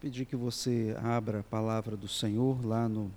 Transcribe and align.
pedir 0.00 0.24
que 0.24 0.34
você 0.34 0.96
abra 1.02 1.40
a 1.40 1.42
palavra 1.42 1.94
do 1.94 2.08
Senhor 2.08 2.64
lá 2.64 2.88
no 2.88 3.12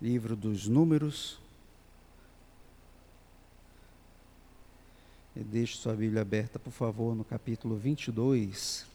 livro 0.00 0.36
dos 0.36 0.68
Números. 0.68 1.40
E 5.34 5.40
deixe 5.40 5.76
sua 5.76 5.94
Bíblia 5.94 6.22
aberta, 6.22 6.56
por 6.56 6.72
favor, 6.72 7.16
no 7.16 7.24
capítulo 7.24 7.76
22. 7.76 8.86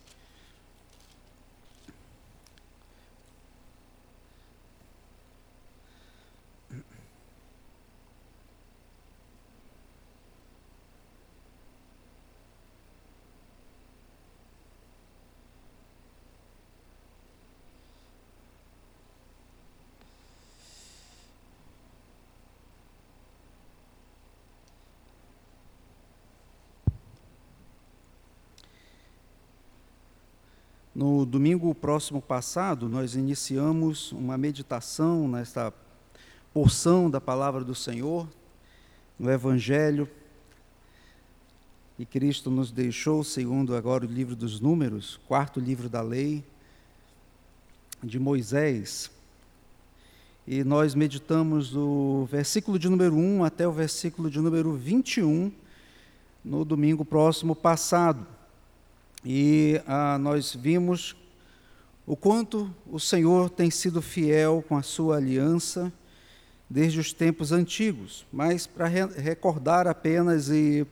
No 30.96 31.23
domingo 31.34 31.74
próximo 31.74 32.22
passado, 32.22 32.88
nós 32.88 33.16
iniciamos 33.16 34.12
uma 34.12 34.38
meditação 34.38 35.28
nesta 35.28 35.74
porção 36.54 37.10
da 37.10 37.20
palavra 37.20 37.64
do 37.64 37.74
Senhor, 37.74 38.28
no 39.18 39.32
Evangelho, 39.32 40.08
e 41.98 42.06
Cristo 42.06 42.52
nos 42.52 42.72
deixou, 42.72 43.24
segundo 43.24 43.76
agora 43.76 44.06
o 44.06 44.08
livro 44.08 44.36
dos 44.36 44.60
Números, 44.60 45.20
quarto 45.28 45.60
livro 45.60 45.90
da 45.90 46.04
lei 46.04 46.44
de 48.04 48.20
Moisés. 48.20 49.10
E 50.46 50.64
nós 50.64 50.94
meditamos 50.94 51.72
do 51.72 52.28
versículo 52.30 52.78
de 52.78 52.88
número 52.88 53.16
1 53.16 53.44
até 53.44 53.68
o 53.68 53.72
versículo 53.72 54.30
de 54.30 54.40
número 54.40 54.74
21 54.74 55.52
no 56.46 56.64
domingo 56.64 57.04
próximo 57.04 57.56
passado. 57.56 58.24
E 59.26 59.82
ah, 59.88 60.20
nós 60.20 60.54
vimos 60.54 61.16
o 62.06 62.16
quanto 62.16 62.74
o 62.86 63.00
Senhor 63.00 63.50
tem 63.50 63.72
sido 63.72 64.02
fiel 64.02 64.64
com 64.68 64.76
a 64.76 64.84
sua 64.84 65.18
aliança 65.18 65.92
desde 66.70 67.00
os 67.00 67.14
tempos 67.14 67.52
antigos, 67.52 68.26
mas 68.32 68.68
para 68.68 68.88
re 68.88 69.06
recordar 69.06 69.88
apenas 69.88 70.50
e, 70.50 70.86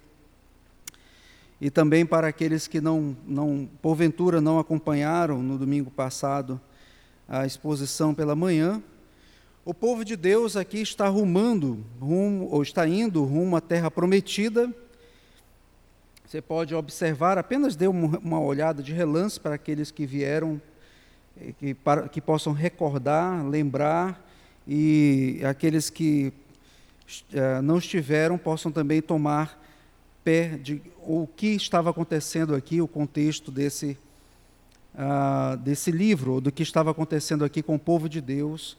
e 1.60 1.70
também 1.70 2.06
para 2.06 2.28
aqueles 2.28 2.68
que 2.68 2.80
não, 2.80 3.16
não, 3.26 3.68
porventura 3.82 4.40
não 4.40 4.60
acompanharam 4.60 5.42
no 5.42 5.58
domingo 5.58 5.90
passado 5.90 6.62
a 7.28 7.46
exposição 7.46 8.14
pela 8.14 8.36
manhã, 8.36 8.82
o 9.66 9.74
povo 9.74 10.04
de 10.04 10.16
Deus 10.16 10.56
aqui 10.56 10.82
está 10.82 11.08
rumando, 11.08 11.86
rumo, 12.00 12.48
ou 12.50 12.64
está 12.64 12.88
indo 12.88 13.24
rumo 13.24 13.56
à 13.56 13.62
terra 13.62 13.92
prometida, 13.92 14.74
você 16.26 16.42
pode 16.42 16.74
observar, 16.74 17.38
apenas 17.38 17.76
dê 17.76 17.88
uma 17.88 18.40
olhada 18.40 18.82
de 18.82 18.94
relance 18.94 19.40
para 19.40 19.56
aqueles 19.56 19.92
que 19.92 20.06
vieram, 20.06 20.62
que, 21.60 21.74
para, 21.74 22.08
que 22.08 22.22
possam 22.22 22.54
recordar, 22.54 23.46
lembrar, 23.48 24.24
e 24.68 25.42
aqueles 25.44 25.90
que 25.90 26.32
uh, 27.34 27.62
não 27.62 27.78
estiveram 27.78 28.38
possam 28.38 28.72
também 28.72 29.02
tomar 29.02 29.60
pé 30.24 30.58
de 30.58 30.82
o 31.06 31.28
que 31.28 31.48
estava 31.48 31.90
acontecendo 31.90 32.54
aqui, 32.54 32.82
o 32.82 32.88
contexto 32.88 33.52
desse, 33.52 33.98
uh, 34.94 35.58
desse 35.58 35.92
livro, 35.92 36.40
do 36.40 36.52
que 36.52 36.64
estava 36.64 36.92
acontecendo 36.92 37.44
aqui 37.44 37.64
com 37.64 37.76
o 37.76 37.80
povo 37.80 38.08
de 38.08 38.22
Deus, 38.22 38.78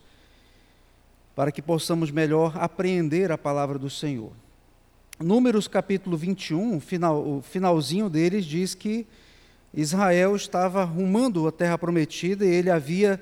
para 1.35 1.51
que 1.51 1.63
possamos 1.63 2.11
melhor 2.11 2.57
apreender 2.57 3.33
a 3.33 3.39
palavra 3.39 3.79
do 3.79 3.91
Senhor. 3.91 4.33
Números 5.19 5.69
capítulo 5.69 6.17
21, 6.17 6.81
final, 6.81 7.19
o 7.19 7.43
finalzinho 7.43 8.09
deles 8.09 8.45
diz 8.45 8.75
que 8.75 9.07
Israel 9.75 10.37
estava 10.37 10.85
rumando 10.85 11.47
a 11.47 11.53
terra 11.53 11.79
prometida 11.79 12.45
e 12.45 12.49
ele 12.49 12.71
havia 12.71 13.21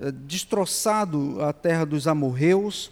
eh, 0.00 0.10
destroçado 0.10 1.42
a 1.42 1.52
terra 1.52 1.84
dos 1.84 2.06
amorreus. 2.06 2.90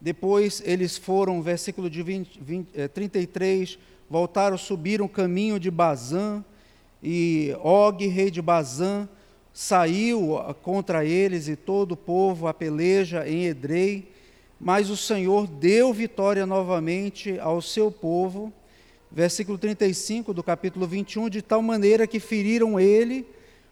Depois 0.00 0.62
eles 0.64 0.96
foram, 0.96 1.42
versículo 1.42 1.90
de 1.90 2.02
20, 2.02 2.40
20, 2.40 2.68
eh, 2.74 2.88
33, 2.88 3.78
voltaram, 4.08 4.56
subiram 4.56 5.06
o 5.06 5.08
caminho 5.08 5.60
de 5.60 5.70
Bazã, 5.70 6.42
e 7.02 7.54
Og, 7.62 8.06
rei 8.08 8.30
de 8.30 8.42
Bazã, 8.42 9.08
saiu 9.52 10.36
contra 10.62 11.04
eles 11.04 11.48
e 11.48 11.54
todo 11.54 11.92
o 11.92 11.96
povo 11.96 12.48
a 12.48 12.54
peleja 12.54 13.28
em 13.28 13.44
Edrei 13.44 14.18
mas 14.60 14.90
o 14.90 14.96
Senhor 14.96 15.46
deu 15.46 15.92
vitória 15.92 16.44
novamente 16.44 17.38
ao 17.38 17.62
seu 17.62 17.92
povo. 17.92 18.52
Versículo 19.10 19.56
35 19.56 20.34
do 20.34 20.42
capítulo 20.42 20.86
21, 20.86 21.30
de 21.30 21.40
tal 21.40 21.62
maneira 21.62 22.06
que 22.06 22.20
feriram 22.20 22.78
ele, 22.78 23.26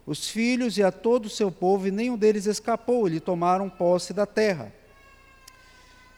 os 0.05 0.29
filhos 0.29 0.77
e 0.77 0.83
a 0.83 0.91
todo 0.91 1.25
o 1.25 1.29
seu 1.29 1.51
povo, 1.51 1.87
e 1.87 1.91
nenhum 1.91 2.17
deles 2.17 2.45
escapou, 2.45 3.07
e 3.07 3.19
tomaram 3.19 3.69
posse 3.69 4.13
da 4.13 4.25
terra. 4.25 4.73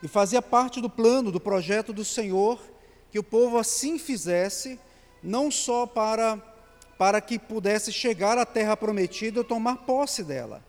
E 0.02 0.07
fazia 0.07 0.41
parte 0.41 0.80
do 0.80 0.90
plano, 0.90 1.31
do 1.31 1.40
projeto 1.40 1.91
do 1.91 2.06
Senhor, 2.06 2.59
que 3.12 3.19
o 3.19 3.24
povo 3.24 3.57
assim 3.57 4.00
fizesse, 4.00 4.80
não 5.22 5.51
só 5.51 5.86
para, 5.86 6.38
para 6.97 7.19
que 7.19 7.38
pudesse 7.38 7.91
chegar 7.91 8.38
à 8.38 8.46
terra 8.46 8.78
prometida 8.78 9.41
ou 9.41 9.44
tomar 9.44 9.78
posse 9.78 10.24
dela, 10.24 10.63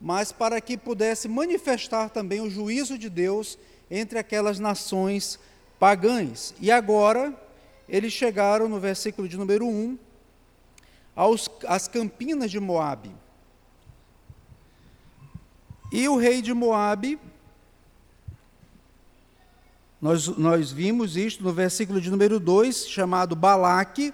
mas 0.00 0.30
para 0.30 0.60
que 0.60 0.76
pudesse 0.76 1.26
manifestar 1.26 2.10
também 2.10 2.40
o 2.40 2.50
juízo 2.50 2.96
de 2.96 3.08
Deus 3.08 3.58
entre 3.90 4.18
aquelas 4.18 4.60
nações 4.60 5.40
pagãs. 5.78 6.54
E 6.60 6.70
agora, 6.70 7.34
eles 7.88 8.12
chegaram 8.12 8.68
no 8.68 8.80
versículo 8.80 9.28
de 9.28 9.36
número 9.36 9.66
1, 9.66 9.98
aos, 11.14 11.48
às 11.66 11.88
campinas 11.88 12.50
de 12.50 12.60
Moabe. 12.60 13.14
E 15.92 16.08
o 16.08 16.16
rei 16.16 16.42
de 16.42 16.52
Moabe, 16.52 17.18
nós, 20.00 20.26
nós 20.28 20.70
vimos 20.70 21.16
isto 21.16 21.42
no 21.42 21.52
versículo 21.52 22.00
de 22.00 22.10
número 22.10 22.38
2, 22.38 22.88
chamado 22.88 23.36
Balaque, 23.36 24.12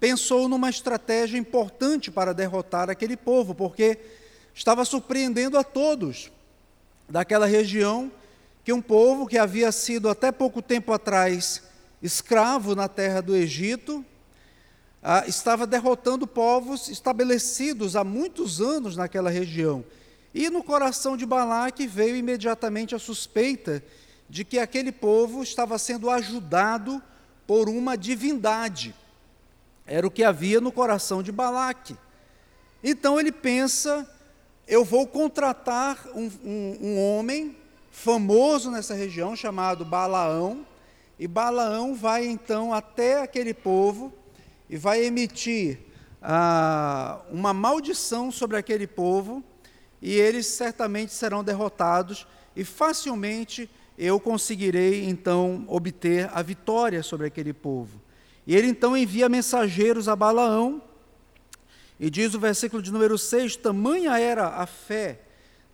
pensou 0.00 0.48
numa 0.48 0.70
estratégia 0.70 1.38
importante 1.38 2.10
para 2.10 2.32
derrotar 2.32 2.88
aquele 2.88 3.16
povo, 3.16 3.54
porque 3.54 3.98
estava 4.54 4.84
surpreendendo 4.84 5.58
a 5.58 5.64
todos 5.64 6.32
daquela 7.08 7.46
região 7.46 8.10
que 8.64 8.72
um 8.72 8.82
povo 8.82 9.26
que 9.26 9.38
havia 9.38 9.70
sido 9.70 10.08
até 10.08 10.32
pouco 10.32 10.60
tempo 10.60 10.92
atrás 10.92 11.62
escravo 12.02 12.74
na 12.74 12.88
terra 12.88 13.20
do 13.20 13.34
Egito, 13.34 14.04
ah, 15.02 15.24
estava 15.26 15.66
derrotando 15.66 16.26
povos 16.26 16.88
estabelecidos 16.88 17.96
há 17.96 18.04
muitos 18.04 18.60
anos 18.60 18.96
naquela 18.96 19.30
região. 19.30 19.84
E 20.34 20.50
no 20.50 20.62
coração 20.62 21.16
de 21.16 21.24
Balaque 21.24 21.86
veio 21.86 22.16
imediatamente 22.16 22.94
a 22.94 22.98
suspeita 22.98 23.82
de 24.28 24.44
que 24.44 24.58
aquele 24.58 24.92
povo 24.92 25.42
estava 25.42 25.78
sendo 25.78 26.10
ajudado 26.10 27.02
por 27.46 27.68
uma 27.68 27.96
divindade. 27.96 28.94
Era 29.86 30.06
o 30.06 30.10
que 30.10 30.24
havia 30.24 30.60
no 30.60 30.72
coração 30.72 31.22
de 31.22 31.30
Balaque. 31.30 31.96
Então 32.82 33.18
ele 33.18 33.32
pensa 33.32 34.06
eu 34.68 34.84
vou 34.84 35.06
contratar 35.06 36.08
um, 36.12 36.30
um, 36.44 36.78
um, 36.80 37.00
homem 37.00 37.56
famoso 37.90 38.68
nessa 38.70 38.94
região 38.94 39.36
chamado 39.36 39.84
Balaão, 39.84 40.66
e 41.18 41.26
Balaão 41.26 41.94
vai 41.94 42.26
então 42.26 42.72
até 42.72 43.22
aquele 43.22 43.54
povo 43.54 44.12
e 44.68 44.76
vai 44.76 45.04
emitir 45.04 45.78
ah, 46.20 47.20
uma 47.30 47.54
maldição 47.54 48.32
sobre 48.32 48.56
aquele 48.56 48.86
povo, 48.86 49.42
e 50.02 50.12
eles 50.12 50.46
certamente 50.46 51.12
serão 51.12 51.42
derrotados, 51.42 52.26
e 52.54 52.64
facilmente 52.64 53.70
eu 53.96 54.20
conseguirei 54.20 55.04
então 55.04 55.64
obter 55.68 56.28
a 56.34 56.42
vitória 56.42 57.02
sobre 57.02 57.26
aquele 57.26 57.52
povo. 57.52 58.00
E 58.46 58.54
ele 58.54 58.68
então 58.68 58.96
envia 58.96 59.28
mensageiros 59.28 60.08
a 60.08 60.16
Balaão, 60.16 60.82
e 61.98 62.10
diz 62.10 62.34
o 62.34 62.40
versículo 62.40 62.82
de 62.82 62.92
número 62.92 63.16
6: 63.16 63.56
tamanha 63.56 64.18
era 64.18 64.48
a 64.48 64.66
fé 64.66 65.20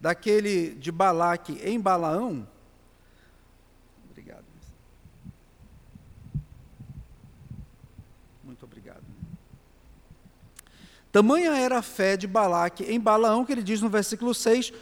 daquele 0.00 0.74
de 0.74 0.92
Balaque 0.92 1.60
em 1.64 1.80
Balaão. 1.80 2.46
Tamanha 11.12 11.52
era 11.52 11.78
a 11.78 11.82
fé 11.82 12.16
de 12.16 12.26
Balaque 12.26 12.84
em 12.84 12.98
Balaão, 12.98 13.44
que 13.44 13.52
ele 13.52 13.62
diz 13.62 13.82
no 13.82 13.90
versículo 13.90 14.34
6, 14.34 14.72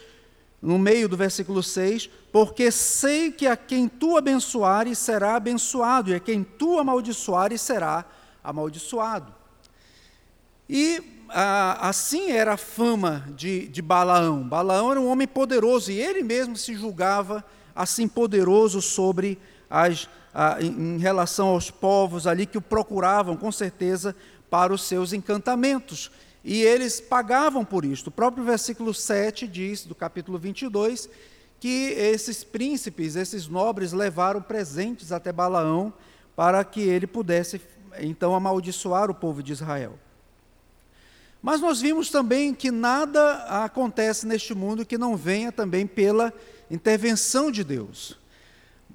no 0.62 0.78
meio 0.78 1.08
do 1.08 1.16
versículo 1.16 1.62
6, 1.62 2.08
porque 2.32 2.70
sei 2.70 3.32
que 3.32 3.46
a 3.48 3.56
quem 3.56 3.88
tu 3.88 4.16
abençoares 4.16 4.96
será 4.96 5.34
abençoado, 5.34 6.10
e 6.10 6.14
a 6.14 6.20
quem 6.20 6.44
tu 6.44 6.78
amaldiçoares 6.78 7.60
será 7.60 8.04
amaldiçoado. 8.44 9.34
E 10.68 11.02
assim 11.80 12.30
era 12.30 12.54
a 12.54 12.56
fama 12.56 13.24
de, 13.34 13.68
de 13.68 13.82
Balaão. 13.82 14.42
Balaão 14.42 14.90
era 14.90 15.00
um 15.00 15.08
homem 15.08 15.26
poderoso 15.26 15.90
e 15.90 16.00
ele 16.00 16.22
mesmo 16.22 16.56
se 16.56 16.74
julgava 16.74 17.44
assim 17.74 18.08
poderoso 18.08 18.82
sobre 18.82 19.38
as, 19.68 20.08
a, 20.34 20.60
em 20.60 20.98
relação 20.98 21.48
aos 21.48 21.70
povos 21.70 22.26
ali 22.26 22.46
que 22.46 22.58
o 22.58 22.62
procuravam, 22.62 23.36
com 23.36 23.50
certeza, 23.52 24.14
para 24.50 24.74
os 24.74 24.82
seus 24.82 25.12
encantamentos. 25.12 26.10
E 26.44 26.62
eles 26.62 27.00
pagavam 27.00 27.64
por 27.64 27.84
isto. 27.84 28.08
O 28.08 28.10
próprio 28.10 28.44
versículo 28.44 28.92
7 28.92 29.46
diz, 29.46 29.84
do 29.84 29.94
capítulo 29.94 30.38
22, 30.38 31.08
que 31.60 31.92
esses 31.92 32.42
príncipes, 32.42 33.16
esses 33.16 33.46
nobres, 33.46 33.92
levaram 33.92 34.42
presentes 34.42 35.12
até 35.12 35.30
Balaão 35.30 35.92
para 36.34 36.64
que 36.64 36.80
ele 36.80 37.06
pudesse 37.06 37.60
então 37.98 38.34
amaldiçoar 38.34 39.10
o 39.10 39.14
povo 39.14 39.42
de 39.42 39.52
Israel. 39.52 39.98
Mas 41.42 41.60
nós 41.60 41.80
vimos 41.80 42.10
também 42.10 42.54
que 42.54 42.70
nada 42.70 43.34
acontece 43.64 44.26
neste 44.26 44.54
mundo 44.54 44.84
que 44.84 44.98
não 44.98 45.16
venha 45.16 45.50
também 45.50 45.86
pela 45.86 46.32
intervenção 46.70 47.50
de 47.50 47.64
Deus. 47.64 48.19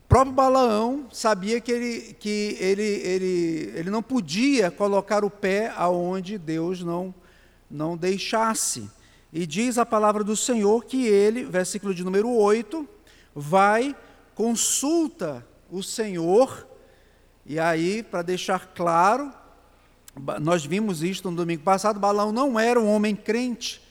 Próprio 0.08 0.34
Balaão 0.34 1.08
sabia 1.12 1.60
que 1.60 1.72
ele, 1.72 2.16
que 2.20 2.58
ele, 2.60 2.84
ele, 2.84 3.74
ele 3.76 3.90
não 3.90 4.04
podia 4.04 4.70
colocar 4.70 5.26
o 5.26 5.30
pé 5.30 5.74
aonde 5.76 6.38
Deus 6.38 6.82
não, 6.82 7.14
não 7.70 7.98
deixasse. 7.98 8.90
E 9.34 9.46
diz 9.46 9.78
a 9.78 9.86
palavra 9.86 10.24
do 10.24 10.36
Senhor 10.36 10.86
que 10.86 11.08
ele, 11.08 11.44
versículo 11.44 11.94
de 11.94 12.04
número 12.04 12.30
8, 12.30 12.88
vai, 13.36 13.96
consulta 14.34 15.46
o 15.70 15.82
Senhor, 15.84 16.68
e 17.46 17.60
aí, 17.60 18.02
para 18.02 18.22
deixar 18.22 18.74
claro, 18.74 19.32
nós 20.42 20.66
vimos 20.66 21.04
isto 21.04 21.30
no 21.30 21.38
domingo 21.38 21.64
passado, 21.64 22.00
Balaão 22.00 22.32
não 22.32 22.60
era 22.60 22.80
um 22.80 22.90
homem 22.90 23.16
crente, 23.16 23.82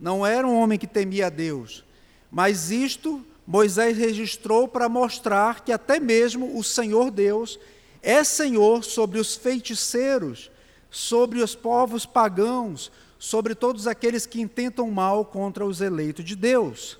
não 0.00 0.24
era 0.26 0.46
um 0.46 0.58
homem 0.58 0.78
que 0.78 0.86
temia 0.86 1.26
a 1.26 1.30
Deus, 1.30 1.84
mas 2.30 2.70
isto 2.70 3.24
Moisés 3.46 3.96
registrou 3.96 4.66
para 4.66 4.88
mostrar 4.88 5.64
que 5.64 5.70
até 5.70 6.00
mesmo 6.00 6.58
o 6.58 6.64
Senhor 6.64 7.10
Deus 7.10 7.58
é 8.02 8.24
Senhor 8.24 8.82
sobre 8.82 9.20
os 9.20 9.36
feiticeiros, 9.36 10.50
sobre 10.90 11.40
os 11.40 11.54
povos 11.54 12.04
pagãos, 12.04 12.90
sobre 13.18 13.54
todos 13.54 13.86
aqueles 13.86 14.26
que 14.26 14.40
intentam 14.40 14.90
mal 14.90 15.24
contra 15.24 15.64
os 15.64 15.80
eleitos 15.80 16.24
de 16.24 16.34
Deus. 16.34 16.98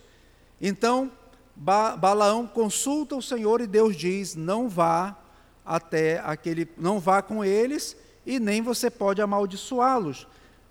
Então, 0.60 1.10
ba 1.54 1.96
Balaão 1.96 2.46
consulta 2.46 3.16
o 3.16 3.22
Senhor 3.22 3.60
e 3.60 3.66
Deus 3.66 3.96
diz: 3.96 4.34
"Não 4.34 4.68
vá 4.68 5.16
até 5.64 6.20
aquele, 6.24 6.68
não 6.78 7.00
vá 7.00 7.22
com 7.22 7.44
eles 7.44 7.96
e 8.24 8.38
nem 8.38 8.62
você 8.62 8.88
pode 8.88 9.20
amaldiçoá-los, 9.20 10.26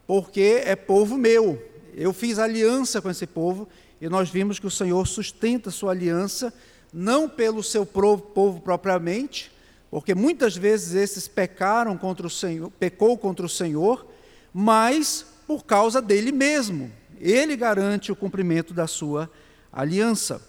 porque 0.07 0.62
é 0.66 0.75
povo 0.75 1.18
meu. 1.18 1.62
Eu 1.94 2.12
fiz 2.12 2.39
aliança 2.39 3.01
com 3.01 3.10
esse 3.10 3.25
povo 3.25 3.68
e 4.00 4.09
nós 4.09 4.30
vimos 4.30 4.59
que 4.59 4.68
o 4.68 4.71
Senhor 4.71 5.06
sustenta 5.07 5.71
sua 5.71 5.92
aliança 5.92 6.53
não 6.94 7.27
pelo 7.27 7.62
seu 7.62 7.86
povo 7.86 8.62
propriamente, 8.62 9.51
porque 9.92 10.15
muitas 10.15 10.56
vezes 10.56 10.94
esses 10.94 11.27
pecaram 11.27 11.97
contra 11.97 12.25
o 12.25 12.30
Senhor, 12.30 12.71
pecou 12.71 13.18
contra 13.18 13.45
o 13.45 13.50
Senhor, 13.50 14.06
mas 14.53 15.25
por 15.45 15.65
causa 15.65 16.01
dele 16.01 16.31
mesmo. 16.31 16.92
Ele 17.19 17.56
garante 17.56 18.12
o 18.12 18.15
cumprimento 18.15 18.74
da 18.74 18.88
sua 18.88 19.30
aliança. 19.71 20.41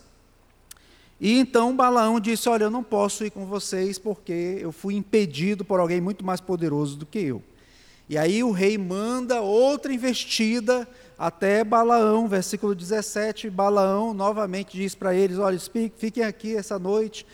E 1.20 1.38
então 1.38 1.76
Balaão 1.76 2.20
disse: 2.20 2.48
Olha, 2.48 2.64
eu 2.64 2.70
não 2.70 2.82
posso 2.82 3.24
ir 3.24 3.30
com 3.30 3.46
vocês 3.46 3.98
porque 3.98 4.58
eu 4.60 4.70
fui 4.70 4.94
impedido 4.94 5.64
por 5.64 5.80
alguém 5.80 6.00
muito 6.00 6.24
mais 6.24 6.40
poderoso 6.40 6.96
do 6.96 7.06
que 7.06 7.18
eu. 7.20 7.42
E 8.08 8.16
aí 8.16 8.44
o 8.44 8.52
rei 8.52 8.78
manda 8.78 9.40
outra 9.40 9.92
investida 9.92 10.86
até 11.18 11.64
Balaão, 11.64 12.28
versículo 12.28 12.74
17. 12.74 13.48
Balaão 13.48 14.12
novamente 14.12 14.76
diz 14.76 14.94
para 14.94 15.14
eles: 15.14 15.38
Olha, 15.38 15.58
fiquem 15.96 16.24
aqui 16.24 16.54
essa 16.54 16.78
noite. 16.78 17.26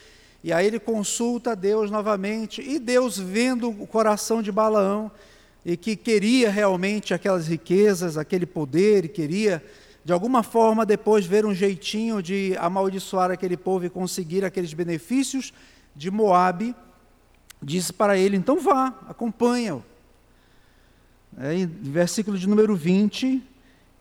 E 0.43 0.51
aí 0.51 0.67
ele 0.67 0.79
consulta 0.79 1.55
Deus 1.55 1.89
novamente. 1.89 2.61
E 2.61 2.79
Deus, 2.79 3.17
vendo 3.17 3.69
o 3.69 3.87
coração 3.87 4.41
de 4.41 4.51
Balaão, 4.51 5.11
e 5.65 5.77
que 5.77 5.95
queria 5.95 6.49
realmente 6.49 7.13
aquelas 7.13 7.47
riquezas, 7.47 8.17
aquele 8.17 8.45
poder, 8.45 9.05
e 9.05 9.09
queria 9.09 9.63
de 10.05 10.11
alguma 10.11 10.43
forma 10.43 10.85
depois 10.85 11.25
ver 11.25 11.45
um 11.45 11.53
jeitinho 11.53 12.21
de 12.21 12.55
amaldiçoar 12.59 13.31
aquele 13.31 13.55
povo 13.55 13.85
e 13.85 13.89
conseguir 13.89 14.43
aqueles 14.43 14.73
benefícios 14.73 15.53
de 15.95 16.11
Moabe, 16.11 16.75
disse 17.61 17.93
para 17.93 18.17
ele: 18.17 18.35
então 18.35 18.59
vá, 18.59 18.93
acompanha-o. 19.07 19.83
É, 21.37 21.65
versículo 21.65 22.37
de 22.37 22.47
número 22.47 22.75
20, 22.75 23.41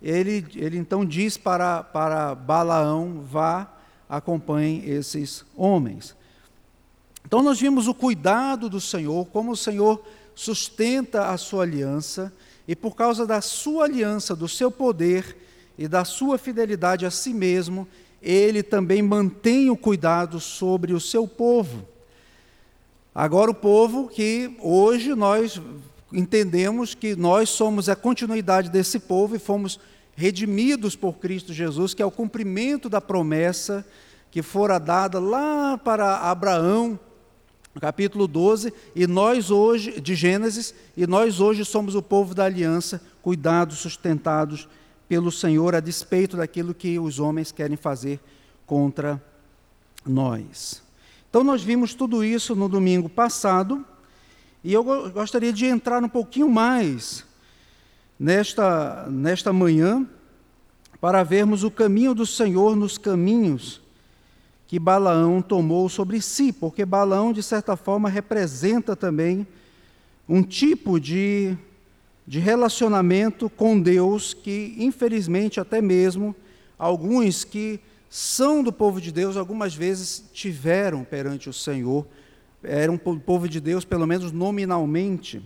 ele, 0.02 0.44
ele 0.56 0.76
então 0.76 1.04
diz 1.04 1.36
para, 1.36 1.82
para 1.82 2.34
Balaão: 2.34 3.22
vá, 3.22 3.72
acompanhe 4.08 4.84
esses 4.90 5.44
homens. 5.56 6.16
Então 7.24 7.42
nós 7.42 7.60
vimos 7.60 7.86
o 7.86 7.94
cuidado 7.94 8.68
do 8.68 8.80
Senhor, 8.80 9.26
como 9.26 9.52
o 9.52 9.56
Senhor 9.56 10.02
sustenta 10.34 11.28
a 11.28 11.38
sua 11.38 11.62
aliança, 11.62 12.32
e 12.66 12.74
por 12.74 12.96
causa 12.96 13.26
da 13.26 13.40
sua 13.40 13.84
aliança, 13.84 14.34
do 14.34 14.48
seu 14.48 14.70
poder, 14.70 15.36
e 15.78 15.88
da 15.88 16.04
sua 16.04 16.36
fidelidade 16.36 17.06
a 17.06 17.10
si 17.10 17.32
mesmo, 17.32 17.88
ele 18.20 18.62
também 18.62 19.02
mantém 19.02 19.70
o 19.70 19.76
cuidado 19.76 20.38
sobre 20.38 20.92
o 20.92 21.00
seu 21.00 21.26
povo. 21.26 21.86
Agora, 23.14 23.50
o 23.50 23.54
povo 23.54 24.08
que 24.08 24.56
hoje 24.60 25.14
nós 25.14 25.60
entendemos 26.12 26.94
que 26.94 27.16
nós 27.16 27.48
somos 27.48 27.88
a 27.88 27.96
continuidade 27.96 28.68
desse 28.68 28.98
povo 28.98 29.34
e 29.34 29.38
fomos 29.38 29.80
redimidos 30.14 30.94
por 30.94 31.14
Cristo 31.14 31.52
Jesus, 31.52 31.94
que 31.94 32.02
é 32.02 32.06
o 32.06 32.10
cumprimento 32.10 32.88
da 32.88 33.00
promessa 33.00 33.84
que 34.32 34.40
fora 34.40 34.78
dada 34.78 35.20
lá 35.20 35.76
para 35.76 36.30
Abraão, 36.30 36.98
capítulo 37.78 38.26
12, 38.26 38.72
e 38.96 39.06
nós 39.06 39.50
hoje, 39.50 40.00
de 40.00 40.14
Gênesis, 40.14 40.74
e 40.96 41.06
nós 41.06 41.38
hoje 41.38 41.66
somos 41.66 41.94
o 41.94 42.02
povo 42.02 42.34
da 42.34 42.46
aliança, 42.46 43.02
cuidados, 43.20 43.78
sustentados 43.78 44.66
pelo 45.06 45.30
Senhor 45.30 45.74
a 45.74 45.80
despeito 45.80 46.38
daquilo 46.38 46.72
que 46.72 46.98
os 46.98 47.20
homens 47.20 47.52
querem 47.52 47.76
fazer 47.76 48.18
contra 48.64 49.22
nós. 50.06 50.82
Então, 51.28 51.44
nós 51.44 51.62
vimos 51.62 51.92
tudo 51.92 52.24
isso 52.24 52.56
no 52.56 52.70
domingo 52.70 53.10
passado, 53.10 53.84
e 54.64 54.72
eu 54.72 54.82
gostaria 55.10 55.52
de 55.52 55.66
entrar 55.66 56.02
um 56.02 56.08
pouquinho 56.08 56.48
mais 56.48 57.22
nesta, 58.18 59.06
nesta 59.10 59.52
manhã, 59.52 60.06
para 61.00 61.22
vermos 61.22 61.64
o 61.64 61.70
caminho 61.70 62.14
do 62.14 62.24
Senhor 62.26 62.76
nos 62.76 62.96
caminhos 62.96 63.80
que 64.66 64.78
Balaão 64.78 65.42
tomou 65.42 65.88
sobre 65.88 66.22
si, 66.22 66.52
porque 66.52 66.84
Balaão, 66.84 67.32
de 67.32 67.42
certa 67.42 67.76
forma, 67.76 68.08
representa 68.08 68.96
também 68.96 69.46
um 70.28 70.42
tipo 70.42 70.98
de 70.98 71.58
de 72.26 72.38
relacionamento 72.38 73.50
com 73.50 73.80
Deus 73.80 74.32
que, 74.32 74.74
infelizmente, 74.78 75.60
até 75.60 75.80
mesmo 75.80 76.34
alguns 76.78 77.44
que 77.44 77.80
são 78.08 78.62
do 78.62 78.72
povo 78.72 79.00
de 79.00 79.10
Deus, 79.10 79.36
algumas 79.36 79.74
vezes 79.74 80.24
tiveram 80.32 81.02
perante 81.04 81.48
o 81.48 81.52
Senhor, 81.52 82.06
eram 82.62 82.96
povo 82.96 83.48
de 83.48 83.60
Deus, 83.60 83.84
pelo 83.84 84.06
menos 84.06 84.30
nominalmente. 84.30 85.42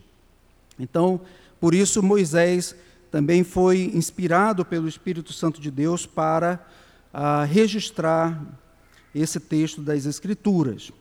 Então, 0.78 1.20
por 1.60 1.74
isso, 1.74 2.02
Moisés 2.02 2.74
também 3.10 3.42
foi 3.42 3.90
inspirado 3.94 4.64
pelo 4.64 4.88
Espírito 4.88 5.32
Santo 5.32 5.60
de 5.60 5.70
Deus 5.70 6.04
para 6.04 6.64
ah, 7.12 7.44
registrar 7.44 8.42
esse 9.14 9.40
texto 9.40 9.80
das 9.80 10.04
Escrituras. 10.04 10.92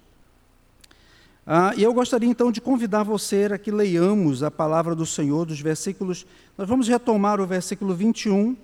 Ah, 1.45 1.73
e 1.75 1.83
eu 1.83 1.93
gostaria 1.93 2.29
então 2.29 2.51
de 2.51 2.61
convidar 2.61 3.03
você 3.03 3.45
a 3.51 3.57
que 3.57 3.69
leiamos 3.69 4.41
a 4.41 4.49
palavra 4.49 4.95
do 4.95 5.05
Senhor 5.05 5.45
dos 5.45 5.59
versículos. 5.59 6.25
Nós 6.57 6.67
vamos 6.67 6.87
retomar 6.87 7.39
o 7.39 7.45
versículo 7.45 7.93
21 7.93 8.55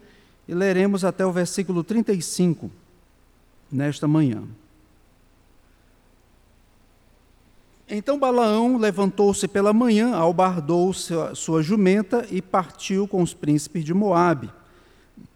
e 0.48 0.54
leremos 0.54 1.06
até 1.06 1.26
o 1.26 1.32
versículo 1.32 1.84
35 1.84 2.72
nesta 3.72 4.08
manhã. 4.08 4.44
Então 7.94 8.18
Balaão 8.18 8.78
levantou-se 8.78 9.46
pela 9.50 9.74
manhã, 9.74 10.16
albardou 10.16 10.94
sua, 10.94 11.62
jumenta 11.62 12.26
e 12.32 12.42
partiu 12.42 13.06
com 13.06 13.22
os 13.22 13.34
príncipes 13.34 13.84
de 13.84 13.94
Moabe. 13.94 14.50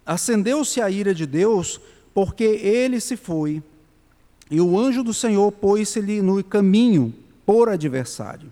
Acendeu-se 0.06 0.80
a 0.80 0.90
ira 0.90 1.14
de 1.14 1.26
Deus, 1.26 1.78
porque 2.14 2.44
ele 2.44 2.98
se 2.98 3.14
foi, 3.14 3.62
e 4.50 4.58
o 4.58 4.78
anjo 4.78 5.02
do 5.02 5.12
Senhor 5.12 5.52
pôs-se-lhe 5.52 6.22
no 6.22 6.42
caminho 6.42 7.12
por 7.44 7.68
adversário. 7.68 8.50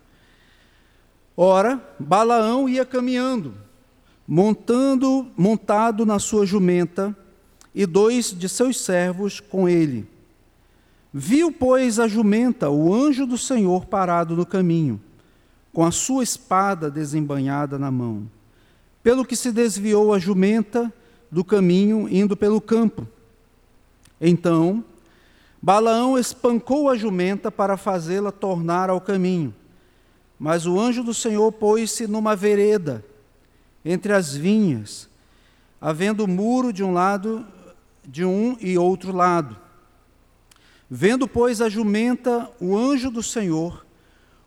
Ora, 1.35 1.83
Balaão 1.99 2.69
ia 2.69 2.85
caminhando, 2.85 3.55
montando, 4.29 5.27
montado 5.35 6.05
na 6.05 6.19
sua 6.19 6.45
jumenta, 6.45 7.17
e 7.75 7.87
dois 7.87 8.37
de 8.39 8.51
seus 8.51 8.79
servos 8.79 9.41
com 9.41 9.67
ele. 9.67 10.07
Viu, 11.17 11.53
pois, 11.53 12.01
a 12.01 12.09
jumenta, 12.09 12.69
o 12.69 12.93
anjo 12.93 13.25
do 13.25 13.39
Senhor 13.39 13.87
parado 13.87 14.35
no 14.35 14.45
caminho, 14.45 15.01
com 15.73 15.85
a 15.85 15.93
sua 15.93 16.25
espada 16.25 16.91
desembanhada 16.91 17.79
na 17.79 17.89
mão. 17.89 18.29
pelo 19.05 19.23
que 19.23 19.37
se 19.37 19.53
desviou 19.53 20.15
a 20.15 20.19
jumenta 20.19 20.91
do 21.31 21.45
caminho, 21.45 22.09
indo 22.09 22.35
pelo 22.35 22.59
campo. 22.59 23.07
Então, 24.19 24.83
Balaão 25.61 26.19
espancou 26.19 26.89
a 26.89 26.97
jumenta 26.97 27.51
para 27.51 27.77
fazê-la 27.77 28.33
tornar 28.33 28.89
ao 28.89 29.01
caminho. 29.01 29.55
Mas 30.39 30.65
o 30.65 30.81
anjo 30.81 31.05
do 31.05 31.13
Senhor 31.13 31.53
pôs-se 31.53 32.07
numa 32.07 32.35
vereda, 32.35 33.05
entre 33.85 34.15
as 34.15 34.35
vinhas, 34.35 35.07
havendo 35.79 36.27
muro 36.27 36.73
de 36.73 36.83
um 36.83 36.93
lado, 36.93 37.47
de 38.07 38.25
um 38.25 38.57
e 38.59 38.79
outro 38.79 39.13
lado. 39.13 39.64
Vendo, 40.97 41.27
pois, 41.27 41.61
a 41.61 41.69
jumenta, 41.69 42.49
o 42.61 42.79
anjo 42.79 43.11
do 43.11 43.21
Senhor, 43.21 43.85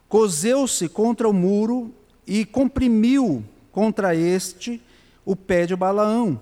cozeu-se 0.08 0.88
contra 0.88 1.28
o 1.28 1.34
muro 1.34 1.94
e 2.26 2.46
comprimiu 2.46 3.44
contra 3.70 4.16
este 4.16 4.82
o 5.26 5.36
pé 5.36 5.66
de 5.66 5.76
Balaão. 5.76 6.40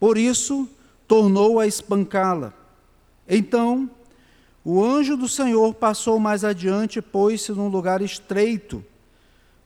Por 0.00 0.18
isso, 0.18 0.68
tornou 1.06 1.60
a 1.60 1.68
espancá-la. 1.68 2.52
Então, 3.28 3.88
o 4.64 4.82
anjo 4.82 5.16
do 5.16 5.28
Senhor 5.28 5.72
passou 5.72 6.18
mais 6.18 6.42
adiante 6.42 7.00
pôs-se 7.00 7.52
num 7.52 7.68
lugar 7.68 8.02
estreito, 8.02 8.84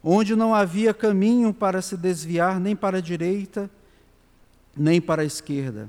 onde 0.05 0.37
não 0.37 0.55
havia 0.55 0.93
caminho 0.93 1.55
para 1.55 1.81
se 1.81 1.97
desviar 1.97 2.61
nem 2.61 2.77
para 2.77 2.99
a 2.99 3.01
direita, 3.01 3.71
nem 4.77 5.01
para 5.01 5.23
a 5.23 5.25
esquerda. 5.25 5.89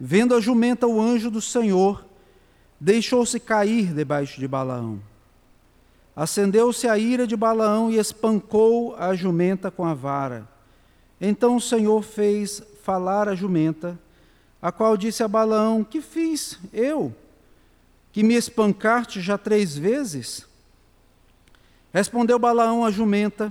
Vendo 0.00 0.34
a 0.34 0.40
jumenta 0.40 0.86
o 0.86 0.98
anjo 0.98 1.30
do 1.30 1.42
Senhor, 1.42 2.13
deixou-se 2.84 3.40
cair 3.40 3.94
debaixo 3.94 4.38
de 4.38 4.46
Balaão. 4.46 5.00
Acendeu-se 6.14 6.86
a 6.86 6.98
ira 6.98 7.26
de 7.26 7.34
Balaão 7.34 7.90
e 7.90 7.96
espancou 7.96 8.94
a 8.96 9.14
jumenta 9.14 9.70
com 9.70 9.86
a 9.86 9.94
vara. 9.94 10.46
Então 11.18 11.56
o 11.56 11.60
Senhor 11.60 12.02
fez 12.02 12.62
falar 12.82 13.26
a 13.26 13.34
jumenta, 13.34 13.98
a 14.60 14.70
qual 14.70 14.98
disse 14.98 15.22
a 15.22 15.28
Balaão: 15.28 15.82
Que 15.82 16.02
fiz 16.02 16.58
eu? 16.74 17.10
Que 18.12 18.22
me 18.22 18.34
espancaste 18.34 19.18
já 19.18 19.38
três 19.38 19.78
vezes? 19.78 20.46
Respondeu 21.90 22.38
Balaão 22.38 22.84
à 22.84 22.90
jumenta: 22.90 23.50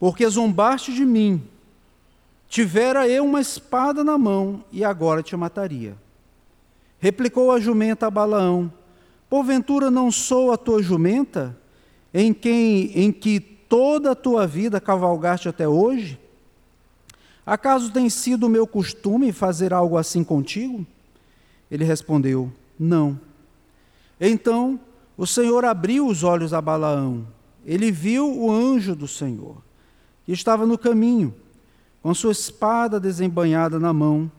Porque 0.00 0.28
zombaste 0.28 0.92
de 0.92 1.04
mim. 1.04 1.48
Tivera 2.48 3.06
eu 3.06 3.24
uma 3.24 3.40
espada 3.40 4.02
na 4.02 4.18
mão 4.18 4.64
e 4.72 4.84
agora 4.84 5.22
te 5.22 5.36
mataria. 5.36 5.96
Replicou 6.98 7.52
a 7.52 7.60
jumenta 7.60 8.06
a 8.06 8.10
Balaão: 8.10 8.72
Porventura 9.30 9.90
não 9.90 10.10
sou 10.10 10.52
a 10.52 10.56
tua 10.56 10.82
jumenta, 10.82 11.56
em 12.12 12.32
quem 12.32 12.90
em 12.98 13.12
que 13.12 13.38
toda 13.40 14.12
a 14.12 14.16
tua 14.16 14.46
vida 14.46 14.80
cavalgaste 14.80 15.48
até 15.48 15.68
hoje? 15.68 16.18
Acaso 17.46 17.92
tem 17.92 18.10
sido 18.10 18.46
o 18.46 18.48
meu 18.48 18.66
costume 18.66 19.32
fazer 19.32 19.72
algo 19.72 19.96
assim 19.96 20.24
contigo? 20.24 20.86
Ele 21.70 21.84
respondeu: 21.84 22.52
Não. 22.78 23.18
Então 24.20 24.80
o 25.16 25.26
Senhor 25.26 25.64
abriu 25.64 26.06
os 26.06 26.24
olhos 26.24 26.52
a 26.52 26.60
Balaão. 26.60 27.26
Ele 27.64 27.90
viu 27.90 28.34
o 28.34 28.50
anjo 28.50 28.94
do 28.94 29.06
Senhor, 29.06 29.56
que 30.24 30.32
estava 30.32 30.64
no 30.64 30.78
caminho, 30.78 31.34
com 32.02 32.14
sua 32.14 32.32
espada 32.32 32.98
desembanhada 32.98 33.78
na 33.78 33.92
mão 33.92 34.30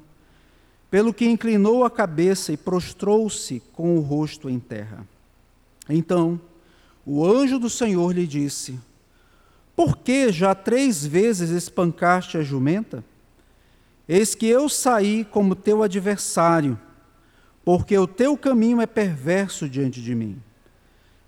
pelo 0.89 1.13
que 1.13 1.25
inclinou 1.25 1.83
a 1.83 1.89
cabeça 1.89 2.51
e 2.51 2.57
prostrou-se 2.57 3.61
com 3.73 3.97
o 3.97 4.01
rosto 4.01 4.49
em 4.49 4.59
terra. 4.59 5.05
Então 5.87 6.39
o 7.05 7.25
anjo 7.25 7.57
do 7.59 7.69
Senhor 7.69 8.11
lhe 8.11 8.27
disse: 8.27 8.79
Por 9.75 9.97
que 9.97 10.31
já 10.31 10.53
três 10.53 11.05
vezes 11.05 11.49
espancaste 11.49 12.37
a 12.37 12.43
jumenta? 12.43 13.03
Eis 14.07 14.33
que 14.33 14.47
eu 14.47 14.67
saí 14.67 15.23
como 15.23 15.55
teu 15.55 15.83
adversário, 15.83 16.79
porque 17.63 17.97
o 17.97 18.07
teu 18.07 18.35
caminho 18.35 18.81
é 18.81 18.87
perverso 18.87 19.69
diante 19.69 20.01
de 20.01 20.15
mim. 20.15 20.41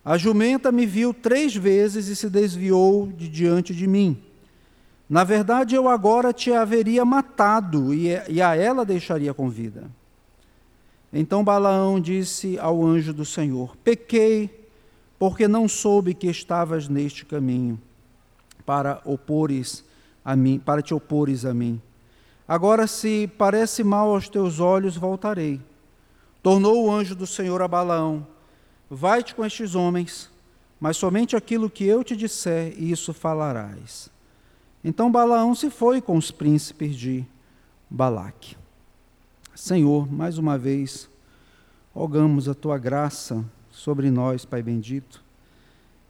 A 0.03 0.17
jumenta 0.17 0.71
me 0.71 0.87
viu 0.87 1.13
três 1.13 1.55
vezes 1.55 2.07
e 2.07 2.15
se 2.15 2.27
desviou 2.27 3.11
de 3.11 3.29
diante 3.29 3.73
de 3.73 3.85
mim. 3.85 4.19
Na 5.11 5.25
verdade, 5.25 5.75
eu 5.75 5.89
agora 5.89 6.31
te 6.31 6.53
haveria 6.53 7.03
matado 7.03 7.93
e 7.93 8.41
a 8.41 8.55
ela 8.55 8.85
deixaria 8.85 9.33
com 9.33 9.49
vida. 9.49 9.91
Então 11.11 11.43
Balaão 11.43 11.99
disse 11.99 12.57
ao 12.57 12.81
anjo 12.81 13.11
do 13.11 13.25
Senhor: 13.25 13.75
Pequei, 13.83 14.69
porque 15.19 15.49
não 15.49 15.67
soube 15.67 16.13
que 16.13 16.27
estavas 16.27 16.87
neste 16.87 17.25
caminho 17.25 17.77
para 18.65 19.01
opores 19.03 19.83
a 20.23 20.33
mim, 20.33 20.57
para 20.57 20.81
te 20.81 20.93
opores 20.93 21.43
a 21.43 21.53
mim. 21.53 21.81
Agora, 22.47 22.87
se 22.87 23.29
parece 23.37 23.83
mal 23.83 24.11
aos 24.11 24.29
teus 24.29 24.61
olhos, 24.61 24.95
voltarei. 24.95 25.59
Tornou 26.41 26.85
o 26.85 26.89
anjo 26.89 27.15
do 27.15 27.27
Senhor 27.27 27.61
a 27.61 27.67
Balaão: 27.67 28.25
Vai-te 28.89 29.35
com 29.35 29.43
estes 29.43 29.75
homens, 29.75 30.29
mas 30.79 30.95
somente 30.95 31.35
aquilo 31.35 31.69
que 31.69 31.83
eu 31.83 32.01
te 32.01 32.15
disser, 32.15 32.81
isso 32.81 33.13
falarás. 33.13 34.09
Então 34.83 35.11
Balaão 35.11 35.53
se 35.53 35.69
foi 35.69 36.01
com 36.01 36.17
os 36.17 36.31
príncipes 36.31 36.95
de 36.95 37.25
Balaque. 37.89 38.55
Senhor, 39.53 40.11
mais 40.11 40.37
uma 40.37 40.57
vez, 40.57 41.09
rogamos 41.93 42.49
a 42.49 42.55
tua 42.55 42.77
graça 42.77 43.45
sobre 43.69 44.09
nós, 44.09 44.43
Pai 44.43 44.63
bendito, 44.63 45.23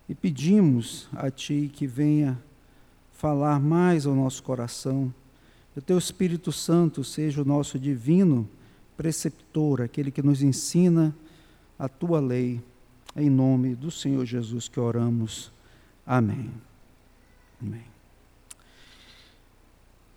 e 0.07 0.15
pedimos 0.15 1.09
a 1.13 1.29
Ti 1.29 1.69
que 1.73 1.85
venha 1.85 2.41
falar 3.11 3.59
mais 3.59 4.05
ao 4.05 4.15
nosso 4.15 4.41
coração, 4.41 5.13
que 5.73 5.79
o 5.79 5.81
Teu 5.81 5.97
Espírito 5.97 6.51
Santo 6.51 7.03
seja 7.03 7.41
o 7.41 7.45
nosso 7.45 7.77
divino 7.77 8.47
preceptor, 8.95 9.81
aquele 9.81 10.11
que 10.11 10.21
nos 10.21 10.41
ensina 10.41 11.15
a 11.77 11.89
Tua 11.89 12.19
lei. 12.19 12.61
Em 13.15 13.29
nome 13.29 13.75
do 13.75 13.91
Senhor 13.91 14.25
Jesus 14.25 14.69
que 14.69 14.79
oramos. 14.79 15.51
Amém. 16.05 16.49
Amém 17.61 17.90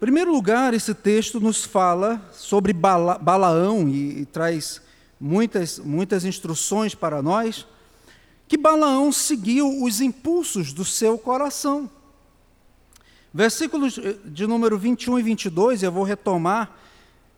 primeiro 0.04 0.30
lugar, 0.30 0.75
esse 0.75 0.92
texto 0.92 1.40
nos 1.40 1.64
fala 1.64 2.20
sobre 2.30 2.75
Bala, 2.75 3.16
Balaão 3.16 3.88
e, 3.88 4.20
e 4.20 4.26
traz 4.26 4.82
muitas, 5.18 5.78
muitas 5.78 6.26
instruções 6.26 6.94
para 6.94 7.23
nós, 7.23 7.66
que 8.46 8.58
Balaão 8.58 9.11
seguiu 9.11 9.82
os 9.82 10.02
impulsos 10.02 10.75
do 10.75 10.84
seu 10.84 11.16
coração. 11.16 11.88
Versículos 13.32 13.99
de 14.26 14.46
número 14.46 14.76
21 14.76 15.20
e 15.20 15.23
22, 15.23 15.82
eu 15.82 15.90
vou 15.90 16.04
retomar 16.04 16.76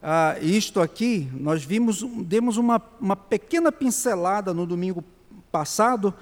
ah, 0.02 0.36
isto 0.42 0.80
aqui. 0.80 1.30
Nós 1.34 1.62
vimos, 1.62 2.02
demos 2.24 2.56
uma, 2.56 2.82
uma 3.00 3.14
pequena 3.14 3.70
pincelada 3.70 4.52
no 4.52 4.66
domingo 4.66 5.04
passado, 5.52 6.12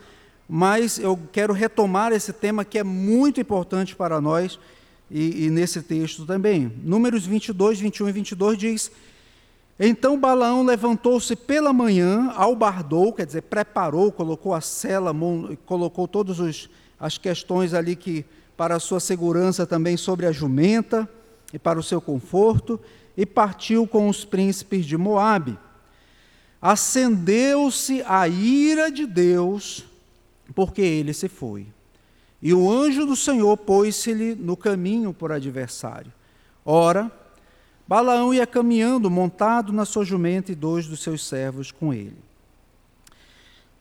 mas 0.47 0.99
eu 0.99 1.19
quero 1.33 1.55
retomar 1.55 2.13
esse 2.13 2.35
tema 2.35 2.67
que 2.67 2.79
é 2.79 2.85
muito 2.85 3.41
importante 3.41 3.97
para 3.97 4.21
nós 4.21 4.59
e, 5.15 5.45
e 5.45 5.51
nesse 5.51 5.81
texto 5.81 6.27
também. 6.27 6.73
Números 6.83 7.25
22, 7.25 7.79
21 7.79 8.09
e 8.09 8.13
22 8.13 8.59
diz: 8.59 8.91
Então 9.79 10.19
Balaão 10.19 10.65
levantou-se 10.65 11.37
pela 11.37 11.73
manhã, 11.73 12.33
albardou, 12.35 13.13
quer 13.13 13.25
dizer, 13.25 13.43
preparou, 13.43 14.11
colocou 14.11 14.53
a 14.53 14.61
cela, 14.61 15.15
colocou 15.65 16.09
todas 16.09 16.69
as 16.99 17.17
questões 17.17 17.73
ali 17.73 17.95
que 17.95 18.25
para 18.57 18.75
a 18.75 18.81
sua 18.81 18.99
segurança 18.99 19.65
também 19.65 19.97
sobre 19.97 20.27
a 20.27 20.33
jumenta 20.33 21.09
e 21.53 21.61
para 21.61 21.79
o 21.79 21.83
seu 21.83 22.01
conforto, 22.01 22.81
e 23.17 23.25
partiu 23.25 23.87
com 23.87 24.09
os 24.09 24.25
príncipes 24.25 24.85
de 24.85 24.97
Moabe. 24.97 25.57
Acendeu-se 26.61 28.03
a 28.05 28.27
ira 28.27 28.91
de 28.91 29.07
Deus, 29.07 29.85
porque 30.53 30.81
ele 30.81 31.13
se 31.13 31.29
foi. 31.29 31.67
E 32.45 32.53
o 32.53 32.71
anjo 32.71 33.07
do 33.07 33.17
Senhor 33.17 33.57
pôs-se-lhe 33.57 34.35
no 34.35 34.55
caminho 34.55 35.15
por 35.15 35.33
adversário. 35.33 36.13
Ora, 36.63 37.11
Balaão 37.89 38.35
ia 38.35 38.47
caminhando, 38.47 39.11
montado 39.11 39.73
na 39.73 39.87
sua 39.87 40.05
jumenta, 40.05 40.53
e 40.53 40.55
dois 40.55 40.87
dos 40.87 41.03
seus 41.03 41.27
servos 41.27 41.73
com 41.73 41.95
ele. 41.95 42.19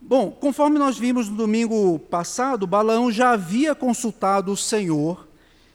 Bom, 0.00 0.30
conforme 0.30 0.78
nós 0.78 0.96
vimos 0.96 1.28
no 1.28 1.36
domingo 1.36 1.98
passado, 1.98 2.66
Balaão 2.66 3.12
já 3.12 3.32
havia 3.32 3.74
consultado 3.74 4.50
o 4.50 4.56
Senhor 4.56 5.28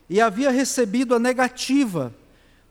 e 0.10 0.20
havia 0.20 0.50
recebido 0.50 1.14
a 1.14 1.20
negativa 1.20 2.12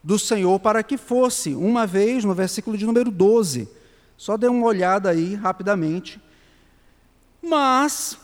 do 0.03 0.19
Senhor 0.19 0.59
para 0.59 0.83
que 0.83 0.97
fosse, 0.97 1.55
uma 1.55 1.87
vez, 1.87 2.25
no 2.25 2.35
versículo 2.35 2.77
de 2.77 2.85
número 2.85 3.13
12. 3.13 3.69
Só 4.17 4.37
dê 4.37 4.49
uma 4.49 4.67
olhada 4.67 5.11
aí 5.11 5.37
rapidamente. 5.37 6.21
Mas 7.41 8.19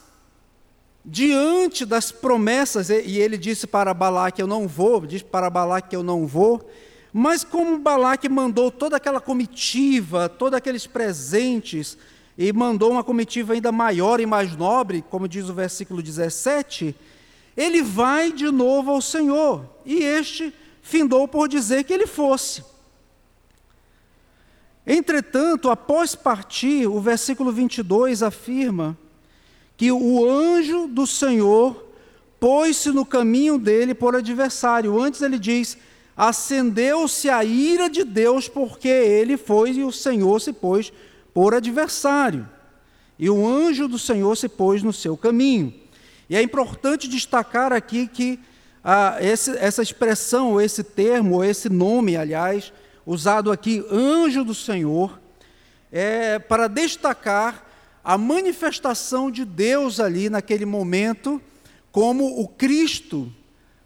diante 1.04 1.84
das 1.84 2.10
promessas, 2.10 2.88
e 2.88 3.18
ele 3.18 3.36
disse 3.36 3.66
para 3.66 3.92
Balaque: 3.92 4.40
Eu 4.40 4.46
não 4.46 4.66
vou, 4.66 5.04
disse 5.04 5.24
para 5.24 5.50
Balaque 5.50 5.90
que 5.90 5.96
eu 5.96 6.02
não 6.02 6.26
vou, 6.26 6.70
mas 7.12 7.44
como 7.44 7.78
Balaque 7.78 8.28
mandou 8.28 8.70
toda 8.70 8.96
aquela 8.96 9.20
comitiva, 9.20 10.28
todos 10.28 10.56
aqueles 10.56 10.86
presentes, 10.86 11.98
e 12.38 12.52
mandou 12.52 12.92
uma 12.92 13.04
comitiva 13.04 13.52
ainda 13.52 13.70
maior 13.70 14.18
e 14.18 14.26
mais 14.26 14.56
nobre, 14.56 15.04
como 15.10 15.28
diz 15.28 15.48
o 15.48 15.54
versículo 15.54 16.02
17, 16.02 16.96
ele 17.56 17.82
vai 17.82 18.32
de 18.32 18.50
novo 18.50 18.90
ao 18.90 19.02
Senhor, 19.02 19.64
e 19.84 20.02
este 20.02 20.52
findou 20.82 21.28
por 21.28 21.48
dizer 21.48 21.84
que 21.84 21.92
ele 21.92 22.06
fosse. 22.06 22.64
Entretanto, 24.86 25.70
após 25.70 26.14
partir, 26.14 26.86
o 26.86 27.00
versículo 27.00 27.50
22 27.50 28.22
afirma 28.22 28.98
que 29.76 29.90
o 29.90 30.28
anjo 30.28 30.86
do 30.86 31.06
Senhor 31.06 31.84
pôs-se 32.38 32.90
no 32.90 33.04
caminho 33.04 33.58
dele 33.58 33.94
por 33.94 34.14
adversário. 34.14 35.00
Antes 35.00 35.22
ele 35.22 35.38
diz: 35.38 35.76
acendeu-se 36.16 37.28
a 37.28 37.44
ira 37.44 37.88
de 37.88 38.04
Deus, 38.04 38.48
porque 38.48 38.88
ele 38.88 39.36
foi 39.36 39.72
e 39.72 39.84
o 39.84 39.92
Senhor 39.92 40.40
se 40.40 40.52
pôs 40.52 40.92
por 41.32 41.54
adversário. 41.54 42.48
E 43.18 43.30
o 43.30 43.46
anjo 43.46 43.88
do 43.88 43.98
Senhor 43.98 44.36
se 44.36 44.48
pôs 44.48 44.82
no 44.82 44.92
seu 44.92 45.16
caminho. 45.16 45.72
E 46.28 46.36
é 46.36 46.42
importante 46.42 47.08
destacar 47.08 47.72
aqui 47.72 48.06
que 48.06 48.38
ah, 48.82 49.16
esse, 49.20 49.56
essa 49.56 49.82
expressão, 49.82 50.60
esse 50.60 50.82
termo, 50.82 51.36
ou 51.36 51.44
esse 51.44 51.68
nome, 51.68 52.16
aliás, 52.16 52.72
usado 53.06 53.50
aqui, 53.50 53.84
anjo 53.90 54.44
do 54.44 54.54
Senhor, 54.54 55.18
é 55.90 56.38
para 56.38 56.68
destacar 56.68 57.63
a 58.04 58.18
manifestação 58.18 59.30
de 59.30 59.44
Deus 59.44 59.98
ali 59.98 60.28
naquele 60.28 60.66
momento, 60.66 61.40
como 61.90 62.40
o 62.40 62.46
Cristo 62.46 63.32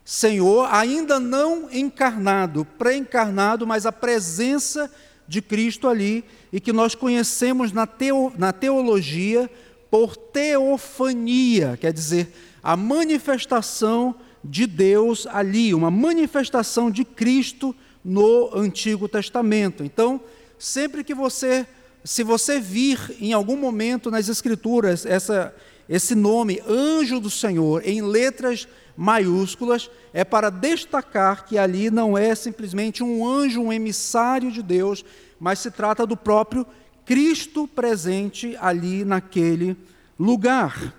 Senhor, 0.05 0.67
ainda 0.73 1.21
não 1.21 1.71
encarnado, 1.71 2.65
pré-encarnado, 2.65 3.67
mas 3.67 3.85
a 3.85 3.93
presença 3.93 4.91
de 5.29 5.43
Cristo 5.43 5.87
ali, 5.87 6.25
e 6.51 6.59
que 6.59 6.73
nós 6.73 6.95
conhecemos 6.95 7.73
na, 7.73 7.87
teo, 7.87 8.33
na 8.39 8.51
teologia 8.51 9.51
por 9.91 10.17
teofania, 10.17 11.77
quer 11.79 11.93
dizer, 11.93 12.33
a 12.63 12.75
manifestação 12.75 14.15
de 14.43 14.67
Deus 14.67 15.27
ali, 15.27 15.75
uma 15.75 15.91
manifestação 15.91 16.91
de 16.91 17.05
Cristo 17.05 17.77
no 18.03 18.51
Antigo 18.55 19.09
Testamento. 19.09 19.85
Então, 19.85 20.19
sempre 20.59 21.05
que 21.05 21.13
você, 21.13 21.67
se 22.05 22.23
você 22.23 22.61
vir 22.61 23.17
em 23.21 23.33
algum 23.33 23.57
momento 23.57 24.11
nas 24.11 24.29
Escrituras 24.29 25.05
essa, 25.05 25.55
esse 25.89 26.15
nome, 26.15 26.61
anjo 26.67 27.21
do 27.21 27.31
Senhor, 27.31 27.83
em 27.87 28.03
letras 28.03 28.69
maiúsculas, 28.97 29.91
é 30.13 30.25
para 30.25 30.51
destacar 30.51 31.47
que 31.47 31.59
ali 31.59 31.91
não 31.91 32.17
é 32.17 32.35
simplesmente 32.35 33.03
um 33.03 33.27
anjo, 33.27 33.61
um 33.61 33.73
emissário 33.73 34.51
de 34.51 34.63
Deus, 34.63 35.05
mas 35.39 35.59
se 35.59 35.71
trata 35.71 36.07
do 36.07 36.17
próprio 36.17 36.67
Cristo 37.05 37.67
presente 37.69 38.57
ali 38.61 39.05
naquele 39.05 39.77
lugar. 40.19 40.95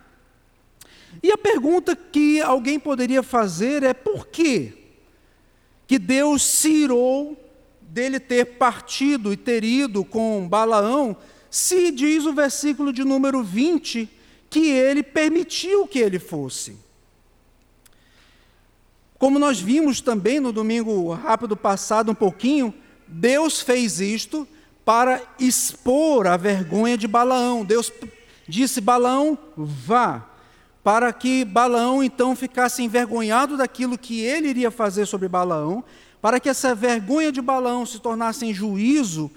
E 1.21 1.31
a 1.31 1.37
pergunta 1.37 1.95
que 1.95 2.39
alguém 2.41 2.79
poderia 2.79 3.21
fazer 3.21 3.83
é 3.83 3.93
por 3.93 4.27
quê? 4.27 4.79
que 5.89 5.97
Deus 5.97 6.43
se 6.43 6.69
irou 6.69 7.35
dele 7.99 8.17
ter 8.17 8.45
partido 8.45 9.33
e 9.33 9.35
ter 9.35 9.61
ido 9.61 10.05
com 10.05 10.47
Balaão, 10.47 11.17
se 11.51 11.91
diz 11.91 12.25
o 12.25 12.31
versículo 12.31 12.93
de 12.93 13.03
número 13.03 13.43
20 13.43 14.09
que 14.49 14.69
ele 14.69 15.03
permitiu 15.03 15.85
que 15.85 15.99
ele 15.99 16.17
fosse. 16.17 16.77
Como 19.17 19.37
nós 19.37 19.59
vimos 19.59 19.99
também 19.99 20.39
no 20.39 20.53
domingo 20.53 21.11
rápido 21.11 21.57
passado 21.57 22.09
um 22.13 22.15
pouquinho, 22.15 22.73
Deus 23.05 23.59
fez 23.59 23.99
isto 23.99 24.47
para 24.85 25.21
expor 25.37 26.25
a 26.25 26.37
vergonha 26.37 26.97
de 26.97 27.05
Balaão. 27.05 27.65
Deus 27.65 27.91
disse: 28.47 28.79
Balaão, 28.79 29.37
vá 29.57 30.25
para 30.81 31.11
que 31.11 31.43
Balaão 31.43 32.01
então 32.01 32.33
ficasse 32.33 32.81
envergonhado 32.81 33.57
daquilo 33.57 33.97
que 33.97 34.21
ele 34.21 34.47
iria 34.47 34.71
fazer 34.71 35.05
sobre 35.05 35.27
Balaão, 35.27 35.83
para 36.21 36.39
que 36.39 36.49
essa 36.49 36.75
vergonha 36.75 37.31
de 37.31 37.41
Balaão 37.41 37.85
se 37.85 37.99
tornasse 37.99 38.45
em 38.45 38.53
juízo 38.53 39.31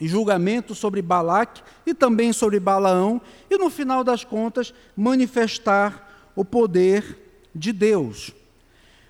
e 0.00 0.08
julgamento 0.08 0.74
sobre 0.74 1.00
Balaque 1.02 1.62
e 1.86 1.94
também 1.94 2.32
sobre 2.32 2.58
Balaão, 2.58 3.20
e 3.50 3.56
no 3.56 3.70
final 3.70 4.02
das 4.02 4.24
contas 4.24 4.74
manifestar 4.96 6.32
o 6.34 6.44
poder 6.44 7.18
de 7.54 7.72
Deus. 7.72 8.32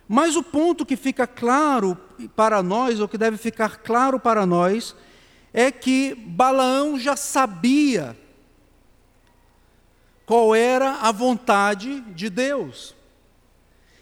Mas 0.07 0.37
o 0.37 0.43
ponto 0.43 0.85
que 0.85 0.97
fica 0.97 1.27
claro 1.27 1.97
para 2.37 2.63
nós, 2.63 3.01
ou 3.01 3.09
que 3.09 3.17
deve 3.17 3.37
ficar 3.37 3.79
claro 3.79 4.21
para 4.21 4.45
nós, 4.45 4.95
é 5.53 5.71
que 5.71 6.15
Balaão 6.15 6.99
já 6.99 7.17
sabia 7.17 8.17
qual 10.27 10.55
era 10.55 10.97
a 10.97 11.13
vontade 11.13 12.01
de 12.15 12.29
Deus. 12.29 12.95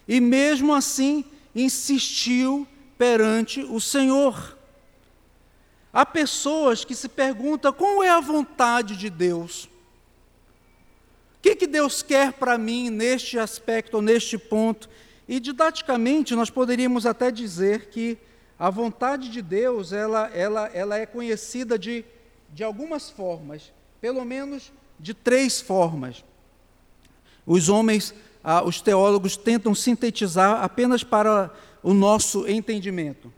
E 0.09 0.21
mesmo 0.21 0.75
assim 0.75 1.25
insistiu 1.55 2.67
perante 3.03 3.65
o 3.65 3.81
Senhor. 3.81 4.57
Há 5.93 6.07
pessoas 6.07 6.85
que 6.85 6.95
se 6.95 7.09
perguntam 7.09 7.73
qual 7.73 8.01
é 8.01 8.09
a 8.09 8.21
vontade 8.21 8.97
de 8.97 9.11
Deus. 9.11 9.65
O 9.65 11.43
que, 11.43 11.57
que 11.57 11.67
Deus 11.67 12.01
quer 12.01 12.33
para 12.33 12.57
mim 12.57 12.91
neste 12.91 13.41
aspecto, 13.41 14.01
neste 14.01 14.39
ponto? 14.39 14.89
E 15.27 15.41
didaticamente 15.41 16.37
nós 16.37 16.49
poderíamos 16.49 17.05
até 17.05 17.33
dizer 17.33 17.87
que 17.87 18.17
a 18.57 18.71
vontade 18.71 19.31
de 19.31 19.43
Deus 19.43 19.93
ela, 19.93 20.31
ela, 20.33 20.71
ela 20.73 20.97
é 20.97 21.05
conhecida 21.05 21.77
de, 21.77 22.05
de 22.51 22.63
algumas 22.63 23.11
formas, 23.11 23.73
pelo 24.01 24.25
menos 24.25 24.73
de 25.01 25.13
três 25.13 25.61
formas. 25.61 26.25
Os 27.45 27.69
homens, 27.69 28.15
ah, 28.45 28.63
os 28.63 28.81
teólogos, 28.81 29.37
tentam 29.37 29.75
sintetizar 29.75 30.63
apenas 30.63 31.03
para 31.03 31.51
o 31.83 31.93
nosso 31.93 32.47
entendimento. 32.47 33.33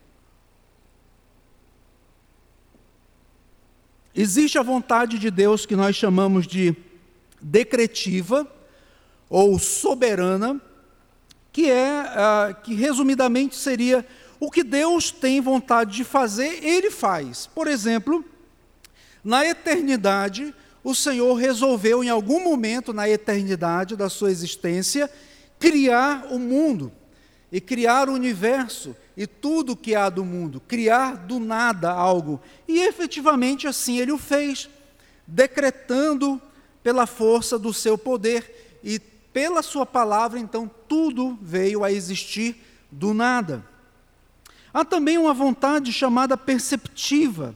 Existe 4.15 4.59
a 4.59 4.63
vontade 4.63 5.19
de 5.19 5.31
Deus 5.31 5.67
que 5.67 5.75
nós 5.75 5.97
chamamos 5.97 6.47
de 6.47 6.77
decretiva 7.41 8.47
ou 9.29 9.59
soberana, 9.59 10.61
que 11.53 11.71
é 11.71 12.01
ah, 12.01 12.57
que 12.63 12.75
resumidamente 12.75 13.57
seria 13.57 14.07
o 14.39 14.51
que 14.51 14.63
Deus 14.63 15.11
tem 15.11 15.41
vontade 15.41 15.97
de 15.97 16.05
fazer, 16.05 16.63
ele 16.65 16.91
faz. 16.91 17.47
Por 17.47 17.67
exemplo, 17.67 18.25
na 19.25 19.45
eternidade, 19.45 20.55
o 20.83 20.95
Senhor 20.95 21.35
resolveu, 21.35 22.05
em 22.05 22.11
algum 22.11 22.45
momento 22.45 22.93
na 22.93 23.09
eternidade 23.09 23.97
da 23.97 24.09
sua 24.09 24.31
existência, 24.31 25.11
criar 25.59 26.27
o 26.31 26.39
mundo 26.39 26.93
e 27.55 27.61
criar 27.61 28.09
o 28.09 28.15
universo 28.15 28.97
e 29.17 29.29
tudo 29.29 29.77
que 29.77 29.95
há 29.95 30.11
do 30.11 30.25
mundo, 30.25 30.61
criar 30.67 31.17
do 31.17 31.39
nada 31.39 31.89
algo. 31.89 32.41
E 32.67 32.81
efetivamente 32.81 33.69
assim 33.69 34.01
ele 34.01 34.11
o 34.11 34.19
fez, 34.19 34.69
decretando 35.25 36.43
pela 36.83 37.07
força 37.07 37.57
do 37.57 37.73
seu 37.73 37.97
poder 37.97 38.81
e 38.83 38.99
pela 38.99 39.63
sua 39.63 39.87
palavra, 39.87 40.37
então 40.41 40.69
tudo 40.89 41.39
veio 41.41 41.85
a 41.85 41.93
existir 41.93 42.57
do 42.91 43.15
nada. 43.15 43.65
Há 44.73 44.85
também 44.85 45.17
uma 45.17 45.33
vontade 45.33 45.93
chamada 45.93 46.37
perceptiva, 46.37 47.55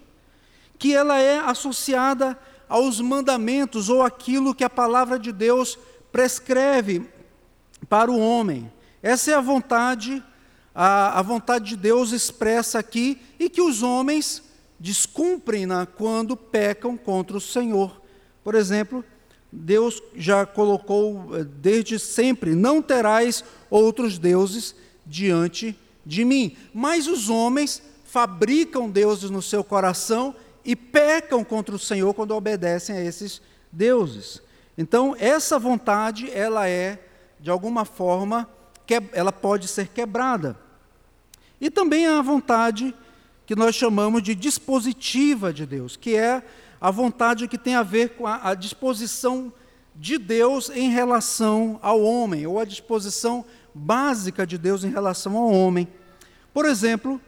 que 0.78 0.94
ela 0.94 1.18
é 1.18 1.40
associada 1.40 2.38
aos 2.68 3.00
mandamentos 3.00 3.88
ou 3.88 4.04
aquilo 4.04 4.54
que 4.54 4.62
a 4.62 4.70
palavra 4.70 5.18
de 5.18 5.32
Deus 5.32 5.76
prescreve 6.12 7.04
para 7.88 8.12
o 8.12 8.20
homem. 8.20 8.70
Essa 9.02 9.32
é 9.32 9.34
a 9.34 9.40
vontade, 9.40 10.22
a, 10.74 11.18
a 11.18 11.22
vontade 11.22 11.70
de 11.70 11.76
Deus 11.76 12.12
expressa 12.12 12.78
aqui 12.78 13.20
e 13.38 13.48
que 13.48 13.60
os 13.60 13.82
homens 13.82 14.42
descumprem-na 14.78 15.86
quando 15.86 16.36
pecam 16.36 16.96
contra 16.96 17.36
o 17.36 17.40
Senhor. 17.40 18.00
Por 18.44 18.54
exemplo, 18.54 19.04
Deus 19.50 20.02
já 20.14 20.44
colocou 20.44 21.36
eh, 21.36 21.44
desde 21.44 21.98
sempre: 21.98 22.54
não 22.54 22.82
terás 22.82 23.44
outros 23.70 24.18
deuses 24.18 24.74
diante 25.06 25.78
de 26.04 26.24
mim. 26.24 26.56
Mas 26.72 27.06
os 27.06 27.28
homens 27.28 27.82
fabricam 28.04 28.90
deuses 28.90 29.30
no 29.30 29.42
seu 29.42 29.64
coração 29.64 30.34
e 30.64 30.76
pecam 30.76 31.44
contra 31.44 31.74
o 31.74 31.78
Senhor 31.78 32.12
quando 32.14 32.34
obedecem 32.34 32.96
a 32.96 33.04
esses 33.04 33.40
deuses. 33.72 34.42
Então, 34.76 35.16
essa 35.18 35.58
vontade, 35.58 36.30
ela 36.30 36.68
é, 36.68 37.02
de 37.40 37.50
alguma 37.50 37.84
forma, 37.84 38.48
que, 38.88 39.02
ela 39.12 39.30
pode 39.30 39.68
ser 39.68 39.88
quebrada. 39.88 40.58
E 41.60 41.70
também 41.70 42.06
há 42.06 42.18
a 42.18 42.22
vontade 42.22 42.94
que 43.44 43.54
nós 43.54 43.74
chamamos 43.74 44.22
de 44.22 44.34
dispositiva 44.34 45.52
de 45.52 45.66
Deus, 45.66 45.94
que 45.94 46.16
é 46.16 46.42
a 46.80 46.90
vontade 46.90 47.46
que 47.46 47.58
tem 47.58 47.74
a 47.74 47.82
ver 47.82 48.10
com 48.10 48.26
a, 48.26 48.48
a 48.48 48.54
disposição 48.54 49.52
de 49.94 50.16
Deus 50.16 50.70
em 50.70 50.90
relação 50.90 51.78
ao 51.82 52.00
homem, 52.00 52.46
ou 52.46 52.58
a 52.58 52.64
disposição 52.64 53.44
básica 53.74 54.46
de 54.46 54.56
Deus 54.56 54.84
em 54.84 54.90
relação 54.90 55.36
ao 55.36 55.52
homem. 55.52 55.86
Por 56.54 56.64
exemplo, 56.64 57.20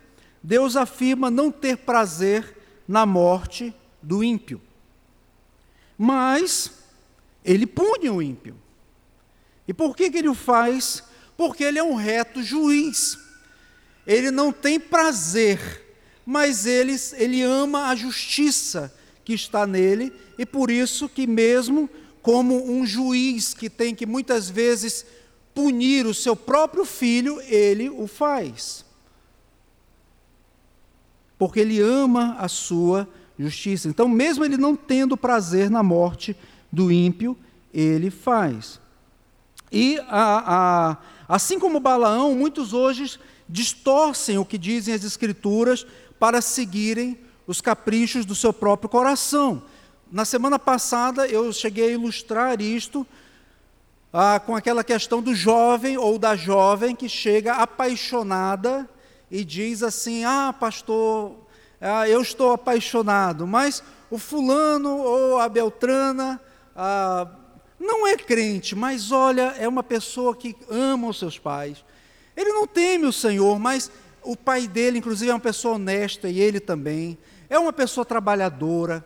Deus 0.43 0.77
afirma 0.77 1.31
não 1.31 1.51
ter 1.51 1.77
prazer 1.77 2.57
na 2.89 3.05
morte 3.05 3.75
do 4.03 4.25
ímpio. 4.25 4.63
Mas 5.99 6.73
ele 7.45 7.67
pune 7.67 8.09
o 8.09 8.23
ímpio. 8.23 8.57
E 9.69 9.75
por 9.75 9.95
que, 9.95 10.11
que 10.11 10.19
ele 10.19 10.29
o 10.29 10.35
faz? 10.35 11.10
Porque 11.41 11.65
ele 11.65 11.79
é 11.79 11.83
um 11.83 11.95
reto 11.95 12.43
juiz. 12.43 13.19
Ele 14.07 14.31
não 14.31 14.53
tem 14.53 14.79
prazer, 14.79 15.59
mas 16.27 16.67
ele, 16.67 16.95
ele 17.15 17.41
ama 17.41 17.87
a 17.87 17.97
justiça 17.97 18.95
que 19.25 19.33
está 19.33 19.67
nele, 19.67 20.13
e 20.37 20.45
por 20.45 20.71
isso 20.71 21.09
que 21.09 21.27
mesmo 21.27 21.89
como 22.21 22.71
um 22.71 22.85
juiz 22.85 23.55
que 23.55 23.71
tem 23.71 23.95
que 23.95 24.05
muitas 24.05 24.51
vezes 24.51 25.07
punir 25.55 26.05
o 26.05 26.13
seu 26.13 26.37
próprio 26.37 26.85
filho, 26.85 27.41
ele 27.47 27.89
o 27.89 28.07
faz. 28.07 28.85
Porque 31.39 31.61
ele 31.61 31.81
ama 31.81 32.37
a 32.39 32.49
sua 32.49 33.09
justiça. 33.39 33.89
Então, 33.89 34.07
mesmo 34.07 34.45
ele 34.45 34.59
não 34.59 34.77
tendo 34.77 35.17
prazer 35.17 35.71
na 35.71 35.83
morte 35.83 36.37
do 36.71 36.93
ímpio, 36.93 37.35
ele 37.73 38.11
faz. 38.11 38.79
E 39.73 39.99
a, 40.09 40.91
a, 40.91 40.97
assim 41.31 41.61
como 41.61 41.79
Balaão, 41.79 42.35
muitos 42.35 42.73
hoje 42.73 43.21
distorcem 43.49 44.37
o 44.37 44.45
que 44.45 44.59
dizem 44.59 44.93
as 44.93 45.05
Escrituras 45.05 45.87
para 46.19 46.41
seguirem 46.41 47.17
os 47.47 47.61
caprichos 47.61 48.27
do 48.27 48.35
seu 48.35 48.53
próprio 48.53 48.91
coração. 48.91 49.63
Na 50.11 50.25
semana 50.25 50.59
passada 50.59 51.29
eu 51.29 51.53
cheguei 51.53 51.91
a 51.91 51.93
ilustrar 51.93 52.61
isto 52.61 53.07
ah, 54.13 54.41
com 54.45 54.57
aquela 54.57 54.83
questão 54.83 55.23
do 55.23 55.33
jovem 55.33 55.97
ou 55.97 56.19
da 56.19 56.35
jovem 56.35 56.97
que 56.97 57.09
chega 57.09 57.55
apaixonada 57.55 58.89
e 59.31 59.45
diz 59.45 59.85
assim: 59.85 60.25
Ah, 60.25 60.53
pastor, 60.53 61.37
ah, 61.81 62.09
eu 62.09 62.21
estou 62.21 62.53
apaixonado, 62.53 63.47
mas 63.47 63.85
o 64.11 64.19
fulano 64.19 64.99
ou 64.99 65.39
a 65.39 65.49
Beltrana 65.49 66.41
ah, 66.75 67.29
não 67.81 68.07
é 68.07 68.15
crente, 68.15 68.77
mas 68.77 69.11
olha, 69.11 69.55
é 69.59 69.67
uma 69.67 69.83
pessoa 69.83 70.37
que 70.37 70.55
ama 70.69 71.09
os 71.09 71.19
seus 71.19 71.39
pais. 71.39 71.83
Ele 72.37 72.53
não 72.53 72.67
teme 72.67 73.07
o 73.07 73.13
Senhor, 73.13 73.59
mas 73.59 73.91
o 74.23 74.37
pai 74.37 74.69
dele, 74.69 74.99
inclusive, 74.99 75.31
é 75.31 75.35
uma 75.35 75.41
pessoa 75.41 75.77
honesta 75.77 76.29
e 76.29 76.39
ele 76.39 76.61
também. 76.61 77.17
É 77.49 77.59
uma 77.59 77.73
pessoa 77.73 78.05
trabalhadora. 78.05 79.03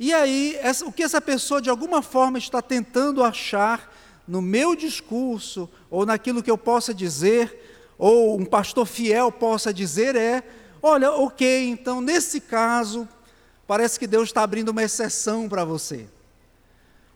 E 0.00 0.12
aí, 0.12 0.58
essa, 0.60 0.84
o 0.84 0.92
que 0.92 1.04
essa 1.04 1.20
pessoa 1.20 1.62
de 1.62 1.70
alguma 1.70 2.02
forma 2.02 2.38
está 2.38 2.60
tentando 2.60 3.22
achar 3.22 3.94
no 4.26 4.42
meu 4.42 4.74
discurso, 4.74 5.70
ou 5.88 6.04
naquilo 6.04 6.42
que 6.42 6.50
eu 6.50 6.58
possa 6.58 6.92
dizer, 6.92 7.94
ou 7.96 8.36
um 8.36 8.44
pastor 8.44 8.84
fiel 8.84 9.30
possa 9.30 9.72
dizer, 9.72 10.16
é: 10.16 10.42
olha, 10.82 11.12
ok, 11.12 11.68
então 11.68 12.00
nesse 12.00 12.40
caso, 12.40 13.08
parece 13.64 13.96
que 13.96 14.08
Deus 14.08 14.24
está 14.24 14.42
abrindo 14.42 14.70
uma 14.70 14.82
exceção 14.82 15.48
para 15.48 15.64
você. 15.64 16.08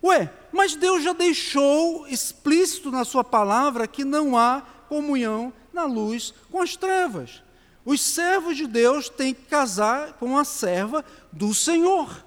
Ué, 0.03 0.33
mas 0.51 0.75
Deus 0.75 1.03
já 1.03 1.13
deixou 1.13 2.07
explícito 2.09 2.91
na 2.91 3.05
Sua 3.05 3.23
palavra 3.23 3.87
que 3.87 4.05
não 4.05 4.37
há 4.37 4.63
comunhão 4.89 5.53
na 5.73 5.85
luz 5.85 6.35
com 6.51 6.61
as 6.61 6.75
trevas. 6.77 7.43
Os 7.85 8.01
servos 8.01 8.57
de 8.57 8.67
Deus 8.67 9.09
têm 9.09 9.35
que 9.35 9.43
casar 9.43 10.15
com 10.15 10.37
a 10.37 10.45
serva 10.45 11.05
do 11.33 11.55
Senhor. 11.55 12.25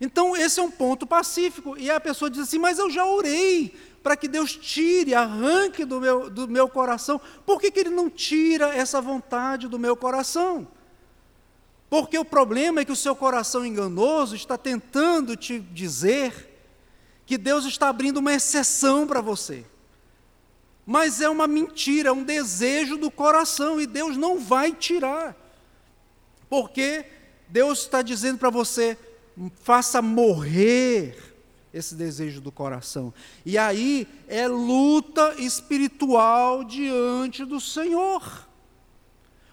Então, 0.00 0.36
esse 0.36 0.58
é 0.58 0.62
um 0.62 0.70
ponto 0.70 1.06
pacífico. 1.06 1.76
E 1.78 1.90
a 1.90 2.00
pessoa 2.00 2.30
diz 2.30 2.42
assim: 2.42 2.58
Mas 2.58 2.78
eu 2.78 2.90
já 2.90 3.06
orei 3.06 3.74
para 4.02 4.16
que 4.16 4.26
Deus 4.26 4.56
tire, 4.56 5.14
arranque 5.14 5.84
do 5.84 6.00
meu, 6.00 6.28
do 6.28 6.48
meu 6.48 6.68
coração. 6.68 7.20
Por 7.46 7.60
que, 7.60 7.70
que 7.70 7.80
Ele 7.80 7.90
não 7.90 8.10
tira 8.10 8.74
essa 8.74 9.00
vontade 9.00 9.68
do 9.68 9.78
meu 9.78 9.96
coração? 9.96 10.66
Porque 11.88 12.18
o 12.18 12.24
problema 12.24 12.80
é 12.80 12.84
que 12.84 12.90
o 12.90 12.96
seu 12.96 13.14
coração 13.14 13.64
enganoso 13.64 14.34
está 14.34 14.58
tentando 14.58 15.36
te 15.36 15.60
dizer 15.60 16.51
que 17.32 17.38
Deus 17.38 17.64
está 17.64 17.88
abrindo 17.88 18.18
uma 18.18 18.34
exceção 18.34 19.06
para 19.06 19.22
você. 19.22 19.64
Mas 20.84 21.18
é 21.18 21.30
uma 21.30 21.46
mentira, 21.46 22.10
é 22.10 22.12
um 22.12 22.24
desejo 22.24 22.98
do 22.98 23.10
coração 23.10 23.80
e 23.80 23.86
Deus 23.86 24.18
não 24.18 24.38
vai 24.38 24.70
tirar. 24.70 25.34
Porque 26.50 27.06
Deus 27.48 27.78
está 27.78 28.02
dizendo 28.02 28.36
para 28.36 28.50
você: 28.50 28.98
faça 29.62 30.02
morrer 30.02 31.16
esse 31.72 31.94
desejo 31.94 32.38
do 32.38 32.52
coração. 32.52 33.14
E 33.46 33.56
aí 33.56 34.06
é 34.28 34.46
luta 34.46 35.34
espiritual 35.38 36.62
diante 36.62 37.46
do 37.46 37.58
Senhor. 37.58 38.46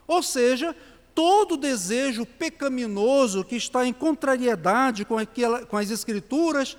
Ou 0.05 0.21
seja, 0.21 0.75
todo 1.15 1.55
desejo 1.55 2.25
pecaminoso 2.25 3.45
que 3.45 3.55
está 3.55 3.85
em 3.85 3.93
contrariedade 3.93 5.05
com, 5.05 5.17
aquela, 5.17 5.65
com 5.65 5.77
as 5.77 5.89
Escrituras, 5.89 6.75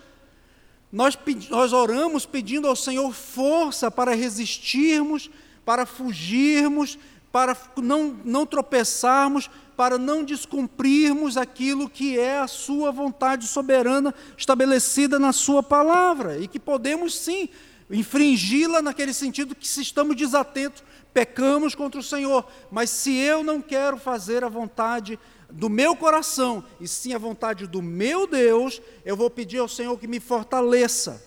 nós, 0.93 1.17
nós 1.49 1.73
oramos 1.73 2.27
pedindo 2.27 2.67
ao 2.67 2.75
Senhor 2.75 3.13
força 3.13 3.91
para 3.91 4.15
resistirmos, 4.15 5.31
para 5.65 5.87
fugirmos, 5.87 6.99
para 7.31 7.57
não, 7.77 8.17
não 8.25 8.45
tropeçarmos, 8.45 9.49
para 9.77 9.97
não 9.97 10.25
descumprirmos 10.25 11.37
aquilo 11.37 11.89
que 11.89 12.19
é 12.19 12.41
a 12.41 12.49
Sua 12.49 12.91
vontade 12.91 13.47
soberana 13.47 14.15
estabelecida 14.37 15.19
na 15.19 15.33
Sua 15.33 15.63
palavra, 15.63 16.39
e 16.39 16.49
que 16.49 16.59
podemos 16.59 17.17
sim 17.17 17.49
infringi-la 17.89 18.83
naquele 18.83 19.15
sentido 19.15 19.55
que, 19.55 19.67
se 19.67 19.83
estamos 19.83 20.17
desatentos, 20.17 20.83
pecamos 21.15 21.75
contra 21.75 22.01
o 22.01 22.05
Senhor. 22.05 22.47
Mas 22.71 22.91
se 22.91 23.17
eu 23.17 23.43
não 23.43 23.61
quero 23.61 23.97
fazer 23.97 24.45
a 24.45 24.49
vontade 24.49 25.19
do 25.53 25.69
meu 25.69 25.97
coração, 25.97 26.65
e 26.81 26.87
sim 26.87 27.15
a 27.15 27.19
vontade 27.19 27.67
do 27.67 27.83
meu 27.83 28.27
Deus, 28.27 28.81
eu 29.05 29.17
vou 29.17 29.31
pedir 29.31 29.59
ao 29.59 29.69
Senhor 29.69 29.99
que 29.99 30.07
me 30.07 30.21
fortaleça. 30.21 31.23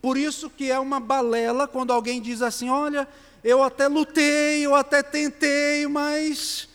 Por 0.00 0.16
isso 0.16 0.48
que 0.48 0.70
é 0.70 0.78
uma 0.78 0.98
balela 0.98 1.68
quando 1.68 1.92
alguém 1.92 2.20
diz 2.20 2.42
assim: 2.42 2.68
olha, 2.70 3.06
eu 3.44 3.62
até 3.62 3.88
lutei, 3.88 4.64
eu 4.64 4.74
até 4.74 5.02
tentei, 5.02 5.86
mas 5.86 6.68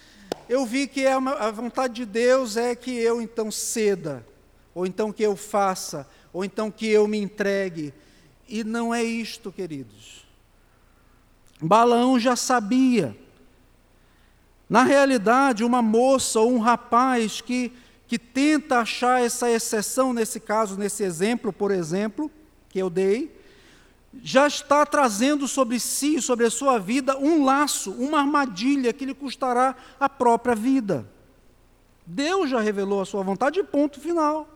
eu 0.48 0.66
vi 0.66 0.88
que 0.88 1.06
é 1.06 1.14
a 1.14 1.52
vontade 1.52 1.96
de 1.96 2.06
Deus 2.06 2.56
é 2.56 2.76
que 2.76 2.92
eu 2.92 3.22
então 3.22 3.50
ceda, 3.52 4.26
ou 4.74 4.86
então 4.86 5.12
que 5.12 5.24
eu 5.24 5.36
faça, 5.36 6.08
ou 6.32 6.46
então 6.46 6.70
que 6.70 6.88
eu 6.88 7.08
me 7.08 7.18
entregue. 7.18 7.94
E 8.48 8.64
não 8.64 8.94
é 8.94 9.04
isto, 9.04 9.52
queridos. 9.52 10.24
Balaão 11.60 12.20
já 12.20 12.36
sabia. 12.36 13.18
Na 14.70 14.84
realidade, 14.84 15.64
uma 15.64 15.82
moça 15.82 16.40
ou 16.40 16.52
um 16.52 16.60
rapaz 16.60 17.40
que, 17.42 17.72
que 18.08 18.18
tenta 18.18 18.80
achar 18.80 19.22
essa 19.22 19.50
exceção, 19.50 20.14
nesse 20.14 20.40
caso, 20.40 20.78
nesse 20.78 21.04
exemplo, 21.04 21.54
por 21.54 21.72
exemplo, 21.72 22.32
que 22.70 22.80
eu 22.80 22.90
dei, 22.90 23.32
já 24.24 24.48
está 24.48 24.86
trazendo 24.86 25.48
sobre 25.48 25.80
si, 25.80 26.22
sobre 26.22 26.46
a 26.46 26.52
sua 26.52 26.80
vida, 26.80 27.18
um 27.18 27.44
laço, 27.44 27.92
uma 27.92 28.20
armadilha 28.20 28.94
que 28.94 29.06
lhe 29.06 29.14
custará 29.14 29.76
a 30.00 30.10
própria 30.10 30.56
vida. 30.56 31.08
Deus 32.06 32.50
já 32.50 32.60
revelou 32.60 33.02
a 33.02 33.06
sua 33.06 33.24
vontade, 33.24 33.64
ponto 33.64 34.00
final. 34.00 34.48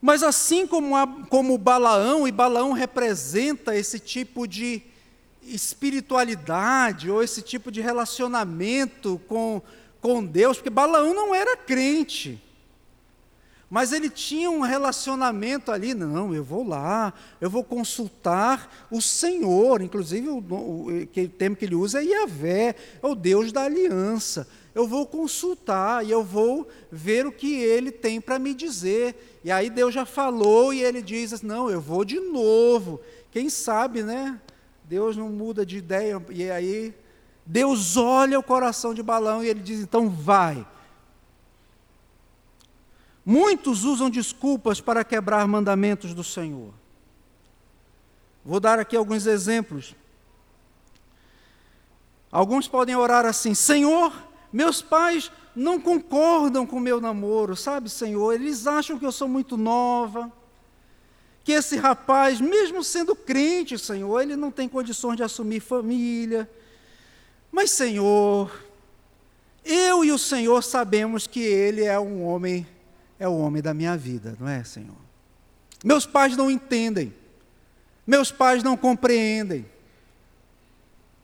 Mas 0.00 0.22
assim 0.22 0.66
como, 0.66 0.96
a, 0.96 1.06
como 1.28 1.56
Balaão, 1.56 2.28
e 2.28 2.32
Balaão 2.32 2.72
representa 2.72 3.74
esse 3.74 3.98
tipo 3.98 4.46
de 4.46 4.82
espiritualidade, 5.46 7.10
ou 7.10 7.22
esse 7.22 7.42
tipo 7.42 7.70
de 7.70 7.80
relacionamento 7.80 9.20
com, 9.28 9.60
com 10.00 10.24
Deus, 10.24 10.56
porque 10.56 10.70
Balaão 10.70 11.14
não 11.14 11.34
era 11.34 11.56
crente. 11.56 12.40
Mas 13.70 13.92
ele 13.92 14.08
tinha 14.08 14.50
um 14.50 14.60
relacionamento 14.60 15.72
ali, 15.72 15.94
não, 15.94 16.34
eu 16.34 16.44
vou 16.44 16.66
lá, 16.66 17.12
eu 17.40 17.50
vou 17.50 17.64
consultar 17.64 18.86
o 18.90 19.00
Senhor, 19.02 19.82
inclusive 19.82 20.28
o, 20.28 20.38
o, 20.38 20.86
o 20.88 21.28
termo 21.36 21.56
que 21.56 21.64
ele 21.64 21.74
usa 21.74 22.00
é 22.00 22.04
Yahvé, 22.04 22.76
é 23.02 23.06
o 23.06 23.14
Deus 23.14 23.50
da 23.50 23.62
aliança. 23.62 24.46
Eu 24.74 24.86
vou 24.86 25.06
consultar 25.06 26.04
e 26.04 26.10
eu 26.10 26.22
vou 26.22 26.68
ver 26.90 27.26
o 27.26 27.32
que 27.32 27.54
ele 27.54 27.92
tem 27.92 28.20
para 28.20 28.38
me 28.38 28.52
dizer. 28.52 29.40
E 29.44 29.50
aí 29.50 29.70
Deus 29.70 29.94
já 29.94 30.04
falou 30.04 30.74
e 30.74 30.82
ele 30.82 31.00
diz: 31.00 31.32
assim, 31.32 31.46
Não, 31.46 31.70
eu 31.70 31.80
vou 31.80 32.04
de 32.04 32.18
novo. 32.18 33.00
Quem 33.30 33.48
sabe, 33.48 34.02
né? 34.02 34.40
Deus 34.84 35.16
não 35.16 35.28
muda 35.28 35.64
de 35.64 35.78
ideia. 35.78 36.22
E 36.30 36.50
aí 36.50 36.94
Deus 37.44 37.96
olha 37.96 38.38
o 38.38 38.42
coração 38.42 38.94
de 38.94 39.02
Balão 39.02 39.42
e 39.42 39.48
ele 39.48 39.60
diz: 39.60 39.80
Então 39.80 40.08
vai 40.08 40.66
Muitos 43.24 43.84
usam 43.84 44.10
desculpas 44.10 44.80
para 44.80 45.02
quebrar 45.02 45.46
mandamentos 45.48 46.12
do 46.12 46.22
Senhor. 46.22 46.74
Vou 48.44 48.60
dar 48.60 48.78
aqui 48.78 48.94
alguns 48.94 49.26
exemplos. 49.26 49.94
Alguns 52.30 52.68
podem 52.68 52.94
orar 52.94 53.24
assim: 53.24 53.54
Senhor, 53.54 54.12
meus 54.52 54.82
pais 54.82 55.32
não 55.56 55.80
concordam 55.80 56.66
com 56.66 56.78
meu 56.78 57.00
namoro, 57.00 57.56
sabe, 57.56 57.88
Senhor? 57.88 58.34
Eles 58.34 58.66
acham 58.66 58.98
que 58.98 59.06
eu 59.06 59.12
sou 59.12 59.28
muito 59.28 59.56
nova, 59.56 60.30
que 61.44 61.52
esse 61.52 61.76
rapaz, 61.76 62.40
mesmo 62.40 62.82
sendo 62.82 63.14
crente, 63.14 63.78
Senhor, 63.78 64.20
ele 64.20 64.34
não 64.34 64.50
tem 64.50 64.66
condições 64.66 65.16
de 65.16 65.22
assumir 65.22 65.60
família. 65.60 66.50
Mas, 67.52 67.70
Senhor, 67.70 68.50
eu 69.62 70.04
e 70.04 70.10
o 70.10 70.18
Senhor 70.18 70.64
sabemos 70.64 71.26
que 71.26 71.40
ele 71.40 71.84
é 71.84 72.00
um 72.00 72.24
homem 72.24 72.66
é 73.18 73.28
o 73.28 73.38
homem 73.38 73.62
da 73.62 73.72
minha 73.72 73.96
vida, 73.96 74.36
não 74.40 74.48
é, 74.48 74.64
Senhor? 74.64 74.96
Meus 75.84 76.04
pais 76.04 76.36
não 76.36 76.50
entendem. 76.50 77.14
Meus 78.06 78.32
pais 78.32 78.62
não 78.62 78.76
compreendem. 78.76 79.64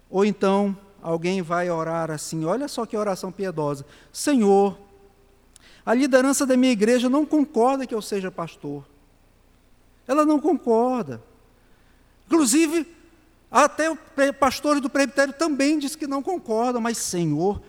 Ou 0.09 0.25
então 0.25 0.77
alguém 1.03 1.43
vai 1.43 1.71
orar 1.71 2.11
assim: 2.11 2.45
olha 2.45 2.69
só 2.69 2.87
que 2.87 2.97
oração 2.97 3.33
piedosa. 3.33 3.85
Senhor, 4.13 4.79
a 5.85 5.95
liderança 5.95 6.47
da 6.47 6.57
minha 6.57 6.73
igreja 6.73 7.09
não 7.09 7.27
concorda 7.27 7.87
que 7.87 7.95
eu 7.95 8.03
seja 8.03 8.31
pastor. 8.31 8.85
Ela 10.11 10.27
não 10.27 10.41
concorda. 10.41 11.23
Inclusive, 12.27 12.85
até 13.49 13.89
o 13.89 13.97
pastor 14.41 14.81
do 14.81 14.91
presbitério 14.91 15.33
também 15.33 15.79
diz 15.79 15.95
que 15.95 16.05
não 16.05 16.21
concorda, 16.21 16.81
mas 16.81 16.99
Senhor, 16.99 17.63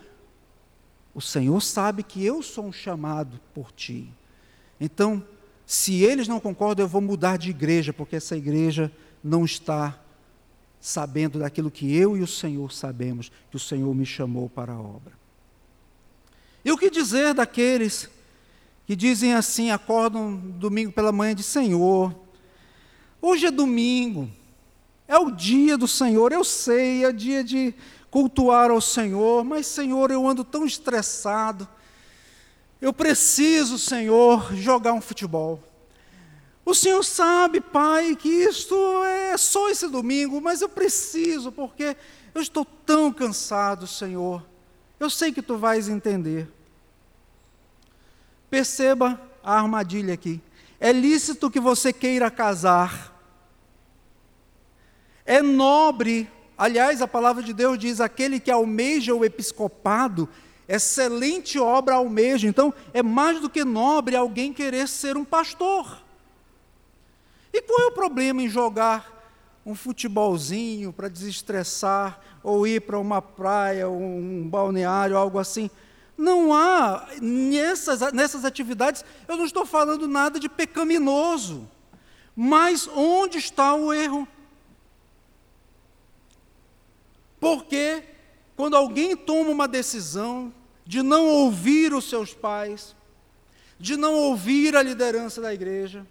o 1.14 1.20
Senhor 1.20 1.60
sabe 1.62 2.02
que 2.02 2.24
eu 2.24 2.42
sou 2.42 2.64
um 2.64 2.72
chamado 2.72 3.40
por 3.54 3.70
ti. 3.70 4.12
Então, 4.80 5.24
se 5.64 6.02
eles 6.02 6.26
não 6.26 6.40
concordam, 6.40 6.84
eu 6.84 6.88
vou 6.88 7.00
mudar 7.00 7.36
de 7.36 7.50
igreja, 7.50 7.92
porque 7.92 8.16
essa 8.16 8.36
igreja 8.36 8.90
não 9.22 9.44
está 9.44 9.96
sabendo 10.80 11.38
daquilo 11.38 11.70
que 11.70 11.96
eu 11.96 12.16
e 12.16 12.22
o 12.22 12.26
Senhor 12.26 12.72
sabemos, 12.72 13.30
que 13.52 13.56
o 13.56 13.60
Senhor 13.60 13.94
me 13.94 14.04
chamou 14.04 14.48
para 14.48 14.72
a 14.72 14.80
obra. 14.80 15.12
E 16.64 16.72
o 16.72 16.76
que 16.76 16.90
dizer 16.90 17.34
daqueles 17.34 18.10
que 18.84 18.96
dizem 18.96 19.32
assim, 19.32 19.70
acordam 19.70 20.36
domingo 20.36 20.90
pela 20.90 21.12
manhã 21.12 21.36
de 21.36 21.44
Senhor, 21.44 22.12
hoje 23.22 23.46
é 23.46 23.50
domingo, 23.50 24.28
é 25.06 25.16
o 25.16 25.30
dia 25.30 25.78
do 25.78 25.86
Senhor, 25.86 26.32
eu 26.32 26.42
sei, 26.42 27.04
é 27.04 27.12
dia 27.12 27.44
de 27.44 27.72
cultuar 28.10 28.70
ao 28.70 28.80
Senhor, 28.80 29.44
mas 29.44 29.66
Senhor, 29.66 30.10
eu 30.10 30.28
ando 30.28 30.44
tão 30.44 30.66
estressado, 30.66 31.66
eu 32.80 32.92
preciso, 32.92 33.78
Senhor, 33.78 34.54
jogar 34.56 34.92
um 34.92 35.00
futebol. 35.00 35.62
O 36.64 36.74
Senhor 36.74 37.02
sabe, 37.04 37.60
Pai, 37.60 38.16
que 38.16 38.28
isto 38.28 38.74
é 39.04 39.36
só 39.36 39.68
esse 39.70 39.88
domingo, 39.88 40.40
mas 40.40 40.60
eu 40.60 40.68
preciso, 40.68 41.50
porque 41.50 41.96
eu 42.34 42.42
estou 42.42 42.64
tão 42.64 43.12
cansado, 43.12 43.86
Senhor. 43.86 44.44
Eu 44.98 45.10
sei 45.10 45.32
que 45.32 45.42
tu 45.42 45.56
vais 45.56 45.88
entender. 45.88 46.48
Perceba 48.48 49.20
a 49.42 49.58
armadilha 49.58 50.14
aqui. 50.14 50.40
É 50.78 50.92
lícito 50.92 51.50
que 51.50 51.58
você 51.58 51.92
queira 51.92 52.30
casar. 52.30 53.11
É 55.24 55.40
nobre, 55.40 56.28
aliás, 56.56 57.00
a 57.00 57.08
palavra 57.08 57.42
de 57.42 57.52
Deus 57.52 57.78
diz: 57.78 58.00
aquele 58.00 58.40
que 58.40 58.50
almeja 58.50 59.14
o 59.14 59.24
episcopado, 59.24 60.28
excelente 60.68 61.58
obra 61.58 61.94
almeja. 61.94 62.48
Então, 62.48 62.72
é 62.92 63.02
mais 63.02 63.40
do 63.40 63.50
que 63.50 63.64
nobre 63.64 64.16
alguém 64.16 64.52
querer 64.52 64.88
ser 64.88 65.16
um 65.16 65.24
pastor. 65.24 66.02
E 67.52 67.60
qual 67.60 67.82
é 67.82 67.86
o 67.86 67.92
problema 67.92 68.42
em 68.42 68.48
jogar 68.48 69.10
um 69.64 69.74
futebolzinho 69.74 70.92
para 70.92 71.08
desestressar, 71.08 72.18
ou 72.42 72.66
ir 72.66 72.80
para 72.80 72.98
uma 72.98 73.22
praia, 73.22 73.88
um 73.88 74.48
balneário, 74.48 75.16
algo 75.16 75.38
assim? 75.38 75.70
Não 76.16 76.52
há, 76.52 77.08
nessas, 77.20 78.12
nessas 78.12 78.44
atividades, 78.44 79.04
eu 79.28 79.36
não 79.36 79.44
estou 79.44 79.64
falando 79.64 80.08
nada 80.08 80.38
de 80.38 80.48
pecaminoso, 80.48 81.68
mas 82.34 82.88
onde 82.88 83.38
está 83.38 83.74
o 83.74 83.92
erro? 83.92 84.26
Porque 87.42 88.04
quando 88.54 88.76
alguém 88.76 89.16
toma 89.16 89.50
uma 89.50 89.66
decisão 89.66 90.54
de 90.86 91.02
não 91.02 91.26
ouvir 91.26 91.92
os 91.92 92.08
seus 92.08 92.32
pais, 92.32 92.94
de 93.80 93.96
não 93.96 94.14
ouvir 94.14 94.76
a 94.76 94.82
liderança 94.82 95.40
da 95.40 95.52
igreja, 95.52 96.06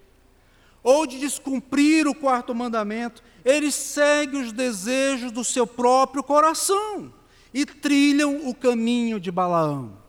ou 0.83 1.07
de 1.07 1.17
descumprir 1.17 2.05
o 2.05 2.13
quarto 2.13 2.53
mandamento, 2.53 3.23
eles 3.45 3.73
seguem 3.73 4.41
os 4.41 4.51
desejos 4.51 5.31
do 5.31 5.41
seu 5.41 5.65
próprio 5.65 6.21
coração 6.21 7.13
e 7.53 7.65
trilham 7.65 8.49
o 8.49 8.53
caminho 8.53 9.17
de 9.17 9.31
Balaão. 9.31 10.00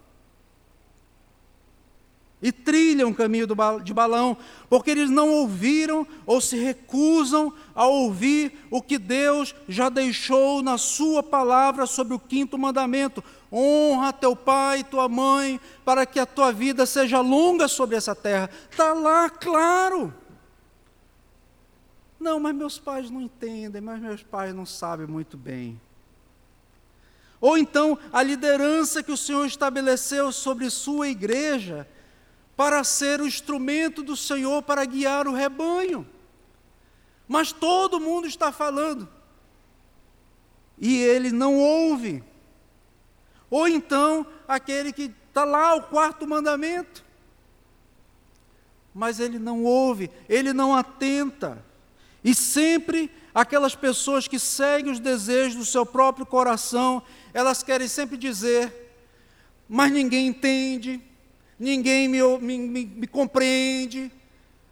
E 2.43 2.51
trilham 2.51 3.11
o 3.11 3.15
caminho 3.15 3.47
de 3.85 3.95
Balaão, 3.95 4.37
porque 4.69 4.91
eles 4.91 5.09
não 5.09 5.31
ouviram 5.31 6.05
ou 6.27 6.41
se 6.41 6.57
recusam 6.57 7.55
a 7.73 7.87
ouvir 7.87 8.67
o 8.69 8.83
que 8.83 8.99
Deus 8.99 9.55
já 9.69 9.89
deixou 9.89 10.61
na 10.61 10.77
Sua 10.77 11.23
palavra 11.23 11.87
sobre 11.87 12.15
o 12.15 12.19
quinto 12.19 12.59
mandamento: 12.59 13.23
honra 13.53 14.13
teu 14.13 14.35
pai 14.35 14.81
e 14.81 14.85
tua 14.85 15.09
mãe, 15.09 15.61
para 15.85 16.05
que 16.05 16.19
a 16.19 16.27
tua 16.27 16.53
vida 16.53 16.85
seja 16.85 17.21
longa 17.21 17.69
sobre 17.69 17.95
essa 17.95 18.15
terra. 18.15 18.51
Está 18.69 18.93
lá, 18.93 19.31
claro. 19.31 20.13
Não, 22.19 22.41
mas 22.41 22.55
meus 22.55 22.77
pais 22.77 23.09
não 23.09 23.21
entendem, 23.21 23.81
mas 23.81 24.01
meus 24.01 24.23
pais 24.23 24.53
não 24.53 24.67
sabem 24.67 25.07
muito 25.07 25.37
bem. 25.37 25.81
Ou 27.41 27.59
então 27.59 27.99
a 28.13 28.23
liderança 28.23 29.03
que 29.03 29.11
o 29.13 29.17
Senhor 29.17 29.45
estabeleceu 29.47 30.33
sobre 30.33 30.71
sua 30.71 31.09
igreja 31.09 31.87
para 32.63 32.85
ser 32.85 33.21
o 33.21 33.27
instrumento 33.27 34.05
do 34.05 34.17
Senhor 34.17 34.63
para 34.63 34.85
guiar 34.85 35.27
o 35.27 35.33
rebanho. 35.33 36.07
Mas 37.27 37.51
todo 37.51 37.99
mundo 37.99 38.25
está 38.25 38.53
falando. 38.53 39.09
E 40.79 40.97
ele 40.97 41.33
não 41.33 41.59
ouve. 41.59 42.23
Ou 43.51 43.67
então 43.67 44.25
aquele 44.47 44.93
que 44.93 45.13
está 45.27 45.45
lá, 45.45 45.75
o 45.75 45.83
quarto 45.83 46.25
mandamento. 46.25 47.05
Mas 48.95 49.19
ele 49.19 49.41
não 49.41 49.65
ouve, 49.65 50.09
ele 50.29 50.53
não 50.53 50.73
atenta. 50.73 51.65
E 52.23 52.33
sempre 52.33 53.11
aquelas 53.35 53.75
pessoas 53.75 54.29
que 54.29 54.39
seguem 54.39 54.93
os 54.93 55.01
desejos 55.01 55.57
do 55.57 55.65
seu 55.65 55.85
próprio 55.85 56.25
coração, 56.25 57.03
elas 57.35 57.61
querem 57.61 57.89
sempre 57.89 58.17
dizer, 58.17 58.95
mas 59.69 59.91
ninguém 59.91 60.29
entende, 60.29 61.03
ninguém 61.59 62.09
me, 62.09 62.21
me, 62.39 62.59
me, 62.59 62.85
me 62.87 63.07
compreende. 63.07 64.11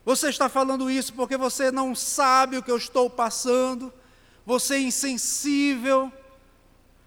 Você 0.05 0.29
está 0.29 0.49
falando 0.49 0.91
isso 0.91 1.13
porque 1.13 1.37
você 1.37 1.71
não 1.71 1.95
sabe 1.95 2.57
o 2.57 2.63
que 2.63 2.71
eu 2.71 2.77
estou 2.77 3.09
passando, 3.09 3.93
você 4.45 4.75
é 4.77 4.81
insensível. 4.81 6.13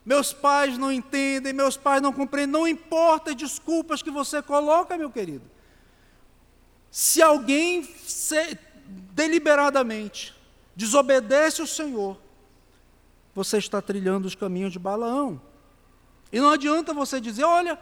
Meus 0.06 0.34
pais 0.34 0.78
não 0.78 0.92
entendem, 0.92 1.54
meus 1.54 1.78
pais 1.78 2.02
não 2.02 2.12
compreendem, 2.12 2.52
não 2.52 2.68
importa 2.68 3.32
as 3.32 3.38
desculpas 3.38 4.02
que 4.02 4.12
você 4.12 4.42
coloca, 4.42 4.98
meu 4.98 5.10
querido. 5.10 5.50
Se 6.92 7.22
alguém 7.22 7.84
se, 8.06 8.58
deliberadamente 8.86 10.36
desobedece 10.76 11.62
o 11.62 11.68
Senhor, 11.68 12.20
você 13.34 13.58
está 13.58 13.82
trilhando 13.82 14.28
os 14.28 14.36
caminhos 14.36 14.72
de 14.72 14.80
Balaão. 14.80 15.42
E 16.32 16.40
não 16.40 16.50
adianta 16.50 16.94
você 16.94 17.20
dizer: 17.20 17.44
olha, 17.44 17.80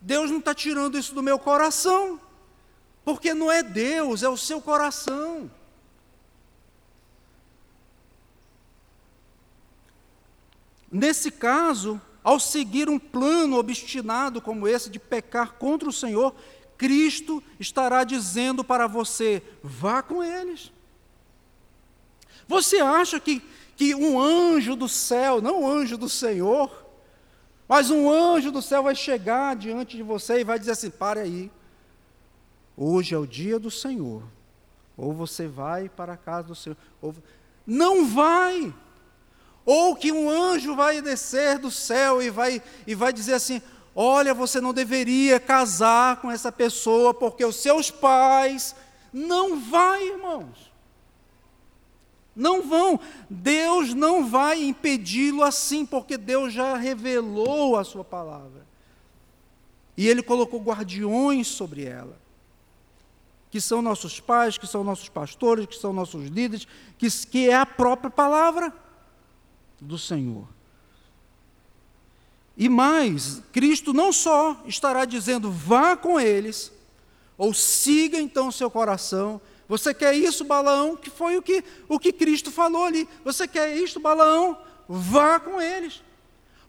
Deus 0.00 0.30
não 0.30 0.38
está 0.38 0.54
tirando 0.54 0.98
isso 0.98 1.14
do 1.14 1.22
meu 1.22 1.38
coração, 1.38 2.20
porque 3.04 3.34
não 3.34 3.50
é 3.50 3.62
Deus, 3.62 4.22
é 4.22 4.28
o 4.28 4.36
seu 4.36 4.60
coração. 4.60 5.50
Nesse 10.90 11.30
caso, 11.30 12.00
ao 12.24 12.40
seguir 12.40 12.88
um 12.88 12.98
plano 12.98 13.56
obstinado 13.56 14.40
como 14.40 14.66
esse 14.66 14.90
de 14.90 14.98
pecar 14.98 15.52
contra 15.52 15.88
o 15.88 15.92
Senhor, 15.92 16.34
Cristo 16.76 17.42
estará 17.60 18.04
dizendo 18.04 18.64
para 18.64 18.86
você: 18.86 19.42
vá 19.62 20.02
com 20.02 20.24
eles. 20.24 20.72
Você 22.48 22.78
acha 22.78 23.20
que, 23.20 23.40
que 23.76 23.94
um 23.94 24.18
anjo 24.18 24.74
do 24.74 24.88
céu, 24.88 25.40
não 25.40 25.62
um 25.62 25.70
anjo 25.70 25.96
do 25.96 26.08
Senhor, 26.08 26.89
mas 27.70 27.88
um 27.88 28.10
anjo 28.10 28.50
do 28.50 28.60
céu 28.60 28.82
vai 28.82 28.96
chegar 28.96 29.54
diante 29.54 29.96
de 29.96 30.02
você 30.02 30.40
e 30.40 30.44
vai 30.44 30.58
dizer 30.58 30.72
assim: 30.72 30.90
pare 30.90 31.20
aí, 31.20 31.52
hoje 32.76 33.14
é 33.14 33.18
o 33.18 33.24
dia 33.24 33.60
do 33.60 33.70
Senhor, 33.70 34.24
ou 34.96 35.12
você 35.12 35.46
vai 35.46 35.88
para 35.88 36.14
a 36.14 36.16
casa 36.16 36.48
do 36.48 36.54
Senhor, 36.56 36.76
ou... 37.00 37.14
não 37.64 38.08
vai. 38.08 38.74
Ou 39.64 39.94
que 39.94 40.10
um 40.10 40.28
anjo 40.28 40.74
vai 40.74 41.00
descer 41.00 41.58
do 41.58 41.70
céu 41.70 42.20
e 42.20 42.28
vai, 42.28 42.60
e 42.88 42.94
vai 42.96 43.12
dizer 43.12 43.34
assim: 43.34 43.62
Olha, 43.94 44.34
você 44.34 44.60
não 44.60 44.74
deveria 44.74 45.38
casar 45.38 46.20
com 46.20 46.28
essa 46.28 46.50
pessoa 46.50 47.14
porque 47.14 47.44
os 47.44 47.54
seus 47.54 47.88
pais. 47.88 48.74
Não 49.12 49.60
vai, 49.60 50.08
irmãos. 50.08 50.69
Não 52.40 52.62
vão. 52.62 52.98
Deus 53.28 53.92
não 53.92 54.26
vai 54.26 54.64
impedi-lo 54.64 55.42
assim, 55.42 55.84
porque 55.84 56.16
Deus 56.16 56.52
já 56.52 56.74
revelou 56.74 57.76
a 57.76 57.84
sua 57.84 58.02
palavra. 58.02 58.66
E 59.96 60.08
Ele 60.08 60.22
colocou 60.22 60.58
guardiões 60.62 61.46
sobre 61.46 61.84
ela, 61.84 62.18
que 63.50 63.60
são 63.60 63.82
nossos 63.82 64.18
pais, 64.18 64.56
que 64.56 64.66
são 64.66 64.82
nossos 64.82 65.10
pastores, 65.10 65.66
que 65.66 65.76
são 65.76 65.92
nossos 65.92 66.28
líderes, 66.28 66.66
que, 66.96 67.10
que 67.26 67.50
é 67.50 67.54
a 67.54 67.66
própria 67.66 68.10
palavra 68.10 68.72
do 69.78 69.98
Senhor. 69.98 70.48
E 72.56 72.70
mais, 72.70 73.42
Cristo 73.52 73.92
não 73.92 74.12
só 74.12 74.62
estará 74.64 75.04
dizendo 75.04 75.50
vá 75.50 75.94
com 75.94 76.18
eles, 76.18 76.72
ou 77.36 77.52
siga 77.52 78.18
então 78.18 78.50
seu 78.50 78.70
coração, 78.70 79.40
Você 79.70 79.94
quer 79.94 80.16
isso, 80.16 80.42
Balaão? 80.42 80.96
Que 80.96 81.08
foi 81.08 81.36
o 81.36 81.42
que, 81.42 81.62
o 81.88 81.96
que 81.96 82.12
Cristo 82.12 82.50
falou 82.50 82.86
ali. 82.86 83.08
Você 83.24 83.46
quer 83.46 83.76
isto, 83.76 84.00
Balaão? 84.00 84.58
Vá 84.88 85.38
com 85.38 85.62
eles. 85.62 86.02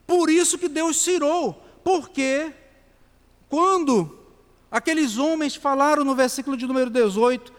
Por 0.05 0.29
isso 0.29 0.55
que 0.55 0.69
Deus 0.69 1.03
tirou. 1.03 1.59
Porque 1.83 2.53
quando 3.49 4.19
aqueles 4.69 5.17
homens 5.17 5.55
falaram 5.55 6.05
no 6.05 6.13
versículo 6.13 6.55
de 6.55 6.67
número 6.67 6.91
18, 6.91 7.51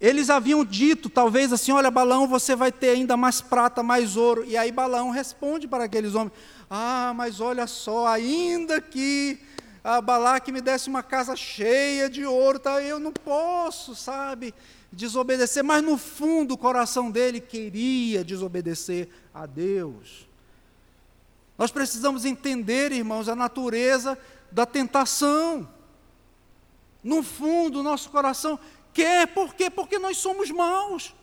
eles 0.00 0.30
haviam 0.30 0.64
dito, 0.64 1.10
talvez 1.10 1.52
assim: 1.52 1.72
Olha, 1.72 1.90
Balaão, 1.90 2.28
você 2.28 2.54
vai 2.54 2.70
ter 2.70 2.90
ainda 2.90 3.16
mais 3.16 3.40
prata, 3.40 3.82
mais 3.82 4.16
ouro. 4.16 4.44
E 4.44 4.56
aí 4.56 4.70
Balaão 4.70 5.10
responde 5.10 5.66
para 5.66 5.82
aqueles 5.82 6.14
homens: 6.14 6.32
Ah, 6.70 7.12
mas 7.16 7.40
olha 7.40 7.66
só, 7.66 8.06
ainda 8.06 8.80
que 8.80 9.36
a 9.86 10.00
Balaque 10.00 10.50
me 10.50 10.60
desse 10.60 10.88
uma 10.88 11.00
casa 11.00 11.36
cheia 11.36 12.10
de 12.10 12.26
ouro, 12.26 12.58
tá, 12.58 12.82
eu 12.82 12.98
não 12.98 13.12
posso, 13.12 13.94
sabe, 13.94 14.52
desobedecer. 14.90 15.62
Mas 15.62 15.80
no 15.80 15.96
fundo 15.96 16.54
o 16.54 16.58
coração 16.58 17.08
dele 17.08 17.40
queria 17.40 18.24
desobedecer 18.24 19.08
a 19.32 19.46
Deus. 19.46 20.26
Nós 21.56 21.70
precisamos 21.70 22.24
entender, 22.24 22.90
irmãos, 22.90 23.28
a 23.28 23.36
natureza 23.36 24.18
da 24.50 24.66
tentação. 24.66 25.68
No 27.00 27.22
fundo, 27.22 27.78
o 27.78 27.84
nosso 27.84 28.10
coração 28.10 28.58
quer, 28.92 29.28
por 29.28 29.54
quê? 29.54 29.70
Porque 29.70 30.00
nós 30.00 30.16
somos 30.16 30.50
maus. 30.50 31.14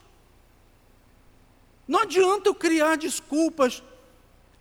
Não 1.85 1.99
adianta 1.99 2.47
eu 2.47 2.55
criar 2.55 2.95
desculpas. 2.95 3.83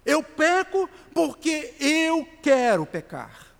Eu 0.04 0.24
peco 0.24 0.90
porque 1.14 1.72
eu 1.78 2.26
quero 2.42 2.84
pecar. 2.84 3.51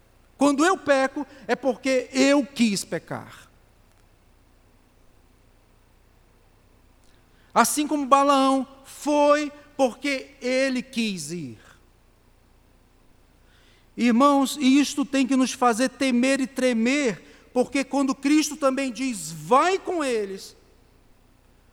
Quando 0.42 0.64
eu 0.64 0.76
peco, 0.76 1.24
é 1.46 1.55
porque 1.55 2.09
eu 2.12 2.44
quis 2.44 2.85
pecar. 2.85 3.48
Assim 7.55 7.87
como 7.87 8.05
Balaão 8.05 8.66
foi 8.85 9.52
porque 9.76 10.35
ele 10.42 10.83
quis 10.83 11.31
ir. 11.31 11.61
Irmãos, 13.96 14.57
e 14.61 14.81
isto 14.81 15.05
tem 15.05 15.28
que 15.28 15.37
nos 15.37 15.52
fazer 15.52 15.90
temer 15.90 16.40
e 16.40 16.48
tremer 16.48 17.48
porque 17.52 17.85
quando 17.85 18.12
Cristo 18.12 18.57
também 18.57 18.90
diz, 18.90 19.31
vai 19.31 19.78
com 19.78 20.02
eles, 20.02 20.57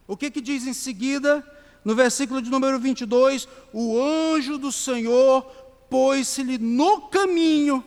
o 0.07 0.15
que, 0.15 0.29
que 0.29 0.41
diz 0.41 0.67
em 0.67 0.73
seguida? 0.73 1.43
No 1.83 1.95
versículo 1.95 2.39
de 2.39 2.51
número 2.51 2.77
22, 2.77 3.47
o 3.73 3.99
anjo 3.99 4.59
do 4.59 4.71
Senhor 4.71 5.41
pôs-se-lhe 5.89 6.59
no 6.59 7.07
caminho, 7.07 7.83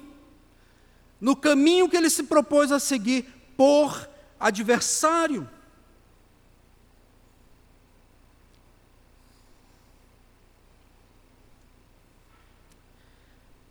no 1.23 1.37
caminho 1.37 1.89
que 1.89 1.97
ele 1.97 2.11
se 2.11 2.25
propôs 2.25 2.73
a 2.73 2.81
seguir, 2.81 3.33
por 3.57 4.09
adversário. 4.41 5.49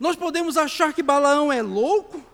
Nós 0.00 0.16
podemos 0.16 0.56
achar 0.56 0.94
que 0.94 1.02
Balaão 1.02 1.52
é 1.52 1.60
louco, 1.60 2.24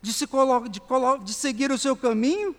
de, 0.00 0.10
se 0.10 0.26
de, 0.26 0.80
de 1.22 1.34
seguir 1.34 1.70
o 1.70 1.76
seu 1.76 1.94
caminho? 1.94 2.56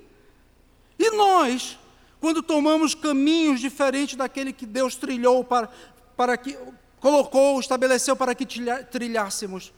E 0.99 1.09
nós, 1.17 1.79
quando 2.21 2.43
tomamos 2.43 2.93
caminhos 2.93 3.59
diferentes 3.59 4.15
daquele 4.15 4.53
que 4.53 4.67
Deus 4.67 4.95
trilhou 4.95 5.43
para, 5.43 5.67
para 6.15 6.37
que 6.37 6.55
colocou, 6.99 7.59
estabeleceu 7.59 8.15
para 8.15 8.35
que 8.35 8.45
trilhássemos, 8.91 9.73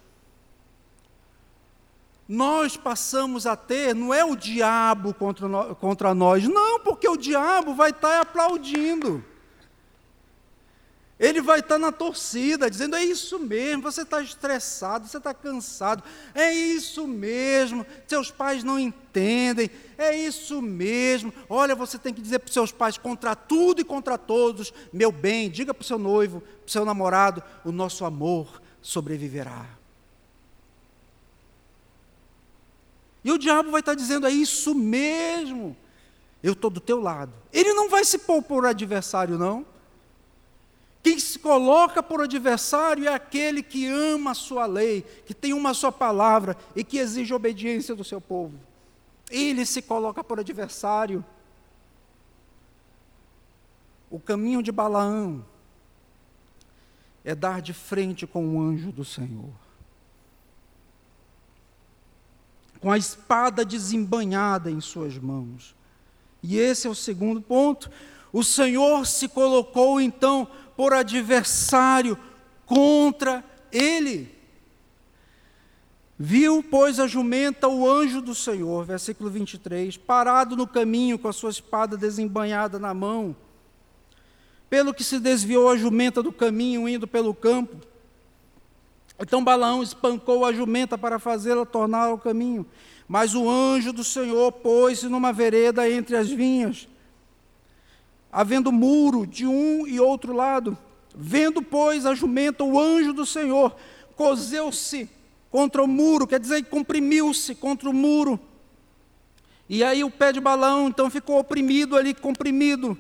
nós 2.30 2.78
passamos 2.78 3.48
a 3.48 3.56
ter, 3.56 3.96
não 3.96 4.14
é 4.14 4.24
o 4.24 4.36
diabo 4.36 5.16
contra, 5.16 5.50
contra 5.74 6.14
nós, 6.14 6.48
não, 6.48 6.80
porque 6.80 7.10
o 7.10 7.18
diabo 7.18 7.74
vai 7.74 7.90
estar 7.90 8.22
aplaudindo. 8.22 9.26
Ele 11.20 11.42
vai 11.42 11.60
estar 11.60 11.80
na 11.80 11.92
torcida, 11.92 12.70
dizendo: 12.70 12.96
é 12.96 13.04
isso 13.04 13.40
mesmo, 13.40 13.82
você 13.82 14.04
está 14.04 14.22
estressado, 14.22 15.08
você 15.08 15.18
está 15.18 15.34
cansado, 15.34 16.04
é 16.36 16.54
isso 16.54 17.08
mesmo, 17.08 17.84
seus 18.08 18.30
pais 18.30 18.64
não 18.64 18.80
entendem, 18.80 19.68
é 19.98 20.16
isso 20.16 20.62
mesmo. 20.62 21.34
Olha, 21.50 21.76
você 21.76 21.98
tem 21.98 22.14
que 22.14 22.22
dizer 22.22 22.38
para 22.38 22.48
os 22.48 22.54
seus 22.54 22.72
pais, 22.72 22.96
contra 22.96 23.36
tudo 23.36 23.82
e 23.82 23.84
contra 23.84 24.20
todos, 24.20 24.72
meu 24.94 25.12
bem, 25.12 25.50
diga 25.50 25.74
para 25.74 25.82
o 25.82 25.86
seu 25.86 25.98
noivo, 25.98 26.42
para 26.42 26.68
o 26.68 26.72
seu 26.72 26.86
namorado, 26.86 27.42
o 27.66 27.72
nosso 27.72 28.06
amor 28.06 28.62
sobreviverá. 28.82 29.79
E 33.30 33.32
o 33.32 33.38
diabo 33.38 33.70
vai 33.70 33.80
estar 33.80 33.94
dizendo: 33.94 34.26
é 34.26 34.32
isso 34.32 34.74
mesmo, 34.74 35.78
eu 36.42 36.54
estou 36.54 36.72
do 36.72 36.80
teu 36.80 37.00
lado. 37.00 37.32
Ele 37.54 37.74
não 37.74 37.88
vai 37.88 38.04
se 38.04 38.18
pôr 38.18 38.42
por 38.42 38.66
adversário, 38.66 39.38
não. 39.38 39.64
Quem 41.04 41.20
se 41.20 41.38
coloca 41.38 42.02
por 42.02 42.22
adversário 42.22 43.08
é 43.08 43.14
aquele 43.14 43.62
que 43.62 43.86
ama 43.86 44.32
a 44.32 44.34
sua 44.34 44.66
lei, 44.66 45.04
que 45.28 45.36
tem 45.36 45.54
uma 45.54 45.76
só 45.76 45.92
palavra 45.92 46.58
e 46.76 46.84
que 46.84 46.98
exige 46.98 47.32
obediência 47.32 47.94
do 47.94 48.04
seu 48.04 48.20
povo. 48.20 48.60
Ele 49.30 49.64
se 49.64 49.84
coloca 49.84 50.24
por 50.24 50.40
adversário. 50.40 51.24
O 54.10 54.20
caminho 54.20 54.64
de 54.64 54.72
Balaão 54.72 55.46
é 57.24 57.36
dar 57.36 57.62
de 57.62 57.76
frente 57.76 58.26
com 58.26 58.58
o 58.58 58.60
anjo 58.60 58.92
do 58.92 59.06
Senhor. 59.06 59.69
Com 62.82 62.92
a 62.92 62.98
espada 62.98 63.66
desembanhada 63.66 64.72
em 64.72 64.80
suas 64.80 65.18
mãos. 65.18 65.76
E 66.42 66.58
esse 66.58 66.88
é 66.88 66.90
o 66.90 66.96
segundo 66.96 67.42
ponto. 67.42 67.90
O 68.32 68.44
Senhor 68.44 69.06
se 69.06 69.28
colocou 69.28 70.00
então 70.00 70.48
por 70.76 70.94
adversário 70.94 72.18
contra 72.66 73.44
ele. 73.72 74.40
Viu, 76.22 76.62
pois, 76.62 77.00
a 77.00 77.08
jumenta 77.08 77.70
o 77.70 77.90
anjo 77.90 78.22
do 78.22 78.36
Senhor, 78.36 78.84
versículo 78.84 79.30
23, 79.30 79.96
parado 79.96 80.56
no 80.56 80.68
caminho 80.68 81.18
com 81.18 81.30
a 81.30 81.34
sua 81.34 81.50
espada 81.50 81.96
desembanhada 81.96 82.78
na 82.78 82.94
mão. 82.94 83.34
Pelo 84.70 84.94
que 84.94 85.04
se 85.04 85.18
desviou 85.18 85.70
a 85.70 85.78
jumenta 85.78 86.22
do 86.22 86.34
caminho, 86.34 86.90
indo 86.90 87.08
pelo 87.08 87.34
campo. 87.34 87.78
Então 89.20 89.44
Balaão 89.44 89.84
espancou 89.84 90.46
a 90.46 90.54
jumenta 90.54 90.98
para 90.98 91.20
fazê-la 91.20 91.66
tornar 91.66 92.06
ao 92.06 92.18
caminho. 92.18 92.66
Mas 93.08 93.36
o 93.36 93.50
anjo 93.50 93.92
do 93.92 94.04
Senhor 94.04 94.52
pôs-se 94.52 95.08
numa 95.08 95.34
vereda 95.34 95.90
entre 95.90 96.16
as 96.16 96.30
vinhas 96.30 96.88
havendo 98.32 98.72
muro 98.72 99.26
de 99.26 99.46
um 99.46 99.88
e 99.88 100.00
outro 100.00 100.34
lado. 100.34 100.78
Vendo, 101.16 101.62
pois, 101.62 102.06
a 102.06 102.14
jumenta, 102.14 102.64
o 102.64 102.80
anjo 102.80 103.14
do 103.14 103.26
Senhor, 103.26 103.76
cozeu-se 104.16 105.10
contra 105.50 105.84
o 105.84 105.88
muro, 105.88 106.28
quer 106.28 106.40
dizer, 106.40 106.64
comprimiu-se 106.66 107.56
contra 107.56 107.90
o 107.90 107.94
muro. 107.94 108.40
E 109.68 109.84
aí 109.84 110.04
o 110.04 110.12
pé 110.12 110.32
de 110.32 110.40
balão, 110.40 110.88
então, 110.88 111.10
ficou 111.10 111.40
oprimido 111.40 111.98
ali, 111.98 112.14
comprimido. 112.14 112.98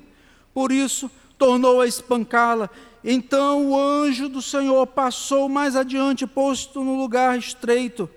Por 0.53 0.71
isso, 0.71 1.09
tornou 1.37 1.81
a 1.81 1.87
espancá-la. 1.87 2.69
Então 3.03 3.71
o 3.71 3.79
anjo 3.79 4.27
do 4.27 4.41
Senhor 4.41 4.85
passou 4.87 5.47
mais 5.47 5.75
adiante, 5.75 6.27
posto 6.27 6.83
no 6.83 6.97
lugar 6.97 7.37
estreito, 7.37 8.09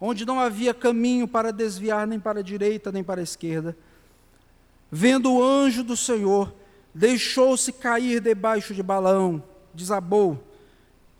onde 0.00 0.24
não 0.24 0.40
havia 0.40 0.72
caminho 0.72 1.28
para 1.28 1.52
desviar 1.52 2.06
nem 2.06 2.18
para 2.18 2.40
a 2.40 2.42
direita 2.42 2.90
nem 2.90 3.04
para 3.04 3.20
a 3.20 3.24
esquerda. 3.24 3.76
Vendo 4.90 5.32
o 5.32 5.42
anjo 5.42 5.84
do 5.84 5.96
Senhor, 5.96 6.52
deixou-se 6.94 7.72
cair 7.72 8.20
debaixo 8.20 8.74
de 8.74 8.82
Balão, 8.82 9.42
desabou. 9.74 10.42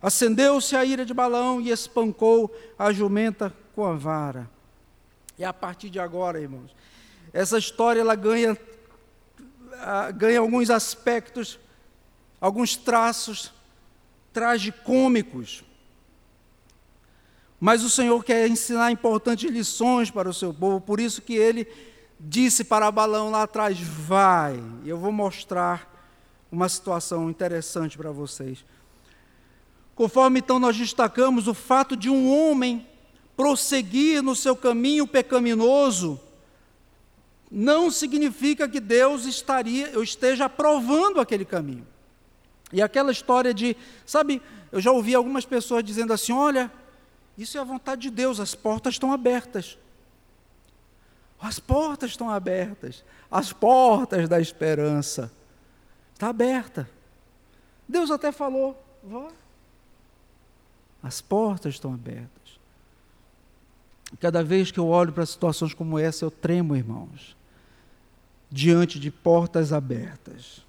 Acendeu-se 0.02 0.74
a 0.74 0.85
ira 0.85 1.04
de 1.04 1.12
Balão 1.12 1.61
e 1.61 1.70
espancou 1.70 2.54
a 2.78 2.90
jumenta 2.90 3.54
com 3.74 3.85
a 3.85 3.92
vara. 3.92 4.50
E 5.38 5.44
a 5.44 5.52
partir 5.52 5.90
de 5.90 6.00
agora, 6.00 6.40
irmãos, 6.40 6.74
essa 7.32 7.59
história 7.59 8.01
ela 8.01 8.14
ganha, 8.14 8.57
ganha 10.16 10.40
alguns 10.40 10.70
aspectos, 10.70 11.59
alguns 12.41 12.76
traços 12.76 13.53
tragicômicos. 14.32 15.64
Mas 17.59 17.84
o 17.84 17.91
Senhor 17.91 18.24
quer 18.24 18.49
ensinar 18.49 18.91
importantes 18.91 19.51
lições 19.51 20.11
para 20.11 20.28
o 20.28 20.34
seu 20.34 20.55
povo, 20.55 20.80
por 20.80 20.99
isso 20.99 21.20
que 21.20 21.34
ele 21.34 21.68
disse 22.18 22.64
para 22.64 22.91
Balão 22.91 23.30
lá 23.30 23.43
atrás: 23.43 23.78
vai. 23.78 24.62
Eu 24.84 24.97
vou 24.97 25.12
mostrar 25.12 25.88
uma 26.51 26.68
situação 26.68 27.28
interessante 27.28 27.99
para 27.99 28.11
vocês. 28.11 28.64
Conforme 29.95 30.41
então 30.41 30.59
nós 30.59 30.76
destacamos, 30.76 31.47
o 31.47 31.53
fato 31.53 31.95
de 31.95 32.09
um 32.09 32.32
homem 32.34 32.86
prosseguir 33.36 34.22
no 34.22 34.34
seu 34.34 34.57
caminho 34.57 35.07
pecaminoso 35.07 36.18
não 37.51 37.91
significa 37.91 38.68
que 38.68 38.80
Deus 38.80 39.24
estaria, 39.24 39.88
eu 39.88 40.03
esteja 40.03 40.47
aprovando 40.47 41.20
aquele 41.20 41.45
caminho. 41.45 41.86
E 42.72 42.80
aquela 42.80 43.10
história 43.10 43.52
de, 43.52 43.76
sabe, 44.06 44.40
eu 44.70 44.80
já 44.80 44.92
ouvi 44.92 45.14
algumas 45.14 45.44
pessoas 45.44 45.82
dizendo 45.82 46.12
assim: 46.12 46.32
olha, 46.32 46.70
isso 47.36 47.58
é 47.58 47.60
a 47.60 47.64
vontade 47.64 48.02
de 48.02 48.10
Deus, 48.10 48.38
as 48.38 48.54
portas 48.54 48.94
estão 48.94 49.12
abertas. 49.12 49.78
As 51.40 51.58
portas 51.58 52.10
estão 52.10 52.28
abertas, 52.28 53.02
as 53.30 53.52
portas 53.52 54.28
da 54.28 54.38
esperança. 54.38 55.32
Está 56.12 56.28
aberta. 56.28 56.88
Deus 57.88 58.10
até 58.10 58.30
falou: 58.30 58.80
vá. 59.02 59.28
As 61.02 61.20
portas 61.20 61.74
estão 61.74 61.94
abertas. 61.94 62.60
Cada 64.20 64.44
vez 64.44 64.70
que 64.70 64.78
eu 64.78 64.86
olho 64.88 65.12
para 65.12 65.24
situações 65.24 65.72
como 65.72 65.98
essa, 65.98 66.24
eu 66.24 66.30
tremo, 66.30 66.76
irmãos, 66.76 67.34
diante 68.50 68.98
de 69.00 69.10
portas 69.10 69.72
abertas. 69.72 70.62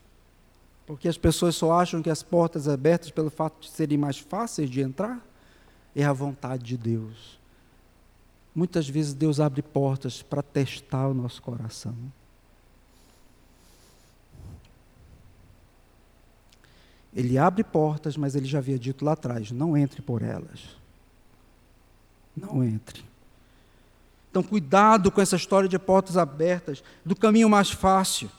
Porque 0.91 1.07
as 1.07 1.17
pessoas 1.17 1.55
só 1.55 1.71
acham 1.79 2.01
que 2.01 2.09
as 2.09 2.21
portas 2.21 2.67
abertas, 2.67 3.11
pelo 3.11 3.29
fato 3.29 3.61
de 3.61 3.69
serem 3.69 3.97
mais 3.97 4.17
fáceis 4.17 4.69
de 4.69 4.81
entrar, 4.81 5.25
é 5.95 6.03
a 6.03 6.11
vontade 6.11 6.63
de 6.63 6.75
Deus. 6.75 7.39
Muitas 8.53 8.89
vezes 8.89 9.13
Deus 9.13 9.39
abre 9.39 9.61
portas 9.61 10.21
para 10.21 10.43
testar 10.43 11.07
o 11.07 11.13
nosso 11.13 11.41
coração. 11.41 11.95
Ele 17.15 17.37
abre 17.37 17.63
portas, 17.63 18.17
mas 18.17 18.35
ele 18.35 18.45
já 18.45 18.57
havia 18.57 18.77
dito 18.77 19.05
lá 19.05 19.13
atrás: 19.13 19.49
não 19.49 19.77
entre 19.77 20.01
por 20.01 20.21
elas. 20.21 20.75
Não 22.35 22.61
entre. 22.61 23.01
Então, 24.29 24.43
cuidado 24.43 25.09
com 25.09 25.21
essa 25.21 25.37
história 25.37 25.69
de 25.69 25.79
portas 25.79 26.17
abertas, 26.17 26.83
do 27.05 27.15
caminho 27.15 27.49
mais 27.49 27.71
fácil. 27.71 28.29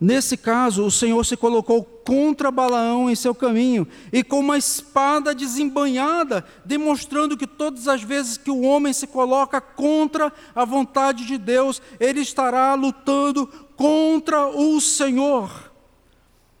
Nesse 0.00 0.36
caso, 0.36 0.84
o 0.84 0.90
Senhor 0.90 1.24
se 1.24 1.36
colocou 1.36 1.82
contra 1.82 2.50
Balaão 2.50 3.08
em 3.08 3.14
seu 3.14 3.34
caminho 3.34 3.86
e 4.12 4.24
com 4.24 4.40
uma 4.40 4.58
espada 4.58 5.34
desembanhada, 5.34 6.44
demonstrando 6.64 7.36
que 7.36 7.46
todas 7.46 7.86
as 7.86 8.02
vezes 8.02 8.36
que 8.36 8.50
o 8.50 8.62
homem 8.62 8.92
se 8.92 9.06
coloca 9.06 9.60
contra 9.60 10.32
a 10.54 10.64
vontade 10.64 11.24
de 11.24 11.38
Deus, 11.38 11.80
ele 12.00 12.20
estará 12.20 12.74
lutando 12.74 13.46
contra 13.76 14.48
o 14.48 14.80
Senhor. 14.80 15.72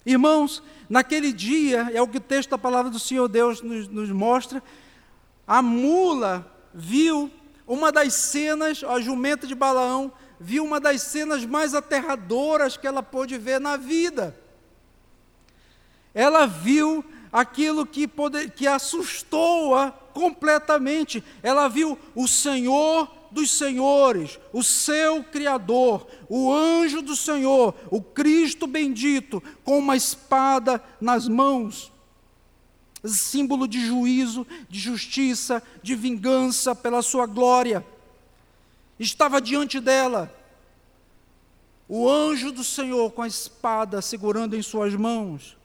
Irmãos, 0.06 0.62
naquele 0.88 1.32
dia, 1.32 1.90
é 1.92 2.00
o 2.00 2.08
que 2.08 2.18
o 2.18 2.20
texto 2.20 2.50
da 2.50 2.58
palavra 2.58 2.90
do 2.90 2.98
Senhor 3.00 3.26
Deus 3.26 3.60
nos, 3.60 3.88
nos 3.88 4.10
mostra, 4.10 4.62
a 5.46 5.60
mula 5.60 6.50
viu 6.72 7.30
uma 7.66 7.90
das 7.90 8.14
cenas, 8.14 8.84
a 8.84 9.00
jumenta 9.00 9.46
de 9.46 9.54
Balaão, 9.54 10.12
viu 10.44 10.64
uma 10.64 10.78
das 10.78 11.00
cenas 11.00 11.44
mais 11.44 11.74
aterradoras 11.74 12.76
que 12.76 12.86
ela 12.86 13.02
pôde 13.02 13.38
ver 13.38 13.58
na 13.58 13.76
vida. 13.76 14.38
Ela 16.12 16.46
viu 16.46 17.02
aquilo 17.32 17.86
que, 17.86 18.06
poder, 18.06 18.50
que 18.50 18.66
assustou-a 18.66 19.90
completamente. 20.12 21.24
Ela 21.42 21.66
viu 21.66 21.98
o 22.14 22.28
Senhor 22.28 23.10
dos 23.30 23.50
senhores, 23.50 24.38
o 24.52 24.62
seu 24.62 25.24
Criador, 25.24 26.06
o 26.28 26.52
anjo 26.52 27.02
do 27.02 27.16
Senhor, 27.16 27.74
o 27.90 28.00
Cristo 28.00 28.66
bendito, 28.66 29.42
com 29.64 29.78
uma 29.78 29.96
espada 29.96 30.80
nas 31.00 31.26
mãos 31.26 31.92
símbolo 33.06 33.68
de 33.68 33.84
juízo, 33.84 34.46
de 34.68 34.78
justiça, 34.78 35.62
de 35.82 35.94
vingança 35.94 36.74
pela 36.74 37.02
sua 37.02 37.26
glória. 37.26 37.84
Estava 38.98 39.40
diante 39.40 39.80
dela 39.80 40.32
o 41.88 42.08
anjo 42.08 42.50
do 42.50 42.64
Senhor 42.64 43.10
com 43.12 43.22
a 43.22 43.26
espada 43.26 44.00
segurando 44.00 44.56
em 44.56 44.62
suas 44.62 44.94
mãos. 44.94 45.56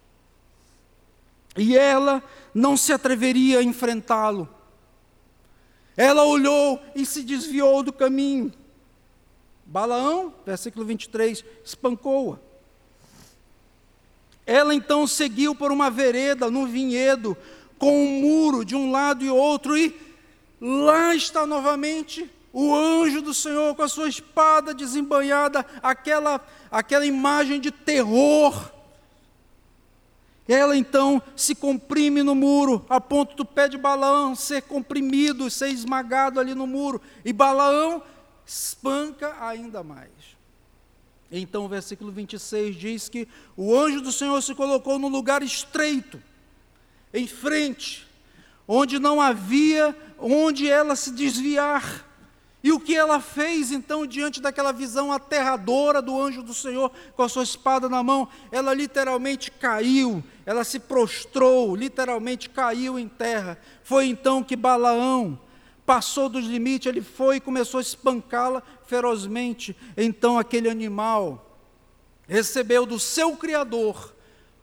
E 1.58 1.78
ela 1.78 2.24
não 2.54 2.76
se 2.76 2.92
atreveria 2.92 3.60
a 3.60 3.64
enfrentá-lo. 3.64 4.48
Ela 5.96 6.24
olhou 6.24 6.82
e 6.96 7.06
se 7.06 7.24
desviou 7.24 7.84
do 7.84 7.92
caminho. 7.92 8.54
Balaão, 9.66 10.34
versículo 10.46 10.86
23, 10.86 11.44
espancou-a. 11.64 12.40
Ela 14.46 14.74
então 14.74 15.06
seguiu 15.06 15.54
por 15.54 15.72
uma 15.72 15.92
vereda 15.92 16.50
no 16.50 16.66
vinhedo, 16.66 17.38
com 17.78 18.04
um 18.04 18.22
muro 18.22 18.66
de 18.66 18.76
um 18.76 18.90
lado 18.92 19.24
e 19.24 19.30
outro, 19.30 19.78
e 19.78 19.96
lá 20.60 21.14
está 21.14 21.46
novamente 21.46 22.30
o 22.52 22.76
anjo 22.76 23.22
do 23.22 23.34
Senhor 23.34 23.76
com 23.76 23.84
a 23.84 23.88
sua 23.88 24.10
espada 24.10 24.74
desembanhada, 24.74 25.66
aquela, 25.82 26.45
aquela 26.72 27.06
imagem 27.06 27.60
de 27.60 27.72
terror. 27.72 28.72
Ela 30.47 30.76
então 30.76 31.22
se 31.36 31.54
comprime 31.54 32.24
no 32.24 32.34
muro, 32.34 32.84
a 32.89 33.00
ponto 33.00 33.36
do 33.36 33.45
pé 33.45 33.68
de 33.68 33.78
Balaão 33.78 34.36
ser 34.36 34.64
comprimido, 34.64 35.50
ser 35.50 35.70
esmagado 35.70 36.39
ali 36.39 36.56
no 36.56 36.66
muro, 36.66 37.00
e 37.24 37.32
Balaão 37.32 38.02
espanca 38.45 39.36
ainda 39.39 39.84
mais. 39.84 40.10
Então 41.32 41.66
o 41.66 41.70
versículo 41.70 42.12
26 42.12 42.76
diz 42.76 43.08
que 43.08 43.28
o 43.56 43.78
anjo 43.78 44.02
do 44.02 44.12
Senhor 44.12 44.41
se 44.41 44.56
colocou 44.56 44.97
num 44.97 45.08
lugar 45.08 45.43
estreito, 45.43 46.20
em 47.14 47.28
frente, 47.28 48.08
onde 48.68 48.97
não 48.97 49.22
havia 49.22 49.95
onde 50.18 50.68
ela 50.68 50.95
se 50.95 51.12
desviar. 51.12 52.09
E 52.62 52.74
o 52.74 52.80
que 52.80 52.95
ela 52.95 53.22
fez 53.22 53.72
então 53.72 54.05
diante 54.05 54.41
daquela 54.41 54.74
visão 54.74 55.14
aterradora 55.14 56.01
do 56.01 56.22
anjo 56.22 56.43
do 56.43 56.53
Senhor 56.53 56.91
com 57.16 57.24
a 57.24 57.30
sua 57.30 57.43
espada 57.43 57.88
na 57.88 58.03
mão? 58.03 58.28
Ela 58.51 58.74
literalmente 58.74 59.49
caiu, 59.49 60.22
ela 60.45 60.66
se 60.66 60.78
prostrou, 60.80 61.74
literalmente 61.74 62.49
caiu 62.49 62.99
em 62.99 63.07
terra. 63.07 63.57
Foi 63.82 64.07
então 64.07 64.43
que 64.43 64.57
Balaão, 64.57 65.39
passou 65.86 66.28
dos 66.28 66.45
limites, 66.45 66.88
ele 66.88 67.01
foi 67.01 67.38
e 67.38 67.41
começou 67.41 67.78
a 67.78 67.82
espancá-la 67.82 68.62
ferozmente. 68.86 69.76
Então 69.95 70.38
aquele 70.38 70.70
animal 70.70 71.57
recebeu 72.28 72.86
do 72.86 72.99
seu 72.99 73.38
Criador 73.38 74.14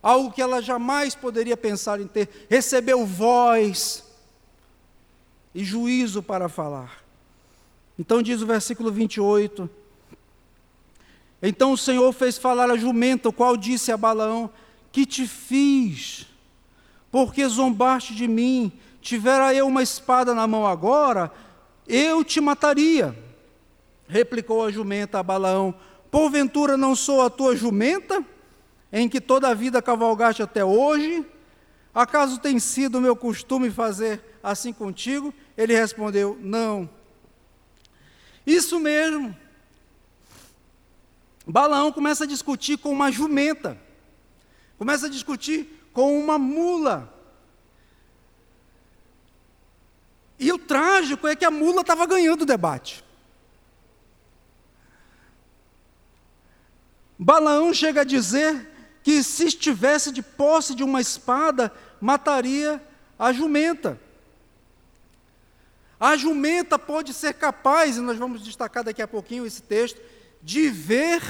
algo 0.03 0.30
que 0.30 0.42
ela 0.42 0.61
jamais 0.61 1.14
poderia 1.14 1.57
pensar 1.57 1.99
em 1.99 2.07
ter, 2.07 2.47
recebeu 2.49 3.07
voz 3.07 4.05
e 5.55 5.64
juízo 5.64 6.22
para 6.22 6.49
falar. 6.49 7.05
Então 7.99 8.22
diz 8.22 8.42
o 8.42 8.47
versículo 8.47 8.92
28. 8.92 9.68
Então 11.42 11.72
o 11.72 11.78
Senhor 11.78 12.12
fez 12.12 12.38
falar 12.38 12.70
a 12.70 12.76
jumenta, 12.76 13.28
o 13.28 13.32
qual 13.32 13.57
disse 13.57 13.92
a 13.92 13.97
Balaão: 13.97 14.51
Que 14.92 15.07
te 15.07 15.26
fiz? 15.26 16.26
Porque 17.11 17.47
zombaste 17.47 18.14
de 18.14 18.26
mim 18.26 18.72
tivera 19.01 19.55
eu 19.55 19.68
uma 19.68 19.82
espada 19.84 20.34
na 20.34 20.49
mão 20.49 20.66
agora, 20.66 21.30
eu 21.86 22.24
te 22.24 22.40
mataria. 22.40 23.16
Replicou 24.09 24.64
a 24.64 24.70
jumenta 24.70 25.18
a 25.18 25.22
Balaão: 25.22 25.74
Porventura 26.11 26.76
não 26.76 26.97
sou 26.97 27.22
a 27.22 27.30
tua 27.30 27.55
jumenta, 27.55 28.24
em 28.92 29.09
que 29.09 29.20
toda 29.20 29.49
a 29.49 29.55
vida 29.55 29.80
cavalgaste 29.80 30.42
até 30.42 30.64
hoje? 30.64 31.24
Acaso 31.94 32.40
tem 32.40 32.59
sido 32.59 33.01
meu 33.01 33.16
costume 33.16 33.70
fazer 33.70 34.20
assim 34.42 34.72
contigo? 34.72 35.32
Ele 35.57 35.74
respondeu: 35.74 36.36
Não. 36.40 36.95
Isso 38.47 38.78
mesmo. 38.78 39.36
Balaão 41.47 41.92
começa 41.92 42.24
a 42.24 42.26
discutir 42.26 42.78
com 42.78 42.90
uma 42.90 43.11
jumenta, 43.11 43.78
começa 44.78 45.07
a 45.07 45.11
discutir 45.11 45.88
com 45.92 46.18
uma 46.18 46.38
mula. 46.38 47.12
E 50.38 50.53
o 50.53 50.59
trágico 50.59 51.26
é 51.26 51.34
que 51.34 51.44
a 51.44 51.51
mula 51.51 51.80
estava 51.80 52.07
ganhando 52.07 52.42
o 52.42 52.47
debate. 52.47 53.05
Balaão 57.18 57.72
chega 57.72 58.03
a 58.03 58.05
dizer 58.05 58.70
que 59.03 59.22
se 59.22 59.47
estivesse 59.47 60.12
de 60.12 60.20
posse 60.20 60.74
de 60.74 60.84
uma 60.84 61.01
espada, 61.01 61.72
mataria 62.01 62.82
a 63.18 63.32
jumenta. 63.32 63.99
A 65.99 66.16
jumenta 66.16 66.78
pode 66.78 67.14
ser 67.14 67.34
capaz, 67.34 67.97
e 67.97 68.01
nós 68.01 68.18
vamos 68.18 68.42
destacar 68.42 68.84
daqui 68.84 69.01
a 69.01 69.09
pouquinho 69.09 69.47
esse 69.47 69.62
texto, 69.62 70.01
de 70.42 70.68
ver 70.68 71.22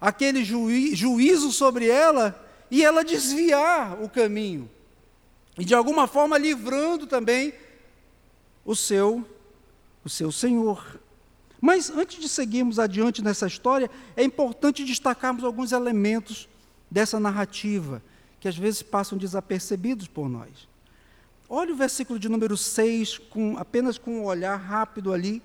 aquele 0.00 0.44
juí 0.44 0.94
juízo 0.94 1.50
sobre 1.50 1.88
ela 1.88 2.46
e 2.70 2.84
ela 2.84 3.04
desviar 3.04 4.00
o 4.02 4.08
caminho 4.08 4.70
e 5.58 5.64
de 5.64 5.74
alguma 5.74 6.06
forma 6.06 6.38
livrando 6.38 7.06
também 7.06 7.52
o 8.64 8.76
seu 8.76 9.28
o 10.04 10.08
seu 10.08 10.30
Senhor. 10.30 11.00
Mas 11.60 11.90
antes 11.90 12.20
de 12.20 12.28
seguirmos 12.28 12.78
adiante 12.78 13.20
nessa 13.20 13.48
história, 13.48 13.90
é 14.16 14.22
importante 14.22 14.84
destacarmos 14.84 15.42
alguns 15.42 15.72
elementos 15.72 16.48
dessa 16.88 17.18
narrativa 17.18 18.00
que 18.38 18.46
às 18.46 18.56
vezes 18.56 18.80
passam 18.80 19.18
desapercebidos 19.18 20.06
por 20.06 20.28
nós. 20.28 20.68
Olha 21.48 21.72
o 21.72 21.76
versículo 21.76 22.18
de 22.18 22.28
número 22.28 22.56
6, 22.56 23.18
com, 23.18 23.56
apenas 23.56 23.96
com 23.96 24.20
um 24.20 24.24
olhar 24.24 24.56
rápido 24.56 25.12
ali, 25.12 25.42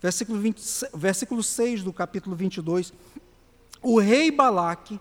versículo, 0.00 0.38
20, 0.38 0.62
versículo 0.94 1.42
6 1.42 1.82
do 1.82 1.92
capítulo 1.92 2.36
22. 2.36 2.92
O 3.80 3.98
rei 3.98 4.30
Balaque 4.30 5.00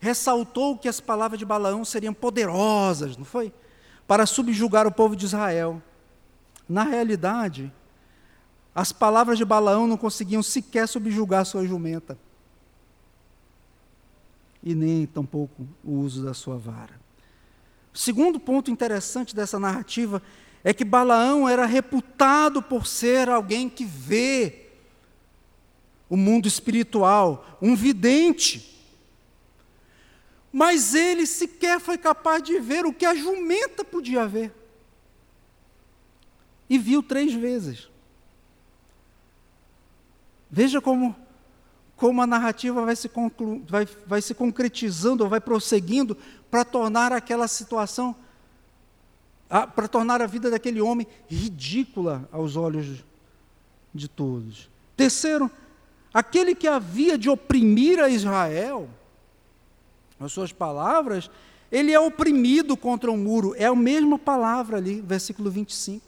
ressaltou 0.00 0.78
que 0.78 0.88
as 0.88 1.00
palavras 1.00 1.38
de 1.38 1.44
Balaão 1.44 1.84
seriam 1.84 2.14
poderosas, 2.14 3.16
não 3.16 3.24
foi? 3.24 3.52
para 4.06 4.26
subjugar 4.26 4.86
o 4.86 4.92
povo 4.92 5.16
de 5.16 5.24
Israel. 5.24 5.82
Na 6.68 6.84
realidade, 6.84 7.72
as 8.74 8.92
palavras 8.92 9.38
de 9.38 9.44
Balaão 9.44 9.86
não 9.86 9.96
conseguiam 9.96 10.42
sequer 10.42 10.86
subjugar 10.86 11.44
sua 11.46 11.66
jumenta. 11.66 12.18
E 14.62 14.74
nem 14.74 15.06
tampouco 15.06 15.66
o 15.82 15.92
uso 15.92 16.24
da 16.24 16.32
sua 16.32 16.56
vara. 16.56 17.03
O 17.94 17.98
segundo 17.98 18.40
ponto 18.40 18.72
interessante 18.72 19.36
dessa 19.36 19.58
narrativa 19.58 20.20
é 20.64 20.74
que 20.74 20.84
Balaão 20.84 21.48
era 21.48 21.64
reputado 21.64 22.60
por 22.60 22.86
ser 22.86 23.28
alguém 23.28 23.68
que 23.68 23.84
vê 23.84 24.66
o 26.08 26.16
mundo 26.16 26.48
espiritual, 26.48 27.58
um 27.62 27.76
vidente. 27.76 28.74
Mas 30.52 30.94
ele 30.94 31.26
sequer 31.26 31.78
foi 31.78 31.96
capaz 31.96 32.42
de 32.42 32.58
ver 32.58 32.84
o 32.84 32.92
que 32.92 33.06
a 33.06 33.14
jumenta 33.14 33.84
podia 33.84 34.26
ver. 34.26 34.52
E 36.68 36.78
viu 36.78 37.02
três 37.02 37.32
vezes. 37.32 37.88
Veja 40.50 40.80
como, 40.80 41.14
como 41.96 42.22
a 42.22 42.26
narrativa 42.26 42.84
vai 42.84 42.96
se, 42.96 43.08
conclu, 43.08 43.62
vai, 43.68 43.86
vai 44.06 44.22
se 44.22 44.34
concretizando, 44.34 45.24
ou 45.24 45.30
vai 45.30 45.40
prosseguindo 45.40 46.16
para 46.54 46.64
tornar 46.64 47.12
aquela 47.12 47.48
situação, 47.48 48.14
para 49.74 49.88
tornar 49.88 50.22
a 50.22 50.26
vida 50.28 50.48
daquele 50.48 50.80
homem 50.80 51.04
ridícula 51.26 52.28
aos 52.30 52.54
olhos 52.54 53.04
de 53.92 54.06
todos. 54.06 54.70
Terceiro, 54.96 55.50
aquele 56.12 56.54
que 56.54 56.68
havia 56.68 57.18
de 57.18 57.28
oprimir 57.28 57.98
a 57.98 58.08
Israel, 58.08 58.88
as 60.20 60.30
suas 60.30 60.52
palavras, 60.52 61.28
ele 61.72 61.90
é 61.90 61.98
oprimido 61.98 62.76
contra 62.76 63.10
o 63.10 63.14
um 63.14 63.18
muro. 63.18 63.52
É 63.58 63.64
a 63.64 63.74
mesma 63.74 64.16
palavra 64.16 64.76
ali, 64.76 65.00
versículo 65.00 65.50
25. 65.50 66.06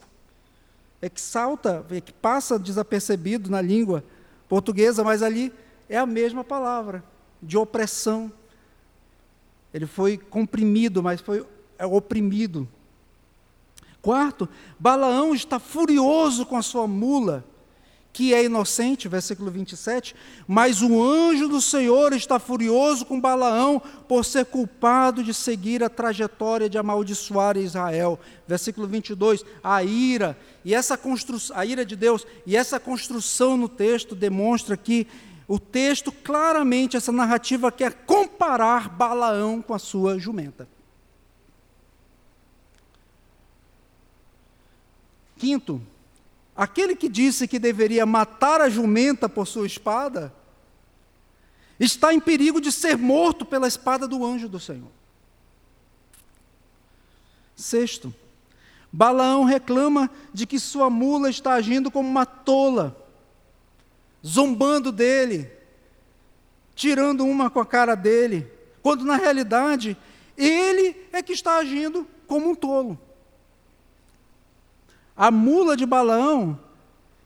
É 1.01 1.09
que 1.09 1.19
salta, 1.19 1.85
é 1.91 1.99
que 1.99 2.13
passa 2.13 2.57
desapercebido 2.57 3.51
na 3.51 3.59
língua 3.59 4.01
portuguesa, 4.47 5.03
mas 5.03 5.21
ali 5.21 5.51
é 5.89 5.97
a 5.97 6.05
mesma 6.05 6.41
palavra, 6.41 7.03
de 7.43 7.57
opressão. 7.57 8.31
Ele 9.73 9.85
foi 9.85 10.17
comprimido, 10.17 11.03
mas 11.03 11.21
foi 11.21 11.45
é, 11.77 11.85
oprimido. 11.85 12.67
Quarto, 14.01 14.47
Balaão 14.79 15.35
está 15.35 15.59
furioso 15.59 16.45
com 16.45 16.55
a 16.55 16.61
sua 16.61 16.87
mula, 16.87 17.43
que 18.13 18.33
é 18.33 18.43
inocente, 18.45 19.07
versículo 19.07 19.51
27, 19.51 20.15
mas 20.47 20.81
o 20.81 21.03
anjo 21.03 21.47
do 21.47 21.61
Senhor 21.61 22.13
está 22.13 22.39
furioso 22.39 23.05
com 23.05 23.21
Balaão 23.21 23.79
por 24.07 24.25
ser 24.25 24.45
culpado 24.45 25.21
de 25.21 25.35
seguir 25.35 25.83
a 25.83 25.89
trajetória 25.89 26.67
de 26.67 26.79
amaldiçoar 26.79 27.57
Israel. 27.57 28.19
Versículo 28.47 28.87
22, 28.87 29.45
a 29.63 29.83
ira, 29.83 30.35
e 30.65 30.73
essa 30.73 30.97
construção, 30.97 31.55
a 31.55 31.63
ira 31.63 31.85
de 31.85 31.95
Deus, 31.95 32.25
e 32.43 32.57
essa 32.57 32.79
construção 32.79 33.55
no 33.55 33.69
texto 33.69 34.15
demonstra 34.15 34.75
que 34.75 35.05
o 35.47 35.57
texto 35.59 36.11
claramente, 36.11 36.97
essa 36.97 37.11
narrativa 37.11 37.71
quer 37.71 37.93
comparar 38.05 38.89
Balaão 38.89 39.61
com 39.61 39.73
a 39.73 39.79
sua 39.79 40.19
jumenta. 40.19 40.67
Quinto, 45.37 45.81
Aquele 46.57 46.95
que 46.95 47.07
disse 47.07 47.47
que 47.47 47.59
deveria 47.59 48.03
matar 48.03 48.61
a 48.61 48.67
jumenta 48.67 49.29
por 49.29 49.45
sua 49.45 49.67
espada, 49.67 50.33
está 51.79 52.11
em 52.11 52.19
perigo 52.19 52.59
de 52.59 52.71
ser 52.71 52.97
morto 52.97 53.45
pela 53.45 53.67
espada 53.67 54.07
do 54.07 54.25
anjo 54.25 54.49
do 54.49 54.59
Senhor. 54.59 54.89
Sexto, 57.55 58.11
Balaão 58.91 59.43
reclama 59.43 60.09
de 60.33 60.47
que 60.47 60.59
sua 60.59 60.89
mula 60.89 61.29
está 61.29 61.53
agindo 61.53 61.91
como 61.91 62.09
uma 62.09 62.25
tola, 62.25 63.06
zombando 64.25 64.91
dele, 64.91 65.49
tirando 66.75 67.25
uma 67.25 67.49
com 67.49 67.59
a 67.59 67.65
cara 67.65 67.95
dele, 67.95 68.51
quando 68.81 69.03
na 69.03 69.15
realidade 69.15 69.97
ele 70.37 70.95
é 71.11 71.21
que 71.23 71.33
está 71.33 71.57
agindo 71.57 72.07
como 72.27 72.49
um 72.49 72.55
tolo. 72.55 72.99
A 75.15 75.31
mula 75.31 75.75
de 75.75 75.85
Balaão, 75.85 76.59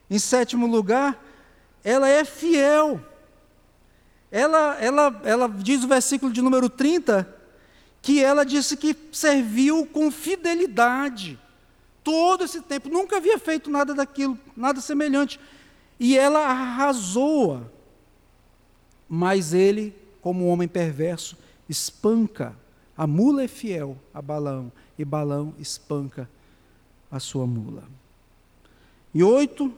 em 0.08 0.18
sétimo 0.18 0.66
lugar, 0.66 1.22
ela 1.84 2.08
é 2.08 2.24
fiel. 2.24 3.00
Ela, 4.30 4.78
ela, 4.80 5.20
ela 5.24 5.48
diz 5.48 5.84
o 5.84 5.88
versículo 5.88 6.32
de 6.32 6.40
número 6.40 6.70
30 6.70 7.40
que 8.00 8.22
ela 8.22 8.44
disse 8.44 8.76
que 8.76 8.96
serviu 9.12 9.86
com 9.86 10.10
fidelidade 10.10 11.38
todo 12.02 12.44
esse 12.44 12.60
tempo, 12.60 12.88
nunca 12.88 13.18
havia 13.18 13.38
feito 13.38 13.70
nada 13.70 13.94
daquilo, 13.94 14.38
nada 14.56 14.80
semelhante. 14.80 15.38
E 16.02 16.18
ela 16.18 16.40
arrasou-a. 16.48 17.62
Mas 19.08 19.54
ele, 19.54 19.94
como 20.20 20.44
um 20.44 20.48
homem 20.48 20.66
perverso, 20.66 21.38
espanca. 21.68 22.56
A 22.96 23.06
mula 23.06 23.44
é 23.44 23.48
fiel 23.48 23.96
a 24.12 24.20
Balão 24.20 24.72
e 24.98 25.04
Balão 25.04 25.54
espanca 25.60 26.28
a 27.08 27.20
sua 27.20 27.46
mula. 27.46 27.84
E 29.14 29.22
oito, 29.22 29.72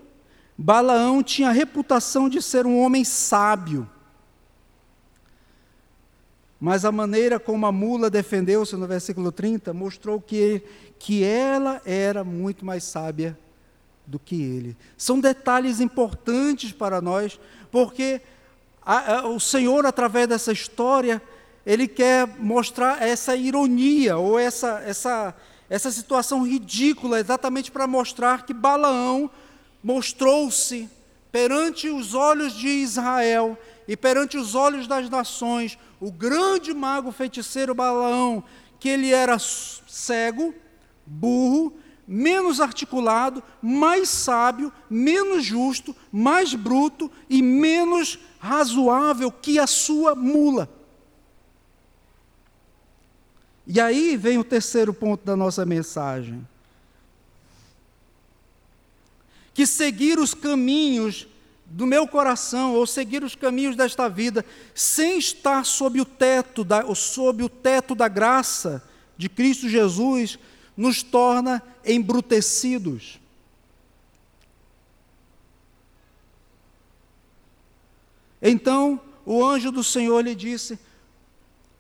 Balaão 0.57 1.23
tinha 1.23 1.51
a 1.51 1.53
reputação 1.53 2.27
de 2.27 2.41
ser 2.41 2.65
um 2.65 2.81
homem 2.81 3.05
sábio. 3.05 3.87
Mas 6.59 6.87
a 6.87 6.93
maneira 6.93 7.39
como 7.39 7.67
a 7.67 7.73
mula 7.73 8.09
defendeu-se 8.09 8.75
no 8.77 8.87
versículo 8.87 9.31
30 9.31 9.75
mostrou 9.75 10.19
que, 10.19 10.63
que 10.99 11.23
ela 11.23 11.83
era 11.85 12.25
muito 12.25 12.65
mais 12.65 12.83
sábia 12.83 13.39
do 14.07 14.19
que 14.19 14.41
ele. 14.41 14.77
São 14.97 15.21
detalhes 15.21 15.81
importantes 15.81 16.73
para 16.73 17.01
nós, 17.01 17.39
porque 17.71 18.21
a, 18.85 19.19
a, 19.19 19.29
o 19.29 19.41
Senhor, 19.41 19.87
através 19.87 20.29
dessa 20.29 20.53
história, 20.53 21.23
ele 21.65 21.89
quer 21.89 22.27
mostrar 22.39 23.03
essa 23.03 23.35
ironia 23.35 24.19
ou 24.19 24.39
essa, 24.39 24.83
essa, 24.87 25.35
essa 25.71 25.91
situação 25.91 26.47
ridícula, 26.47 27.19
exatamente 27.19 27.71
para 27.71 27.87
mostrar 27.87 28.45
que 28.45 28.53
Balaão 28.53 29.31
mostrou-se 29.83 30.89
perante 31.33 31.89
os 31.89 32.15
olhos 32.15 32.53
de 32.53 32.69
Israel 32.69 33.59
e 33.89 33.97
perante 33.97 34.37
os 34.37 34.55
olhos 34.55 34.87
das 34.87 35.11
nações, 35.11 35.79
o 36.01 36.11
grande 36.13 36.73
mago 36.73 37.11
feiticeiro 37.11 37.75
Balaão, 37.75 38.45
que 38.79 38.89
ele 38.89 39.13
era 39.13 39.39
cego, 39.39 40.55
burro, 41.07 41.73
menos 42.07 42.61
articulado, 42.61 43.43
mais 43.63 44.09
sábio, 44.09 44.73
menos 44.89 45.45
justo, 45.45 45.95
mais 46.13 46.55
bruto 46.55 47.11
e 47.29 47.43
menos 47.43 48.19
razoável 48.39 49.31
que 49.31 49.59
a 49.59 49.67
sua 49.67 50.15
mula. 50.15 50.69
E 53.67 53.81
aí 53.81 54.17
vem 54.17 54.39
o 54.39 54.45
terceiro 54.45 54.93
ponto 54.93 55.25
da 55.25 55.35
nossa 55.35 55.65
mensagem. 55.65 56.47
Que 59.55 59.67
seguir 59.67 60.19
os 60.19 60.35
caminhos 60.35 61.27
do 61.65 61.87
meu 61.87 62.07
coração, 62.07 62.75
ou 62.75 62.87
seguir 62.87 63.25
os 63.25 63.35
caminhos 63.35 63.75
desta 63.75 64.09
vida, 64.09 64.45
sem 64.75 65.19
estar 65.19 65.65
sob 65.65 66.01
o 66.01 66.05
teto 66.05 66.63
da, 66.63 66.85
ou 66.85 66.95
sob 66.95 67.43
o 67.43 67.49
teto 67.49 67.95
da 67.95 68.07
graça 68.07 68.83
de 69.17 69.29
Cristo 69.29 69.69
Jesus, 69.69 70.39
nos 70.77 71.03
torna 71.03 71.63
embrutecidos. 71.85 73.21
Então 78.41 79.01
o 79.25 79.45
anjo 79.45 79.73
do 79.73 79.83
Senhor 79.83 80.21
lhe 80.21 80.35
disse: 80.35 80.79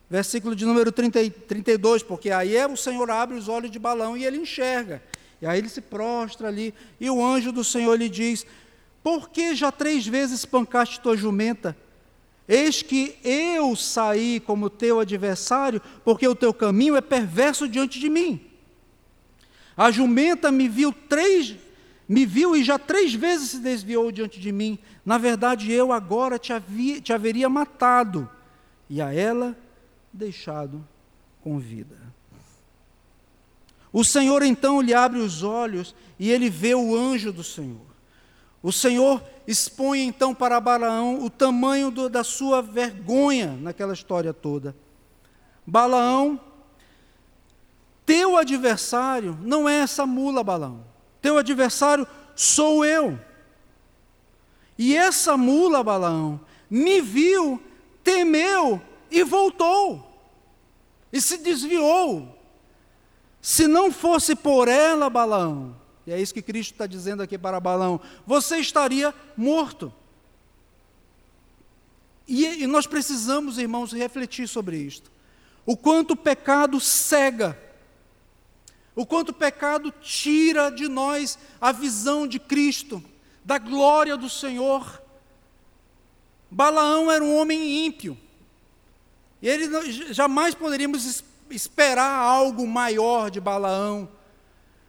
versículo 0.08 0.54
de 0.54 0.64
número 0.64 0.90
30, 0.90 1.30
32, 1.46 2.02
porque 2.02 2.30
aí 2.30 2.56
é 2.56 2.66
o 2.66 2.76
Senhor 2.76 3.10
abre 3.10 3.36
os 3.36 3.48
olhos 3.48 3.70
de 3.70 3.78
Balão 3.78 4.16
e 4.16 4.24
ele 4.24 4.38
enxerga. 4.38 5.02
E 5.42 5.46
aí 5.46 5.58
ele 5.58 5.68
se 5.68 5.80
prostra 5.80 6.48
ali, 6.48 6.72
e 6.98 7.10
o 7.10 7.22
anjo 7.22 7.52
do 7.52 7.62
Senhor 7.62 7.94
lhe 7.96 8.08
diz: 8.08 8.46
Por 9.02 9.28
que 9.28 9.54
já 9.54 9.70
três 9.70 10.06
vezes 10.06 10.40
espancaste 10.40 11.00
tua 11.00 11.16
jumenta? 11.16 11.76
Eis 12.46 12.82
que 12.82 13.18
eu 13.24 13.74
saí 13.74 14.38
como 14.40 14.68
teu 14.70 15.00
adversário, 15.00 15.80
porque 16.04 16.28
o 16.28 16.34
teu 16.34 16.52
caminho 16.52 16.96
é 16.96 17.00
perverso 17.00 17.66
diante 17.66 17.98
de 17.98 18.08
mim. 18.08 18.53
A 19.76 19.90
jumenta 19.90 20.52
me 20.52 20.68
viu 20.68 20.92
três, 20.92 21.56
me 22.08 22.24
viu 22.24 22.54
e 22.54 22.62
já 22.62 22.78
três 22.78 23.14
vezes 23.14 23.50
se 23.50 23.58
desviou 23.58 24.12
diante 24.12 24.40
de 24.40 24.52
mim. 24.52 24.78
Na 25.04 25.18
verdade, 25.18 25.72
eu 25.72 25.92
agora 25.92 26.38
te, 26.38 26.52
havia, 26.52 27.00
te 27.00 27.12
haveria 27.12 27.48
matado, 27.48 28.28
e 28.88 29.00
a 29.00 29.12
ela 29.12 29.56
deixado 30.12 30.86
com 31.42 31.58
vida. 31.58 31.96
O 33.92 34.02
Senhor 34.02 34.42
então 34.42 34.80
lhe 34.80 34.92
abre 34.92 35.20
os 35.20 35.42
olhos 35.42 35.94
e 36.18 36.30
ele 36.30 36.50
vê 36.50 36.74
o 36.74 36.96
anjo 36.96 37.32
do 37.32 37.44
Senhor. 37.44 37.94
O 38.60 38.72
Senhor 38.72 39.22
expõe 39.46 40.00
então 40.00 40.34
para 40.34 40.58
Balaão 40.58 41.22
o 41.22 41.30
tamanho 41.30 41.90
do, 41.90 42.08
da 42.08 42.24
sua 42.24 42.62
vergonha 42.62 43.56
naquela 43.60 43.92
história 43.92 44.32
toda. 44.32 44.74
Balaão, 45.66 46.40
teu 48.06 48.36
adversário 48.36 49.38
não 49.42 49.68
é 49.68 49.78
essa 49.78 50.06
mula, 50.06 50.44
Balaão. 50.44 50.84
teu 51.20 51.38
adversário 51.38 52.06
sou 52.34 52.84
eu. 52.84 53.18
E 54.76 54.96
essa 54.96 55.36
mula, 55.36 55.82
Balaão, 55.82 56.40
me 56.68 57.00
viu, 57.00 57.62
temeu 58.02 58.82
e 59.10 59.22
voltou, 59.22 60.20
e 61.12 61.20
se 61.20 61.38
desviou. 61.38 62.36
Se 63.40 63.68
não 63.68 63.92
fosse 63.92 64.34
por 64.34 64.68
ela, 64.68 65.08
Balaão, 65.08 65.76
e 66.06 66.12
é 66.12 66.20
isso 66.20 66.34
que 66.34 66.42
Cristo 66.42 66.72
está 66.72 66.86
dizendo 66.86 67.22
aqui 67.22 67.38
para 67.38 67.60
Balaão, 67.60 68.00
você 68.26 68.58
estaria 68.58 69.14
morto. 69.36 69.92
E, 72.26 72.62
e 72.62 72.66
nós 72.66 72.86
precisamos, 72.86 73.58
irmãos, 73.58 73.92
refletir 73.92 74.48
sobre 74.48 74.76
isto. 74.78 75.12
O 75.64 75.76
quanto 75.76 76.12
o 76.12 76.16
pecado 76.16 76.80
cega, 76.80 77.58
o 78.96 79.04
quanto 79.04 79.30
o 79.30 79.34
pecado 79.34 79.92
tira 80.00 80.70
de 80.70 80.88
nós 80.88 81.38
a 81.60 81.72
visão 81.72 82.26
de 82.26 82.38
Cristo, 82.38 83.02
da 83.44 83.58
glória 83.58 84.16
do 84.16 84.30
Senhor. 84.30 85.02
Balaão 86.50 87.10
era 87.10 87.22
um 87.22 87.36
homem 87.36 87.84
ímpio. 87.86 88.16
E 89.42 89.48
ele 89.48 89.68
jamais 90.12 90.54
poderíamos 90.54 91.24
esperar 91.50 92.18
algo 92.18 92.66
maior 92.66 93.30
de 93.30 93.40
Balaão. 93.40 94.08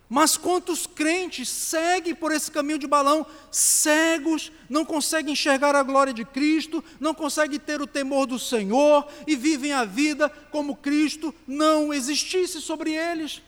Mas 0.07 0.37
quantos 0.37 0.85
crentes 0.85 1.49
seguem 1.49 2.13
por 2.13 2.31
esse 2.31 2.51
caminho 2.51 2.77
de 2.77 2.85
balão, 2.85 3.25
cegos, 3.49 4.51
não 4.69 4.85
conseguem 4.85 5.33
enxergar 5.33 5.75
a 5.75 5.81
glória 5.81 6.13
de 6.13 6.23
Cristo, 6.23 6.83
não 6.99 7.13
conseguem 7.13 7.59
ter 7.59 7.81
o 7.81 7.87
temor 7.87 8.27
do 8.27 8.37
Senhor 8.37 9.07
e 9.25 9.35
vivem 9.35 9.73
a 9.73 9.83
vida 9.83 10.29
como 10.51 10.75
Cristo 10.75 11.33
não 11.47 11.91
existisse 11.91 12.61
sobre 12.61 12.93
eles? 12.93 13.41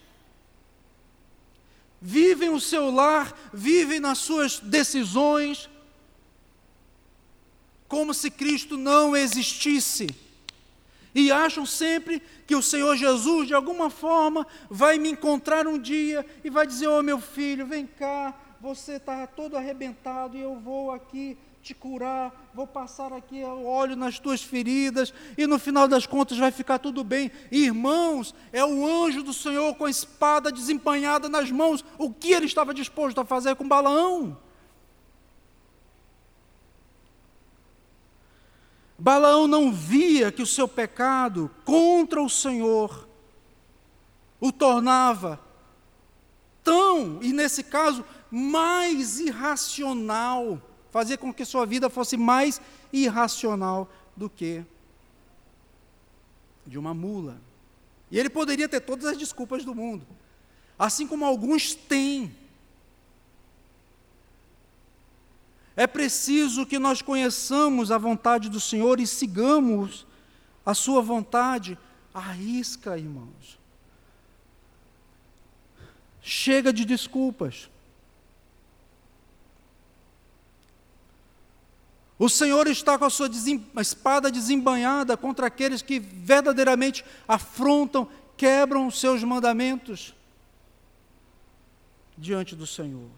Vivem 2.01 2.49
o 2.49 2.59
seu 2.59 2.91
lar, 2.91 3.35
vivem 3.53 3.99
nas 3.99 4.19
suas 4.19 4.59
decisões, 4.59 5.69
como 7.87 8.13
se 8.13 8.29
Cristo 8.29 8.77
não 8.77 9.15
existisse. 9.15 10.07
E 11.15 11.31
acham 11.31 11.65
sempre 11.65 12.21
que 12.45 12.55
o 12.55 12.61
Senhor 12.61 12.95
Jesus, 12.95 13.47
de 13.47 13.53
alguma 13.53 13.89
forma, 13.89 14.45
vai 14.69 14.99
me 14.99 15.09
encontrar 15.09 15.65
um 15.65 15.79
dia 15.79 16.25
e 16.43 16.49
vai 16.49 16.67
dizer: 16.67 16.87
Ô 16.87 16.99
oh, 16.99 17.03
meu 17.03 17.19
filho, 17.19 17.65
vem 17.65 17.87
cá, 17.87 18.37
você 18.61 18.93
está 18.93 19.25
todo 19.25 19.57
arrebentado 19.57 20.37
e 20.37 20.41
eu 20.41 20.55
vou 20.59 20.91
aqui 20.91 21.37
te 21.67 21.73
curar, 21.73 22.49
vou 22.53 22.65
passar 22.65 23.11
aqui 23.11 23.43
óleo 23.43 23.97
nas 23.97 24.17
tuas 24.19 24.41
feridas 24.41 25.13
e 25.37 25.45
no 25.45 25.59
final 25.59 25.85
das 25.85 26.05
contas 26.05 26.37
vai 26.37 26.49
ficar 26.49 26.79
tudo 26.79 27.03
bem. 27.03 27.29
Irmãos, 27.51 28.33
é 28.53 28.63
o 28.63 28.87
anjo 28.87 29.21
do 29.21 29.33
Senhor 29.33 29.75
com 29.75 29.83
a 29.83 29.89
espada 29.89 30.49
desempanhada 30.49 31.27
nas 31.27 31.51
mãos. 31.51 31.83
O 31.97 32.09
que 32.09 32.31
ele 32.31 32.45
estava 32.45 32.73
disposto 32.73 33.19
a 33.19 33.25
fazer 33.25 33.53
com 33.57 33.67
Balaão? 33.67 34.37
Balaão 38.97 39.45
não 39.45 39.69
via 39.69 40.31
que 40.31 40.41
o 40.41 40.47
seu 40.47 40.69
pecado 40.69 41.51
contra 41.65 42.21
o 42.21 42.29
Senhor 42.29 43.09
o 44.39 44.53
tornava 44.53 45.37
tão, 46.63 47.19
e 47.21 47.33
nesse 47.33 47.61
caso, 47.61 48.05
mais 48.31 49.19
irracional, 49.19 50.61
fazia 50.97 51.15
com 51.15 51.31
que 51.31 51.45
sua 51.45 51.63
vida 51.63 51.91
fosse 51.91 52.17
mais 52.17 52.59
irracional 52.91 53.87
do 54.15 54.27
que 54.27 54.65
de 56.65 56.75
uma 56.79 56.91
mula. 56.91 57.39
E 58.09 58.17
ele 58.17 58.31
poderia 58.31 58.67
ter 58.67 58.79
todas 58.79 59.05
as 59.05 59.15
desculpas 59.15 59.63
do 59.63 59.75
mundo, 59.75 60.03
assim 60.77 61.05
como 61.05 61.23
alguns 61.23 61.75
têm. 61.75 62.35
É 65.75 65.85
preciso 65.85 66.65
que 66.65 66.79
nós 66.79 66.99
conheçamos 66.99 67.91
a 67.91 67.99
vontade 67.99 68.49
do 68.49 68.59
Senhor 68.59 68.99
e 68.99 69.05
sigamos 69.05 70.03
a 70.65 70.73
Sua 70.73 70.99
vontade. 70.99 71.77
Arrisca, 72.11 72.97
irmãos. 72.97 73.59
Chega 76.23 76.73
de 76.73 76.83
desculpas. 76.83 77.69
O 82.19 82.27
Senhor 82.27 82.67
está 82.67 82.97
com 82.97 83.05
a 83.05 83.09
sua 83.09 83.29
espada 83.79 84.31
desembanhada 84.31 85.15
contra 85.15 85.47
aqueles 85.47 85.83
que 85.83 85.99
verdadeiramente 85.99 87.05
afrontam, 87.27 88.07
quebram 88.35 88.87
os 88.87 88.99
seus 88.99 89.23
mandamentos 89.23 90.15
diante 92.17 92.55
do 92.55 92.65
Senhor. 92.65 93.09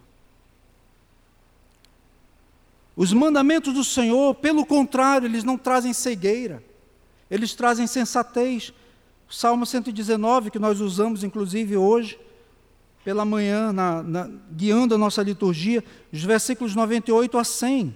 Os 2.95 3.13
mandamentos 3.13 3.73
do 3.73 3.83
Senhor, 3.85 4.35
pelo 4.35 4.65
contrário, 4.65 5.25
eles 5.25 5.45
não 5.45 5.57
trazem 5.57 5.93
cegueira, 5.93 6.61
eles 7.31 7.53
trazem 7.53 7.87
sensatez. 7.87 8.73
O 9.29 9.33
Salmo 9.33 9.65
119, 9.65 10.51
que 10.51 10.59
nós 10.59 10.81
usamos 10.81 11.23
inclusive 11.23 11.77
hoje, 11.77 12.19
pela 13.05 13.23
manhã, 13.23 13.71
na, 13.71 14.03
na, 14.03 14.29
guiando 14.51 14.95
a 14.95 14.97
nossa 14.97 15.23
liturgia, 15.23 15.81
os 16.11 16.21
versículos 16.21 16.75
98 16.75 17.37
a 17.37 17.43
100. 17.45 17.95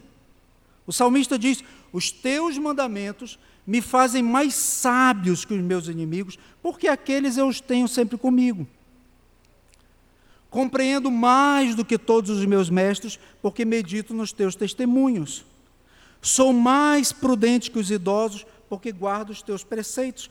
O 0.86 0.92
salmista 0.92 1.38
diz: 1.38 1.64
Os 1.92 2.12
teus 2.12 2.58
mandamentos 2.58 3.40
me 3.66 3.82
fazem 3.82 4.22
mais 4.22 4.54
sábios 4.54 5.46
que 5.46 5.54
os 5.54 5.62
meus 5.62 5.88
inimigos, 5.88 6.38
porque 6.62 6.88
aqueles 6.88 7.38
eu 7.38 7.48
os 7.48 7.62
tenho 7.62 7.88
sempre 7.88 8.18
comigo. 8.18 8.68
Compreendo 10.50 11.10
mais 11.10 11.74
do 11.74 11.86
que 11.86 11.98
todos 11.98 12.30
os 12.30 12.46
meus 12.46 12.70
mestres, 12.70 13.20
porque 13.42 13.66
medito 13.66 14.14
nos 14.14 14.32
teus 14.32 14.56
testemunhos. 14.56 15.46
Sou 16.22 16.54
mais 16.54 17.12
prudente 17.12 17.72
que 17.72 17.80
os 17.80 17.90
idosos, 17.90 18.46
porque 18.70 18.92
guardo 18.92 19.32
os 19.32 19.42
teus 19.42 19.64
preceitos. 19.64 20.30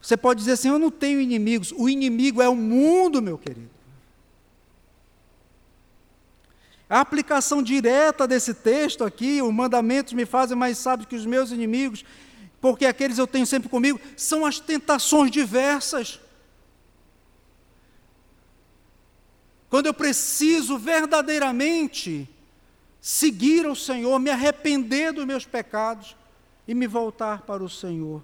Você 0.00 0.16
pode 0.16 0.38
dizer 0.40 0.52
assim: 0.52 0.68
Eu 0.68 0.78
não 0.78 0.90
tenho 0.90 1.20
inimigos. 1.20 1.72
O 1.76 1.88
inimigo 1.88 2.40
é 2.40 2.48
o 2.48 2.56
mundo, 2.56 3.20
meu 3.20 3.36
querido. 3.36 3.75
A 6.88 7.00
aplicação 7.00 7.62
direta 7.62 8.26
desse 8.26 8.54
texto 8.54 9.04
aqui, 9.04 9.42
os 9.42 9.52
mandamentos 9.52 10.12
me 10.12 10.24
fazem 10.24 10.56
mais 10.56 10.78
sábios 10.78 11.08
que 11.08 11.16
os 11.16 11.26
meus 11.26 11.50
inimigos, 11.50 12.04
porque 12.60 12.86
aqueles 12.86 13.18
eu 13.18 13.26
tenho 13.26 13.46
sempre 13.46 13.68
comigo, 13.68 14.00
são 14.16 14.46
as 14.46 14.60
tentações 14.60 15.30
diversas. 15.30 16.20
quando 19.68 19.86
eu 19.86 19.94
preciso 19.94 20.78
verdadeiramente 20.78 22.28
seguir 23.00 23.66
o 23.66 23.76
Senhor, 23.76 24.18
me 24.18 24.30
arrepender 24.30 25.12
dos 25.12 25.24
meus 25.24 25.44
pecados 25.44 26.16
e 26.66 26.74
me 26.74 26.86
voltar 26.86 27.42
para 27.42 27.62
o 27.62 27.68
Senhor. 27.68 28.22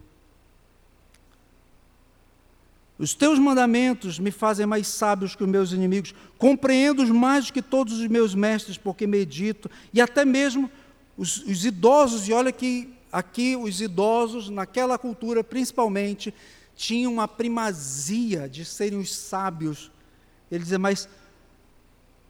Os 2.98 3.14
teus 3.14 3.38
mandamentos 3.38 4.18
me 4.18 4.30
fazem 4.30 4.66
mais 4.66 4.86
sábios 4.86 5.34
que 5.34 5.42
os 5.42 5.48
meus 5.48 5.72
inimigos, 5.72 6.14
compreendo-os 6.38 7.10
mais 7.10 7.46
do 7.46 7.52
que 7.52 7.62
todos 7.62 7.98
os 7.98 8.06
meus 8.06 8.34
mestres, 8.34 8.76
porque 8.76 9.06
medito, 9.06 9.70
e 9.92 10.00
até 10.00 10.24
mesmo 10.24 10.70
os, 11.16 11.38
os 11.38 11.64
idosos, 11.64 12.28
e 12.28 12.32
olha 12.32 12.52
que 12.52 12.92
aqui 13.10 13.56
os 13.56 13.80
idosos, 13.80 14.48
naquela 14.48 14.98
cultura 14.98 15.42
principalmente, 15.42 16.32
tinham 16.76 17.20
a 17.20 17.28
primazia 17.28 18.48
de 18.48 18.64
serem 18.64 18.98
os 18.98 19.14
sábios. 19.14 19.90
Ele 20.50 20.62
dizia, 20.62 20.78
mas 20.78 21.08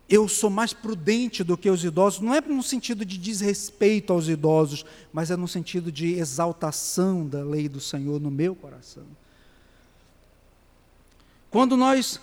eu 0.09 0.29
sou 0.29 0.51
mais 0.51 0.73
prudente 0.73 1.43
do 1.43 1.57
que 1.57 1.71
os 1.71 1.85
idosos, 1.85 2.21
não 2.21 2.35
é 2.35 2.41
no 2.41 2.63
sentido 2.63 3.05
de 3.05 3.17
desrespeito 3.17 4.13
aos 4.13 4.29
idosos, 4.29 4.85
mas 5.13 5.31
é 5.31 5.37
no 5.37 5.49
sentido 5.49 5.91
de 5.91 6.15
exaltação 6.15 7.27
da 7.27 7.43
lei 7.43 7.69
do 7.69 7.81
Senhor 7.81 8.21
no 8.21 8.31
meu 8.31 8.55
coração. 8.55 9.05
Quando 11.53 11.77
nós 11.77 12.21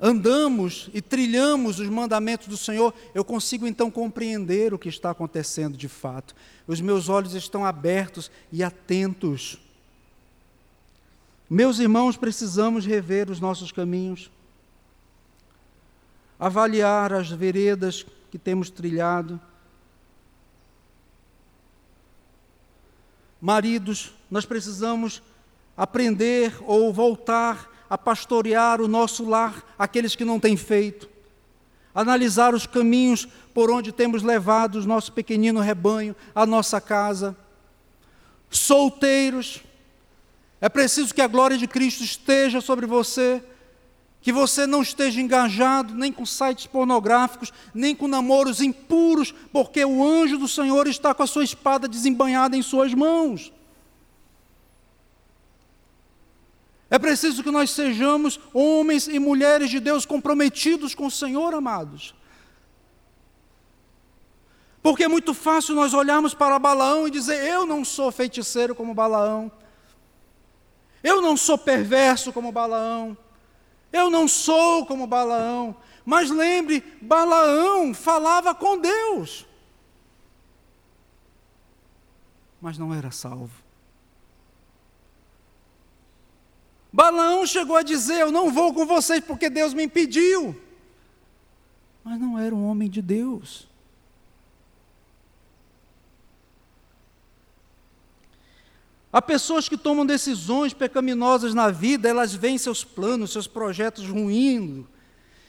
andamos 0.00 0.88
e 0.94 1.02
trilhamos 1.02 1.80
os 1.80 1.88
mandamentos 1.88 2.46
do 2.46 2.56
Senhor, 2.56 2.94
eu 3.12 3.24
consigo 3.24 3.66
então 3.66 3.90
compreender 3.90 4.72
o 4.72 4.78
que 4.78 4.88
está 4.88 5.10
acontecendo 5.10 5.76
de 5.76 5.88
fato. 5.88 6.36
Os 6.68 6.80
meus 6.80 7.08
olhos 7.08 7.34
estão 7.34 7.64
abertos 7.64 8.30
e 8.52 8.62
atentos. 8.62 9.58
Meus 11.50 11.80
irmãos, 11.80 12.16
precisamos 12.16 12.86
rever 12.86 13.28
os 13.28 13.40
nossos 13.40 13.72
caminhos 13.72 14.30
avaliar 16.40 17.12
as 17.12 17.30
veredas 17.30 18.06
que 18.30 18.38
temos 18.38 18.70
trilhado. 18.70 19.38
Maridos, 23.38 24.14
nós 24.30 24.46
precisamos 24.46 25.22
aprender 25.76 26.56
ou 26.62 26.90
voltar 26.94 27.68
a 27.90 27.98
pastorear 27.98 28.80
o 28.80 28.86
nosso 28.86 29.28
lar, 29.28 29.74
aqueles 29.76 30.14
que 30.14 30.24
não 30.24 30.38
têm 30.38 30.56
feito. 30.56 31.10
Analisar 31.92 32.54
os 32.54 32.64
caminhos 32.64 33.26
por 33.52 33.68
onde 33.68 33.90
temos 33.90 34.22
levado 34.22 34.76
o 34.76 34.86
nosso 34.86 35.12
pequenino 35.12 35.58
rebanho, 35.58 36.14
a 36.32 36.46
nossa 36.46 36.80
casa. 36.80 37.36
Solteiros, 38.48 39.60
é 40.60 40.68
preciso 40.68 41.12
que 41.12 41.20
a 41.20 41.26
glória 41.26 41.58
de 41.58 41.66
Cristo 41.66 42.04
esteja 42.04 42.60
sobre 42.60 42.86
você 42.86 43.42
Que 44.22 44.32
você 44.32 44.66
não 44.66 44.82
esteja 44.82 45.18
engajado 45.18 45.94
nem 45.94 46.12
com 46.12 46.26
sites 46.26 46.66
pornográficos, 46.66 47.52
nem 47.72 47.96
com 47.96 48.06
namoros 48.06 48.60
impuros, 48.60 49.32
porque 49.50 49.82
o 49.82 50.04
anjo 50.06 50.36
do 50.36 50.46
Senhor 50.46 50.86
está 50.86 51.14
com 51.14 51.22
a 51.22 51.26
sua 51.26 51.42
espada 51.42 51.88
desembanhada 51.88 52.54
em 52.54 52.60
suas 52.60 52.92
mãos. 52.92 53.50
É 56.90 56.98
preciso 56.98 57.44
que 57.44 57.52
nós 57.52 57.70
sejamos 57.70 58.40
homens 58.52 59.06
e 59.06 59.20
mulheres 59.20 59.70
de 59.70 59.78
Deus 59.78 60.04
comprometidos 60.04 60.92
com 60.92 61.06
o 61.06 61.10
Senhor, 61.10 61.54
amados. 61.54 62.14
Porque 64.82 65.04
é 65.04 65.08
muito 65.08 65.32
fácil 65.32 65.76
nós 65.76 65.94
olharmos 65.94 66.34
para 66.34 66.58
Balaão 66.58 67.06
e 67.06 67.10
dizer: 67.10 67.46
Eu 67.46 67.64
não 67.64 67.84
sou 67.84 68.10
feiticeiro 68.10 68.74
como 68.74 68.92
Balaão. 68.92 69.52
Eu 71.02 71.22
não 71.22 71.36
sou 71.36 71.56
perverso 71.56 72.32
como 72.32 72.50
Balaão. 72.50 73.16
Eu 73.92 74.10
não 74.10 74.26
sou 74.26 74.84
como 74.84 75.06
Balaão. 75.06 75.76
Mas 76.04 76.30
lembre, 76.30 76.82
Balaão 77.00 77.94
falava 77.94 78.54
com 78.54 78.78
Deus. 78.78 79.46
Mas 82.60 82.76
não 82.76 82.92
era 82.92 83.10
salvo. 83.10 83.59
Balaão 86.92 87.46
chegou 87.46 87.76
a 87.76 87.82
dizer: 87.82 88.20
Eu 88.20 88.32
não 88.32 88.50
vou 88.50 88.74
com 88.74 88.84
vocês 88.84 89.20
porque 89.20 89.48
Deus 89.48 89.72
me 89.72 89.84
impediu. 89.84 90.56
Mas 92.02 92.18
não 92.18 92.38
era 92.38 92.54
um 92.54 92.66
homem 92.66 92.88
de 92.88 93.00
Deus. 93.00 93.68
Há 99.12 99.20
pessoas 99.20 99.68
que 99.68 99.76
tomam 99.76 100.06
decisões 100.06 100.72
pecaminosas 100.72 101.52
na 101.52 101.70
vida, 101.70 102.08
elas 102.08 102.32
veem 102.32 102.56
seus 102.56 102.84
planos, 102.84 103.32
seus 103.32 103.48
projetos 103.48 104.06
ruindo, 104.06 104.88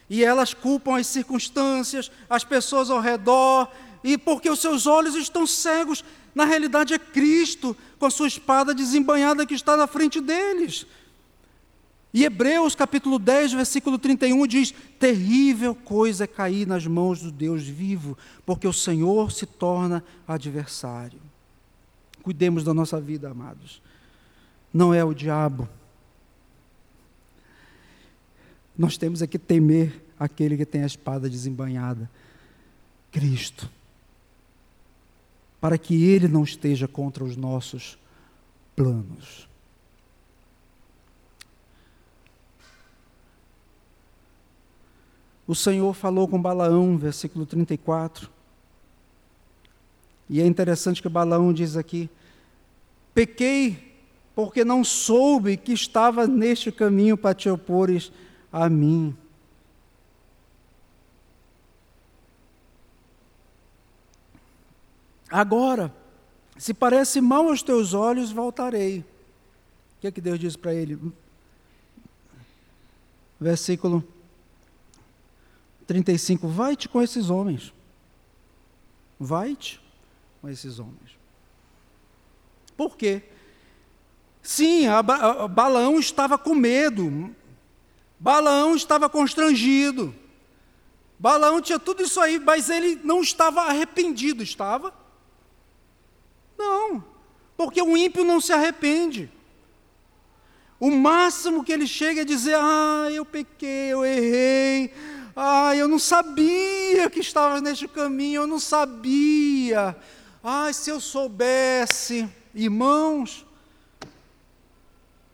e 0.09 0.23
elas 0.23 0.51
culpam 0.51 0.97
as 0.97 1.05
circunstâncias, 1.05 2.11
as 2.27 2.43
pessoas 2.43 2.89
ao 2.89 2.99
redor, 2.99 3.71
e 4.03 4.17
porque 4.17 4.49
os 4.49 4.59
seus 4.59 4.87
olhos 4.87 5.13
estão 5.13 5.45
cegos, 5.45 6.03
na 6.33 6.43
realidade 6.43 6.95
é 6.95 6.99
Cristo, 6.99 7.77
com 7.99 8.07
a 8.07 8.09
sua 8.09 8.27
espada 8.27 8.73
desembanhada 8.73 9.45
que 9.45 9.53
está 9.53 9.77
na 9.77 9.85
frente 9.85 10.19
deles. 10.19 10.87
E 12.13 12.25
Hebreus 12.25 12.75
capítulo 12.75 13.17
10, 13.17 13.53
versículo 13.53 13.97
31 13.97 14.45
diz: 14.45 14.73
Terrível 14.99 15.73
coisa 15.73 16.25
é 16.25 16.27
cair 16.27 16.67
nas 16.67 16.85
mãos 16.85 17.21
do 17.21 17.31
Deus 17.31 17.63
vivo, 17.63 18.17
porque 18.45 18.67
o 18.67 18.73
Senhor 18.73 19.31
se 19.31 19.45
torna 19.45 20.03
adversário. 20.27 21.19
Cuidemos 22.21 22.63
da 22.63 22.73
nossa 22.73 22.99
vida, 22.99 23.29
amados. 23.29 23.81
Não 24.73 24.93
é 24.93 25.03
o 25.03 25.13
diabo. 25.13 25.67
Nós 28.77 28.97
temos 28.97 29.21
é 29.21 29.27
que 29.27 29.39
temer 29.39 30.01
aquele 30.19 30.57
que 30.57 30.65
tem 30.65 30.83
a 30.83 30.87
espada 30.87 31.29
desembanhada, 31.29 32.09
Cristo, 33.11 33.69
para 35.59 35.77
que 35.77 36.03
ele 36.03 36.27
não 36.27 36.43
esteja 36.43 36.87
contra 36.87 37.23
os 37.23 37.35
nossos 37.35 37.97
planos. 38.75 39.50
O 45.51 45.55
Senhor 45.55 45.93
falou 45.93 46.29
com 46.29 46.41
Balaão, 46.41 46.97
versículo 46.97 47.45
34. 47.45 48.29
E 50.29 50.39
é 50.39 50.45
interessante 50.45 51.01
que 51.01 51.09
Balaão 51.09 51.51
diz 51.51 51.75
aqui: 51.75 52.09
pequei 53.13 53.99
porque 54.33 54.63
não 54.63 54.81
soube 54.81 55.57
que 55.57 55.73
estava 55.73 56.25
neste 56.25 56.71
caminho 56.71 57.17
para 57.17 57.35
te 57.35 57.49
opores 57.49 58.13
a 58.49 58.69
mim. 58.69 59.13
Agora, 65.29 65.93
se 66.57 66.73
parece 66.73 67.19
mal 67.19 67.49
aos 67.49 67.61
teus 67.61 67.93
olhos, 67.93 68.31
voltarei. 68.31 68.99
O 68.99 69.03
que 69.99 70.07
é 70.07 70.11
que 70.11 70.21
Deus 70.21 70.39
diz 70.39 70.55
para 70.55 70.73
ele? 70.73 70.97
Versículo 73.37 74.01
35. 75.91 76.47
Vai-te 76.47 76.87
com 76.87 77.01
esses 77.01 77.29
homens. 77.29 77.73
Vai-te 79.19 79.81
com 80.39 80.47
esses 80.47 80.79
homens. 80.79 81.17
Por 82.77 82.95
quê? 82.95 83.21
Sim, 84.41 84.87
a, 84.87 84.99
a, 84.99 85.47
Balaão 85.49 85.99
estava 85.99 86.37
com 86.37 86.55
medo. 86.55 87.35
Balaão 88.17 88.73
estava 88.73 89.09
constrangido. 89.09 90.15
Balaão 91.19 91.61
tinha 91.61 91.77
tudo 91.77 92.03
isso 92.03 92.21
aí, 92.21 92.39
mas 92.39 92.69
ele 92.69 92.99
não 93.03 93.21
estava 93.21 93.63
arrependido, 93.63 94.41
estava? 94.41 94.93
Não, 96.57 97.03
porque 97.57 97.81
o 97.81 97.97
ímpio 97.97 98.23
não 98.23 98.39
se 98.39 98.53
arrepende. 98.53 99.29
O 100.79 100.89
máximo 100.89 101.63
que 101.63 101.71
ele 101.73 101.85
chega 101.85 102.21
é 102.21 102.25
dizer: 102.25 102.55
Ah, 102.57 103.09
eu 103.11 103.25
pequei, 103.25 103.91
eu 103.91 104.05
errei, 104.05 104.91
ah, 105.35 105.75
eu 105.75 105.87
não 105.87 105.99
sabia 105.99 107.09
que 107.09 107.19
estava 107.19 107.61
neste 107.61 107.87
caminho, 107.87 108.41
eu 108.41 108.47
não 108.47 108.59
sabia. 108.59 109.95
Ai, 110.43 110.73
se 110.73 110.89
eu 110.89 110.99
soubesse, 110.99 112.27
irmãos, 112.53 113.45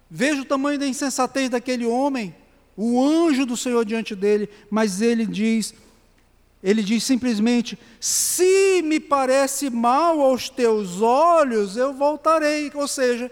veja 0.09 0.41
o 0.41 0.45
tamanho 0.45 0.77
da 0.77 0.87
insensatez 0.87 1.49
daquele 1.49 1.85
homem, 1.85 2.35
o 2.75 3.03
anjo 3.03 3.45
do 3.45 3.57
Senhor 3.57 3.83
diante 3.83 4.15
dele, 4.15 4.49
mas 4.69 5.01
ele 5.01 5.25
diz, 5.25 5.73
ele 6.61 6.83
diz 6.83 7.03
simplesmente: 7.03 7.77
se 7.99 8.81
me 8.83 8.99
parece 8.99 9.69
mal 9.69 10.21
aos 10.21 10.49
teus 10.49 11.01
olhos, 11.01 11.75
eu 11.75 11.93
voltarei. 11.93 12.71
Ou 12.75 12.87
seja, 12.87 13.31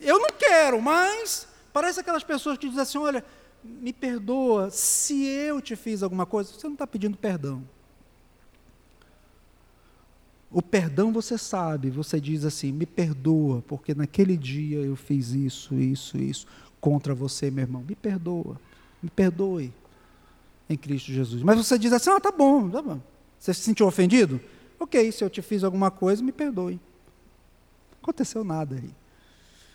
eu 0.00 0.18
não 0.18 0.28
quero, 0.38 0.80
mas 0.80 1.46
parece 1.72 2.00
aquelas 2.00 2.24
pessoas 2.24 2.56
que 2.56 2.68
dizem 2.68 2.82
assim: 2.82 2.98
olha, 2.98 3.24
me 3.62 3.92
perdoa, 3.92 4.70
se 4.70 5.24
eu 5.26 5.60
te 5.60 5.76
fiz 5.76 6.02
alguma 6.02 6.26
coisa, 6.26 6.52
você 6.52 6.66
não 6.66 6.74
está 6.74 6.86
pedindo 6.86 7.16
perdão. 7.16 7.62
O 10.50 10.62
perdão 10.62 11.12
você 11.12 11.36
sabe, 11.36 11.90
você 11.90 12.20
diz 12.20 12.44
assim: 12.44 12.72
me 12.72 12.86
perdoa, 12.86 13.62
porque 13.66 13.94
naquele 13.94 14.36
dia 14.36 14.78
eu 14.78 14.96
fiz 14.96 15.30
isso, 15.30 15.74
isso, 15.74 16.16
isso 16.16 16.46
contra 16.80 17.14
você, 17.14 17.50
meu 17.50 17.62
irmão. 17.62 17.84
Me 17.86 17.94
perdoa, 17.94 18.58
me 19.02 19.10
perdoe 19.10 19.72
em 20.68 20.76
Cristo 20.76 21.12
Jesus. 21.12 21.42
Mas 21.42 21.56
você 21.58 21.78
diz 21.78 21.92
assim: 21.92 22.10
ah, 22.10 22.20
tá 22.20 22.32
bom, 22.32 22.68
tá 22.70 22.80
bom. 22.80 23.00
Você 23.38 23.52
se 23.52 23.60
sentiu 23.60 23.86
ofendido? 23.86 24.40
Ok, 24.80 25.12
se 25.12 25.22
eu 25.22 25.28
te 25.28 25.42
fiz 25.42 25.64
alguma 25.64 25.90
coisa, 25.90 26.22
me 26.22 26.32
perdoe. 26.32 26.74
Não 26.74 27.98
aconteceu 28.02 28.42
nada 28.42 28.76
aí. 28.76 28.90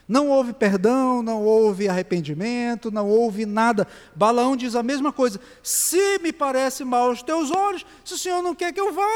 Não 0.08 0.30
houve 0.30 0.52
perdão, 0.52 1.24
não 1.24 1.44
houve 1.44 1.88
arrependimento, 1.88 2.92
não 2.92 3.08
houve 3.08 3.46
nada. 3.46 3.88
Balaão 4.16 4.56
diz 4.56 4.76
a 4.76 4.84
mesma 4.84 5.14
coisa. 5.14 5.40
Se 5.62 6.20
me 6.20 6.34
parece 6.34 6.84
mal 6.84 7.10
aos 7.10 7.24
teus 7.24 7.52
olhos, 7.52 7.86
se 8.04 8.14
o 8.14 8.18
Senhor 8.18 8.42
não 8.42 8.54
quer 8.54 8.74
que 8.74 8.80
eu 8.80 8.94
vá, 8.94 9.08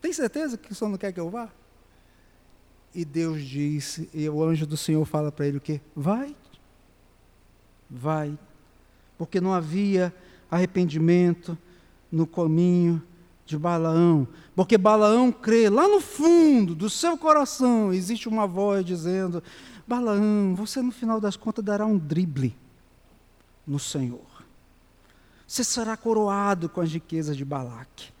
tem 0.00 0.12
certeza 0.12 0.58
que 0.58 0.72
o 0.72 0.74
Senhor 0.74 0.90
não 0.90 0.98
quer 0.98 1.12
que 1.12 1.20
eu 1.20 1.30
vá? 1.30 1.48
E 2.94 3.04
Deus 3.04 3.42
disse, 3.42 4.10
e 4.12 4.28
o 4.28 4.42
anjo 4.42 4.66
do 4.66 4.76
Senhor 4.76 5.04
fala 5.04 5.30
para 5.30 5.46
ele 5.46 5.58
o 5.58 5.60
quê? 5.60 5.80
Vai, 5.94 6.34
vai, 7.88 8.36
porque 9.16 9.40
não 9.40 9.54
havia 9.54 10.12
arrependimento 10.50 11.56
no 12.10 12.26
caminho 12.26 13.00
de 13.50 13.58
Balaão, 13.58 14.26
porque 14.54 14.78
Balaão 14.78 15.30
crê 15.30 15.68
lá 15.68 15.86
no 15.86 16.00
fundo 16.00 16.74
do 16.74 16.88
seu 16.88 17.18
coração, 17.18 17.92
existe 17.92 18.28
uma 18.28 18.46
voz 18.46 18.84
dizendo: 18.84 19.42
Balaão, 19.86 20.54
você 20.54 20.80
no 20.80 20.92
final 20.92 21.20
das 21.20 21.36
contas 21.36 21.64
dará 21.64 21.84
um 21.84 21.98
drible 21.98 22.56
no 23.66 23.78
Senhor. 23.78 24.30
Você 25.46 25.64
será 25.64 25.96
coroado 25.96 26.68
com 26.68 26.80
as 26.80 26.92
riquezas 26.92 27.36
de 27.36 27.44
Balaque. 27.44 28.12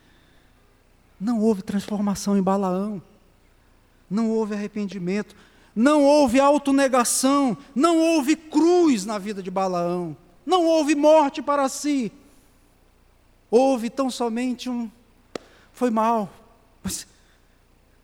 Não 1.20 1.38
houve 1.40 1.62
transformação 1.62 2.36
em 2.36 2.42
Balaão. 2.42 3.00
Não 4.10 4.30
houve 4.30 4.54
arrependimento. 4.54 5.36
Não 5.76 6.02
houve 6.02 6.40
autonegação. 6.40 7.56
Não 7.72 7.98
houve 7.98 8.34
cruz 8.34 9.04
na 9.04 9.16
vida 9.16 9.40
de 9.40 9.50
Balaão. 9.50 10.16
Não 10.44 10.64
houve 10.64 10.96
morte 10.96 11.40
para 11.40 11.68
si. 11.68 12.10
Houve 13.48 13.90
tão 13.90 14.10
somente 14.10 14.68
um. 14.68 14.90
Foi 15.80 15.90
mal. 15.90 16.30
Mas, 16.82 17.06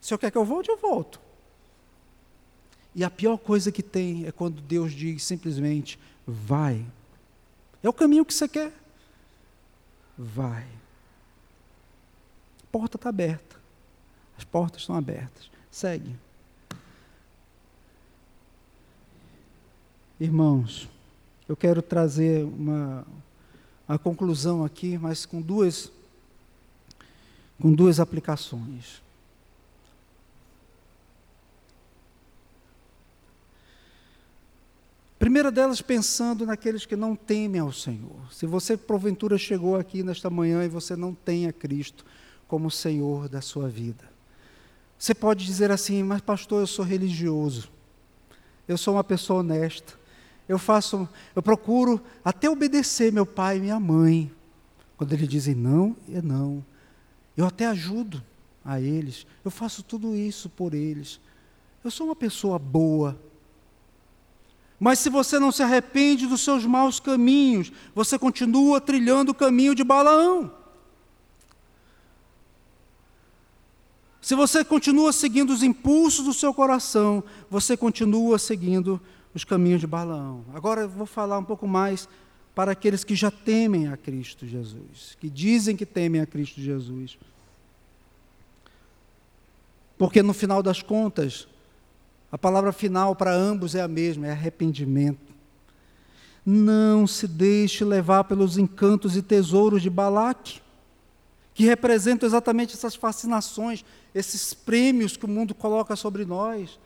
se 0.01 0.13
eu 0.13 0.19
quer 0.19 0.31
que 0.31 0.39
eu 0.39 0.45
volte, 0.45 0.71
eu 0.71 0.79
volto. 0.79 1.21
E 2.95 3.05
a 3.05 3.11
pior 3.11 3.37
coisa 3.37 3.71
que 3.71 3.83
tem 3.83 4.27
é 4.27 4.33
quando 4.33 4.63
Deus 4.63 4.93
diz 4.93 5.23
simplesmente: 5.23 5.99
vai. 6.27 6.85
É 7.83 7.89
o 7.89 7.93
caminho 7.93 8.25
que 8.25 8.33
você 8.35 8.49
quer. 8.49 8.73
Vai 10.17 10.67
porta 12.77 12.99
está 12.99 13.09
aberta. 13.09 13.57
As 14.37 14.45
portas 14.45 14.83
estão 14.83 14.95
abertas. 14.97 15.51
Segue. 15.71 16.15
Irmãos, 20.21 20.87
eu 21.49 21.57
quero 21.57 21.81
trazer 21.81 22.45
uma, 22.45 23.07
uma 23.89 23.99
conclusão 23.99 24.63
aqui, 24.63 24.99
mas 24.99 25.25
com 25.25 25.41
duas, 25.41 25.91
com 27.61 27.73
duas 27.73 27.99
aplicações. 28.01 29.03
Primeira 35.19 35.51
delas, 35.51 35.81
pensando 35.81 36.45
naqueles 36.45 36.85
que 36.85 36.95
não 36.95 37.17
temem 37.17 37.61
ao 37.61 37.73
Senhor. 37.73 38.33
Se 38.33 38.47
você, 38.47 38.77
porventura, 38.77 39.39
chegou 39.39 39.77
aqui 39.77 40.03
nesta 40.03 40.29
manhã 40.29 40.65
e 40.65 40.69
você 40.69 40.95
não 40.95 41.15
tem 41.15 41.47
a 41.47 41.53
Cristo 41.53 42.05
como 42.47 42.71
Senhor 42.71 43.29
da 43.29 43.41
sua 43.41 43.69
vida, 43.69 44.05
você 44.99 45.15
pode 45.15 45.45
dizer 45.45 45.71
assim: 45.71 46.03
Mas, 46.03 46.21
pastor, 46.21 46.61
eu 46.61 46.67
sou 46.67 46.85
religioso, 46.85 47.71
eu 48.69 48.79
sou 48.79 48.95
uma 48.95 49.03
pessoa 49.03 49.41
honesta, 49.41 49.95
eu 50.49 50.59
faço, 50.59 51.09
eu 51.35 51.43
procuro 51.43 52.01
até 52.25 52.49
obedecer 52.49 53.13
meu 53.13 53.27
pai 53.27 53.57
e 53.57 53.61
minha 53.61 53.81
mãe. 53.81 54.31
Quando 54.97 55.13
eles 55.13 55.29
dizem 55.29 55.55
não, 55.55 55.97
é 56.13 56.23
não. 56.23 56.65
Eu 57.37 57.47
até 57.47 57.67
ajudo 57.67 58.23
a 58.65 58.81
eles, 58.81 59.27
eu 59.45 59.51
faço 59.51 59.83
tudo 59.83 60.17
isso 60.17 60.49
por 60.49 60.75
eles. 60.75 61.21
Eu 61.85 61.91
sou 61.91 62.07
uma 62.07 62.17
pessoa 62.17 62.59
boa, 62.59 63.17
mas 64.79 64.99
se 64.99 65.09
você 65.09 65.39
não 65.39 65.51
se 65.51 65.63
arrepende 65.63 66.27
dos 66.27 66.43
seus 66.43 66.67
maus 66.67 67.01
caminhos, 67.01 67.73
você 67.95 68.19
continua 68.19 68.81
trilhando 68.81 69.33
o 69.33 69.35
caminho 69.35 69.75
de 69.75 69.83
Balaão. 69.83 70.53
Se 74.21 74.35
você 74.35 74.65
continua 74.65 75.13
seguindo 75.13 75.51
os 75.51 75.63
impulsos 75.63 76.25
do 76.25 76.35
seu 76.35 76.53
coração, 76.53 77.23
você 77.49 77.77
continua 77.77 78.39
seguindo 78.39 79.01
os 79.33 79.45
caminhos 79.45 79.81
de 79.81 79.87
Balaão. 79.87 80.45
Agora 80.53 80.83
eu 80.83 80.89
vou 80.89 81.07
falar 81.07 81.39
um 81.39 81.45
pouco 81.45 81.67
mais 81.67 82.09
para 82.57 82.73
aqueles 82.73 83.05
que 83.05 83.15
já 83.15 83.31
temem 83.31 83.89
a 83.89 83.99
Cristo 83.99 84.47
Jesus, 84.47 85.15
que 85.21 85.29
dizem 85.29 85.77
que 85.77 85.85
temem 85.85 86.23
a 86.23 86.27
Cristo 86.27 86.59
Jesus. 86.59 87.19
Porque 89.99 90.23
no 90.23 90.33
final 90.33 90.63
das 90.63 90.81
contas, 90.81 91.47
a 92.33 92.39
palavra 92.39 92.73
final 92.73 93.15
para 93.15 93.31
ambos 93.31 93.75
é 93.75 93.83
a 93.83 93.87
mesma, 93.87 94.27
é 94.27 94.31
arrependimento. 94.31 95.35
Não 96.47 97.07
se 97.07 97.29
deixe 97.29 97.85
levar 97.85 98.25
pelos 98.25 98.57
encantos 98.57 99.19
e 99.19 99.23
tesouros 99.23 99.83
de 99.83 99.91
Balaque, 99.91 100.63
que 101.53 101.67
representam 101.67 102.27
exatamente 102.27 102.73
essas 102.73 102.95
fascinações, 102.95 103.85
esses 104.15 104.55
prêmios 104.55 105.15
que 105.15 105.27
o 105.27 105.29
mundo 105.29 105.55
coloca 105.55 105.95
sobre 105.95 106.25
nós. 106.25 106.79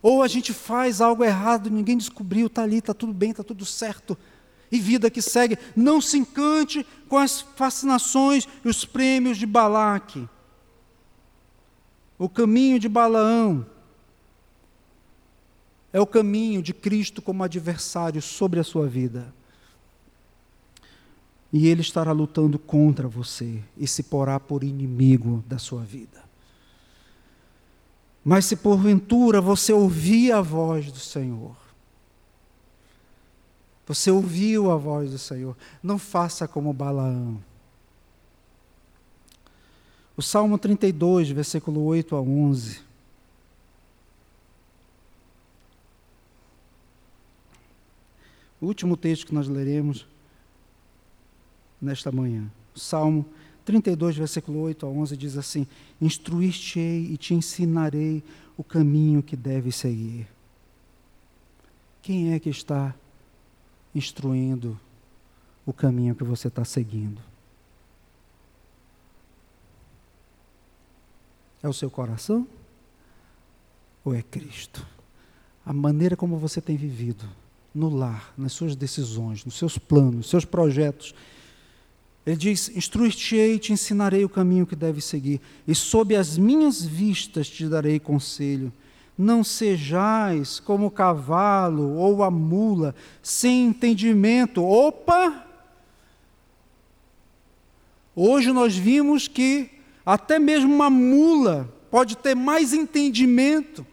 Ou 0.00 0.22
a 0.22 0.28
gente 0.28 0.54
faz 0.54 1.02
algo 1.02 1.22
errado, 1.22 1.68
ninguém 1.68 1.98
descobriu, 1.98 2.46
está 2.46 2.62
ali, 2.62 2.78
está 2.78 2.94
tudo 2.94 3.12
bem, 3.12 3.32
está 3.32 3.44
tudo 3.44 3.66
certo. 3.66 4.16
E 4.70 4.78
vida 4.78 5.10
que 5.10 5.20
segue. 5.20 5.58
Não 5.74 6.00
se 6.00 6.18
encante 6.18 6.86
com 7.08 7.18
as 7.18 7.40
fascinações 7.40 8.46
e 8.64 8.68
os 8.68 8.84
prêmios 8.84 9.36
de 9.36 9.46
Balaque. 9.46 10.28
O 12.18 12.28
caminho 12.28 12.78
de 12.78 12.88
Balaão 12.88 13.66
é 15.92 16.00
o 16.00 16.06
caminho 16.06 16.62
de 16.62 16.72
Cristo 16.72 17.20
como 17.20 17.42
adversário 17.42 18.22
sobre 18.22 18.60
a 18.60 18.64
sua 18.64 18.86
vida. 18.86 19.32
E 21.52 21.66
ele 21.66 21.80
estará 21.80 22.12
lutando 22.12 22.58
contra 22.58 23.08
você 23.08 23.62
e 23.76 23.86
se 23.86 24.04
porá 24.04 24.38
por 24.38 24.62
inimigo 24.62 25.42
da 25.48 25.58
sua 25.58 25.82
vida. 25.82 26.22
Mas 28.24 28.44
se 28.44 28.54
porventura 28.54 29.40
você 29.40 29.72
ouvir 29.72 30.30
a 30.30 30.40
voz 30.40 30.92
do 30.92 30.98
Senhor, 30.98 31.56
você 33.90 34.08
ouviu 34.08 34.70
a 34.70 34.76
voz 34.76 35.10
do 35.10 35.18
Senhor, 35.18 35.56
não 35.82 35.98
faça 35.98 36.46
como 36.46 36.72
Balaão. 36.72 37.42
O 40.16 40.22
Salmo 40.22 40.56
32, 40.56 41.30
versículo 41.30 41.82
8 41.82 42.14
a 42.14 42.20
11. 42.20 42.82
O 48.60 48.66
último 48.66 48.96
texto 48.96 49.26
que 49.26 49.34
nós 49.34 49.48
leremos 49.48 50.06
nesta 51.82 52.12
manhã. 52.12 52.48
Salmo 52.76 53.26
32, 53.64 54.18
versículo 54.18 54.60
8 54.60 54.86
a 54.86 54.88
11 54.88 55.16
diz 55.16 55.36
assim: 55.36 55.66
Instruir-te-ei 56.00 57.12
e 57.12 57.16
te 57.16 57.34
ensinarei 57.34 58.22
o 58.56 58.62
caminho 58.62 59.20
que 59.20 59.34
deves 59.34 59.74
seguir. 59.74 60.28
Quem 62.00 62.32
é 62.32 62.38
que 62.38 62.50
está 62.50 62.94
instruindo 63.94 64.78
o 65.66 65.72
caminho 65.72 66.14
que 66.14 66.24
você 66.24 66.48
está 66.48 66.64
seguindo? 66.64 67.20
É 71.62 71.68
o 71.68 71.72
seu 71.72 71.90
coração? 71.90 72.46
Ou 74.04 74.14
é 74.14 74.22
Cristo? 74.22 74.86
A 75.64 75.72
maneira 75.72 76.16
como 76.16 76.38
você 76.38 76.60
tem 76.60 76.76
vivido 76.76 77.28
no 77.74 77.88
lar, 77.88 78.32
nas 78.36 78.52
suas 78.52 78.74
decisões, 78.74 79.44
nos 79.44 79.56
seus 79.56 79.78
planos, 79.78 80.16
nos 80.16 80.30
seus 80.30 80.44
projetos. 80.44 81.14
Ele 82.26 82.36
diz: 82.36 82.68
Instruir-te-ei 82.70 83.58
te 83.58 83.72
ensinarei 83.72 84.24
o 84.24 84.28
caminho 84.28 84.66
que 84.66 84.76
deves 84.76 85.04
seguir, 85.04 85.40
e 85.66 85.74
sob 85.74 86.16
as 86.16 86.36
minhas 86.36 86.84
vistas 86.84 87.48
te 87.48 87.68
darei 87.68 87.98
conselho. 87.98 88.72
Não 89.20 89.44
sejais 89.44 90.58
como 90.58 90.86
o 90.86 90.90
cavalo 90.90 91.94
ou 91.94 92.22
a 92.24 92.30
mula, 92.30 92.94
sem 93.22 93.66
entendimento. 93.66 94.64
Opa! 94.64 95.44
Hoje 98.16 98.50
nós 98.50 98.74
vimos 98.74 99.28
que 99.28 99.68
até 100.06 100.38
mesmo 100.38 100.74
uma 100.74 100.88
mula 100.88 101.70
pode 101.90 102.16
ter 102.16 102.34
mais 102.34 102.72
entendimento 102.72 103.86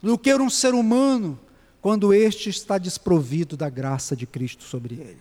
do 0.00 0.16
que 0.16 0.34
um 0.34 0.48
ser 0.48 0.72
humano 0.72 1.38
quando 1.82 2.14
este 2.14 2.48
está 2.48 2.78
desprovido 2.78 3.54
da 3.54 3.68
graça 3.68 4.16
de 4.16 4.26
Cristo 4.26 4.64
sobre 4.64 4.94
ele. 4.94 5.20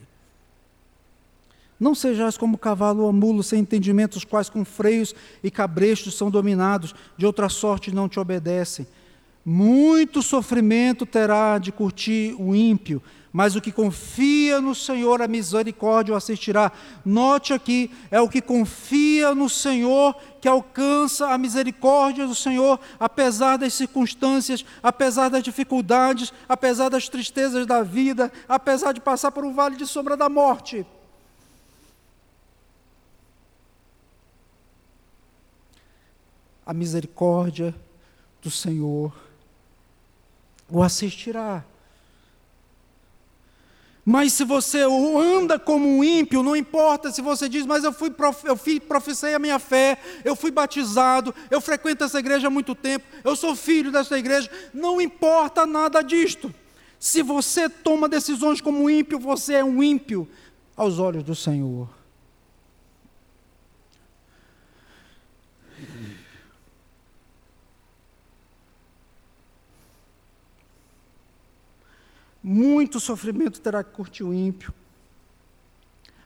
Não 1.77 1.93
sejais 1.93 2.37
como 2.37 2.57
cavalo 2.57 3.03
ou 3.03 3.11
mulo 3.11 3.43
sem 3.43 3.59
entendimento, 3.59 4.15
os 4.15 4.23
quais 4.23 4.49
com 4.49 4.63
freios 4.63 5.13
e 5.43 5.51
cabrestos 5.51 6.15
são 6.15 6.31
dominados, 6.31 6.95
de 7.17 7.25
outra 7.25 7.49
sorte 7.49 7.93
não 7.93 8.07
te 8.07 8.17
obedecem. 8.17 8.87
Muito 9.43 10.21
sofrimento 10.21 11.05
terá 11.05 11.57
de 11.57 11.71
curtir 11.71 12.35
o 12.37 12.55
ímpio, 12.55 13.01
mas 13.33 13.55
o 13.55 13.61
que 13.61 13.71
confia 13.71 14.61
no 14.61 14.75
Senhor, 14.75 15.19
a 15.21 15.27
misericórdia 15.27 16.13
o 16.13 16.17
assistirá. 16.17 16.71
Note 17.03 17.51
aqui, 17.51 17.89
é 18.11 18.21
o 18.21 18.29
que 18.29 18.41
confia 18.41 19.33
no 19.33 19.49
Senhor 19.49 20.15
que 20.39 20.47
alcança 20.47 21.29
a 21.29 21.37
misericórdia 21.39 22.27
do 22.27 22.35
Senhor, 22.35 22.79
apesar 22.99 23.57
das 23.57 23.73
circunstâncias, 23.73 24.63
apesar 24.83 25.29
das 25.29 25.41
dificuldades, 25.41 26.31
apesar 26.47 26.89
das 26.89 27.09
tristezas 27.09 27.65
da 27.65 27.81
vida, 27.81 28.31
apesar 28.47 28.91
de 28.91 28.99
passar 28.99 29.31
por 29.31 29.43
um 29.43 29.53
vale 29.53 29.75
de 29.75 29.87
sombra 29.87 30.15
da 30.15 30.29
morte. 30.29 30.85
A 36.63 36.73
misericórdia 36.73 37.73
do 38.41 38.51
Senhor 38.51 39.30
o 40.71 40.81
assistirá. 40.81 41.63
Mas 44.03 44.33
se 44.33 44.43
você 44.43 44.81
anda 44.81 45.59
como 45.59 45.87
um 45.87 46.03
ímpio, 46.03 46.41
não 46.41 46.55
importa 46.55 47.11
se 47.11 47.21
você 47.21 47.47
diz, 47.47 47.67
mas 47.67 47.83
eu 47.83 47.93
fui 47.93 48.11
eu 48.43 48.57
fui, 48.57 48.79
professei 48.79 49.35
a 49.35 49.39
minha 49.39 49.59
fé, 49.59 49.97
eu 50.25 50.35
fui 50.35 50.49
batizado, 50.49 51.33
eu 51.51 51.61
frequento 51.61 52.03
essa 52.03 52.17
igreja 52.17 52.47
há 52.47 52.49
muito 52.49 52.73
tempo, 52.73 53.05
eu 53.23 53.35
sou 53.35 53.55
filho 53.55 53.91
dessa 53.91 54.17
igreja, 54.17 54.49
não 54.73 54.99
importa 54.99 55.67
nada 55.67 56.01
disto. 56.01 56.53
Se 56.99 57.21
você 57.21 57.69
toma 57.69 58.09
decisões 58.09 58.59
como 58.59 58.89
ímpio, 58.89 59.19
você 59.19 59.55
é 59.55 59.63
um 59.63 59.83
ímpio 59.83 60.27
aos 60.75 60.97
olhos 60.97 61.23
do 61.23 61.35
Senhor. 61.35 62.00
Muito 72.43 72.99
sofrimento 72.99 73.61
terá 73.61 73.83
que 73.83 73.91
curtir 73.91 74.23
o 74.23 74.33
ímpio. 74.33 74.73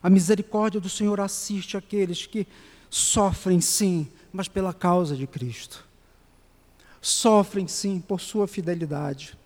A 0.02 0.10
misericórdia 0.10 0.80
do 0.80 0.90
Senhor 0.90 1.20
assiste 1.20 1.76
aqueles 1.76 2.26
que 2.26 2.48
sofrem, 2.90 3.60
sim, 3.60 4.08
mas 4.32 4.48
pela 4.48 4.74
causa 4.74 5.16
de 5.16 5.28
Cristo. 5.28 5.86
Sofrem, 7.02 7.68
sim, 7.68 8.00
por 8.00 8.22
sua 8.22 8.48
fidelidade, 8.48 9.38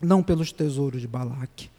não 0.00 0.22
pelos 0.22 0.52
tesouros 0.52 1.00
de 1.00 1.08
Balaque. 1.08 1.70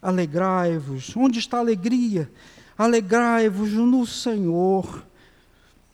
Alegrai-vos. 0.00 1.16
Onde 1.16 1.38
está 1.38 1.58
a 1.58 1.60
alegria? 1.60 2.30
Alegrai-vos 2.76 3.72
no 3.72 4.04
Senhor. 4.06 5.06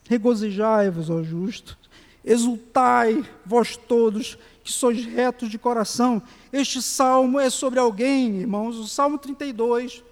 Regozijai-vos, 0.09 1.11
ó 1.11 1.23
justos 1.23 1.88
Exultai, 2.29 3.25
vós 3.43 3.75
todos 3.75 4.37
que 4.63 4.71
sois 4.71 5.03
retos 5.03 5.49
de 5.49 5.59
coração. 5.59 6.23
Este 6.53 6.83
salmo 6.83 7.41
é 7.41 7.49
sobre 7.49 7.81
alguém, 7.81 8.41
irmãos, 8.41 8.77
o 8.77 8.87
Salmo 8.87 9.17
32. 9.17 10.05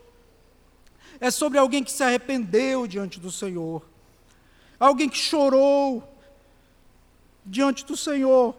É 1.20 1.30
sobre 1.30 1.58
alguém 1.58 1.84
que 1.84 1.92
se 1.92 2.02
arrependeu 2.02 2.86
diante 2.86 3.20
do 3.20 3.30
Senhor. 3.30 3.82
Alguém 4.80 5.10
que 5.10 5.18
chorou 5.18 6.02
diante 7.44 7.84
do 7.84 7.94
Senhor. 7.98 8.56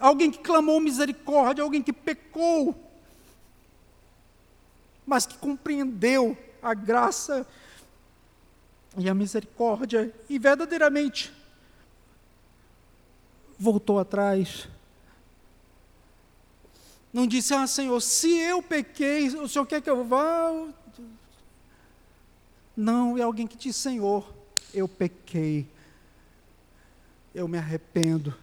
Alguém 0.00 0.30
que 0.30 0.38
clamou 0.38 0.80
misericórdia, 0.80 1.62
alguém 1.62 1.82
que 1.82 1.92
pecou, 1.92 2.74
mas 5.06 5.26
que 5.26 5.36
compreendeu 5.36 6.34
a 6.62 6.72
graça 6.72 7.46
e 8.96 9.10
a 9.10 9.14
misericórdia 9.14 10.10
e 10.26 10.38
verdadeiramente 10.38 11.41
voltou 13.62 14.00
atrás. 14.00 14.68
Não 17.12 17.26
disse, 17.26 17.54
ah, 17.54 17.66
Senhor, 17.66 18.00
se 18.00 18.28
eu 18.28 18.60
pequei, 18.60 19.28
o 19.28 19.48
Senhor 19.48 19.64
quer 19.66 19.80
que 19.80 19.88
eu 19.88 20.04
vá? 20.04 20.50
Não, 22.76 23.16
é 23.16 23.22
alguém 23.22 23.46
que 23.46 23.56
diz, 23.56 23.76
Senhor, 23.76 24.26
eu 24.74 24.88
pequei, 24.88 25.66
eu 27.34 27.46
me 27.46 27.56
arrependo. 27.56 28.34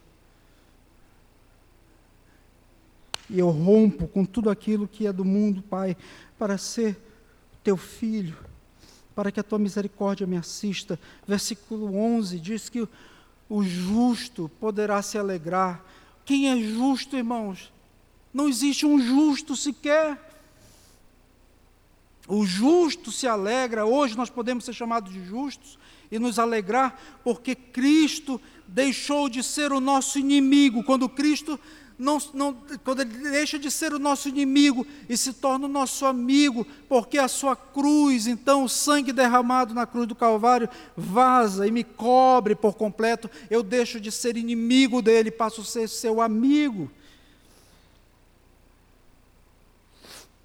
E 3.30 3.38
eu 3.40 3.50
rompo 3.50 4.08
com 4.08 4.24
tudo 4.24 4.50
aquilo 4.50 4.88
que 4.88 5.06
é 5.06 5.12
do 5.12 5.26
mundo, 5.26 5.62
Pai, 5.62 5.98
para 6.38 6.58
ser 6.58 6.98
teu 7.64 7.76
filho, 7.76 8.38
para 9.14 9.32
que 9.32 9.40
a 9.40 9.44
tua 9.44 9.60
misericórdia 9.60 10.26
me 10.26 10.38
assista. 10.38 10.98
Versículo 11.28 11.96
11 11.96 12.40
diz 12.40 12.70
que 12.70 12.88
o 13.50 13.64
justo 13.64 14.50
poderá 14.60 15.02
se 15.02 15.18
alegrar. 15.18 15.84
Quem 16.24 16.50
é 16.50 16.58
justo, 16.64 17.18
irmãos? 17.18 17.72
Não 18.32 18.48
existe 18.48 18.86
um 18.86 19.02
justo 19.02 19.56
sequer. 19.56 20.28
O 22.28 22.46
justo 22.46 23.12
se 23.12 23.26
alegra, 23.26 23.88
hoje 23.88 24.16
nós 24.16 24.30
podemos 24.30 24.64
ser 24.64 24.74
chamados 24.74 25.12
de 25.12 25.26
justos 25.26 25.80
e 26.12 26.20
nos 26.20 26.38
alegrar, 26.38 27.20
porque 27.24 27.56
Cristo 27.56 28.40
deixou 28.68 29.28
de 29.28 29.42
ser 29.44 29.72
o 29.72 29.80
nosso 29.80 30.20
inimigo. 30.20 30.84
Quando 30.84 31.10
Cristo 31.10 31.60
não, 32.00 32.18
não, 32.34 32.58
quando 32.86 33.02
ele 33.02 33.30
deixa 33.30 33.60
de 33.60 33.70
ser 33.70 33.94
o 33.94 34.00
nosso 34.00 34.30
inimigo 34.30 34.88
e 35.10 35.18
se 35.18 35.34
torna 35.34 35.66
o 35.66 35.70
nosso 35.70 36.06
amigo, 36.06 36.66
porque 36.88 37.18
a 37.18 37.28
sua 37.28 37.58
cruz, 37.58 38.26
então 38.26 38.64
o 38.64 38.70
sangue 38.70 39.12
derramado 39.12 39.74
na 39.74 39.86
cruz 39.86 40.08
do 40.08 40.16
Calvário, 40.16 40.70
vaza 40.96 41.68
e 41.68 41.72
me 41.72 41.84
cobre 41.84 42.56
por 42.56 42.76
completo, 42.76 43.30
eu 43.50 43.62
deixo 43.62 44.00
de 44.00 44.14
ser 44.14 44.38
inimigo 44.38 45.02
dele, 45.02 45.30
passo 45.30 45.60
a 45.60 45.66
ser 45.66 45.90
seu 45.90 46.22
amigo. 46.22 46.90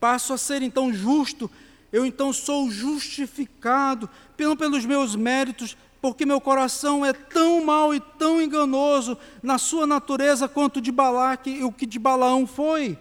Passo 0.01 0.33
a 0.33 0.37
ser 0.37 0.61
então 0.61 0.93
justo, 0.93 1.49
eu 1.93 2.05
então 2.05 2.33
sou 2.33 2.69
justificado, 2.69 4.11
não 4.37 4.57
pelos 4.57 4.85
meus 4.85 5.15
méritos, 5.15 5.77
porque 6.05 6.27
meu 6.27 6.39
coração 6.39 7.03
é 7.03 7.15
tão 7.15 7.65
mau 7.65 7.95
e 7.95 7.99
tão 7.99 8.39
enganoso 8.39 9.17
na 9.43 9.57
sua 9.57 9.87
natureza 9.87 10.47
quanto 10.47 10.79
de 10.79 10.93
Balaque 10.93 11.49
e 11.49 11.65
o 11.65 11.73
que 11.73 11.87
de 11.87 11.99
Balaão 11.99 12.47
foi. 12.47 12.99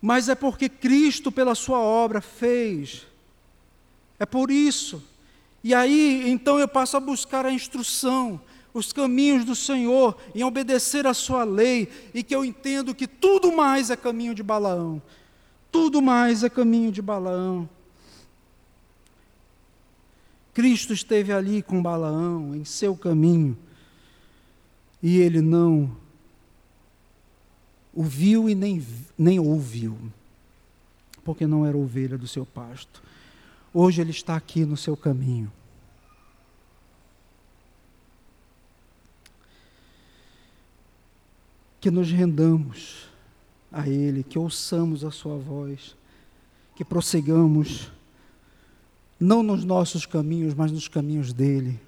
Mas 0.00 0.28
é 0.28 0.34
porque 0.34 0.68
Cristo, 0.68 1.30
pela 1.30 1.54
sua 1.54 1.78
obra, 1.78 2.20
fez. 2.20 3.06
É 4.18 4.26
por 4.26 4.50
isso. 4.50 5.04
E 5.62 5.72
aí, 5.72 6.28
então, 6.28 6.58
eu 6.58 6.66
passo 6.66 6.96
a 6.96 7.00
buscar 7.00 7.46
a 7.46 7.52
instrução, 7.52 8.40
os 8.74 8.92
caminhos 8.92 9.44
do 9.44 9.54
Senhor, 9.54 10.18
em 10.34 10.42
obedecer 10.42 11.06
a 11.06 11.14
sua 11.14 11.44
lei, 11.44 11.88
e 12.12 12.24
que 12.24 12.34
eu 12.34 12.44
entendo 12.44 12.92
que 12.92 13.06
tudo 13.06 13.52
mais 13.52 13.88
é 13.88 13.94
caminho 13.94 14.34
de 14.34 14.42
Balaão. 14.42 15.00
Tudo 15.70 16.02
mais 16.02 16.42
é 16.42 16.50
caminho 16.50 16.90
de 16.90 17.00
Balaão. 17.00 17.68
Cristo 20.54 20.92
esteve 20.92 21.32
ali 21.32 21.62
com 21.62 21.82
Balaão 21.82 22.54
em 22.54 22.64
seu 22.64 22.96
caminho 22.96 23.56
e 25.02 25.18
ele 25.18 25.40
não 25.40 25.96
o 27.92 28.02
viu 28.02 28.48
e 28.48 28.54
nem, 28.54 28.84
nem 29.18 29.38
ouviu, 29.38 29.98
porque 31.24 31.46
não 31.46 31.66
era 31.66 31.76
ovelha 31.76 32.16
do 32.16 32.26
seu 32.26 32.46
pasto. 32.46 33.02
Hoje 33.72 34.00
ele 34.00 34.10
está 34.10 34.36
aqui 34.36 34.64
no 34.64 34.76
seu 34.76 34.96
caminho. 34.96 35.52
Que 41.80 41.90
nos 41.90 42.10
rendamos 42.10 43.08
a 43.72 43.88
Ele, 43.88 44.22
que 44.22 44.38
ouçamos 44.38 45.04
a 45.04 45.10
Sua 45.10 45.36
voz, 45.36 45.96
que 46.76 46.84
prossigamos 46.84 47.90
não 49.22 49.40
nos 49.40 49.62
nossos 49.62 50.04
caminhos, 50.04 50.52
mas 50.52 50.72
nos 50.72 50.88
caminhos 50.88 51.32
dele. 51.32 51.80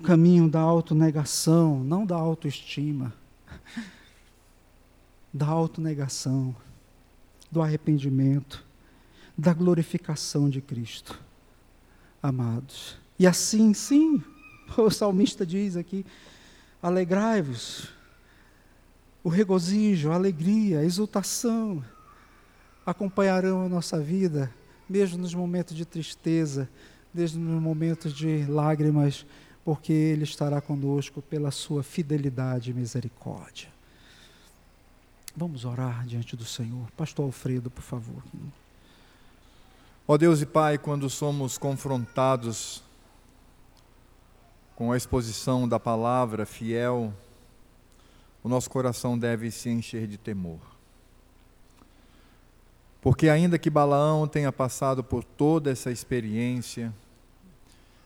O 0.00 0.02
caminho 0.02 0.48
da 0.48 0.60
autonegação, 0.60 1.84
não 1.84 2.06
da 2.06 2.16
autoestima, 2.16 3.12
da 5.32 5.46
autonegação, 5.46 6.56
do 7.52 7.60
arrependimento, 7.60 8.64
da 9.36 9.52
glorificação 9.52 10.48
de 10.48 10.62
Cristo. 10.62 11.20
Amados. 12.22 12.96
E 13.18 13.26
assim, 13.26 13.74
sim, 13.74 14.22
o 14.76 14.90
salmista 14.90 15.44
diz 15.44 15.76
aqui: 15.76 16.04
alegrai-vos, 16.82 17.88
o 19.22 19.28
regozijo, 19.28 20.10
a 20.10 20.14
alegria, 20.14 20.80
a 20.80 20.84
exultação 20.84 21.84
acompanharão 22.86 23.66
a 23.66 23.68
nossa 23.68 24.00
vida 24.00 24.50
mesmo 24.88 25.18
nos 25.18 25.34
momentos 25.34 25.76
de 25.76 25.84
tristeza, 25.84 26.68
mesmo 27.12 27.42
nos 27.44 27.62
momentos 27.62 28.12
de 28.12 28.44
lágrimas, 28.46 29.26
porque 29.64 29.92
Ele 29.92 30.24
estará 30.24 30.60
conosco 30.60 31.20
pela 31.22 31.50
sua 31.50 31.82
fidelidade 31.82 32.70
e 32.70 32.74
misericórdia. 32.74 33.68
Vamos 35.34 35.64
orar 35.64 36.06
diante 36.06 36.36
do 36.36 36.44
Senhor. 36.44 36.90
Pastor 36.96 37.26
Alfredo, 37.26 37.70
por 37.70 37.82
favor. 37.82 38.22
Ó 40.08 40.16
Deus 40.16 40.40
e 40.40 40.46
Pai, 40.46 40.78
quando 40.78 41.10
somos 41.10 41.58
confrontados 41.58 42.82
com 44.76 44.92
a 44.92 44.96
exposição 44.96 45.68
da 45.68 45.80
palavra 45.80 46.46
fiel, 46.46 47.12
o 48.44 48.48
nosso 48.48 48.70
coração 48.70 49.18
deve 49.18 49.50
se 49.50 49.68
encher 49.68 50.06
de 50.06 50.16
temor. 50.16 50.75
Porque, 53.06 53.28
ainda 53.28 53.56
que 53.56 53.70
Balaão 53.70 54.26
tenha 54.26 54.50
passado 54.50 55.04
por 55.04 55.22
toda 55.22 55.70
essa 55.70 55.92
experiência, 55.92 56.92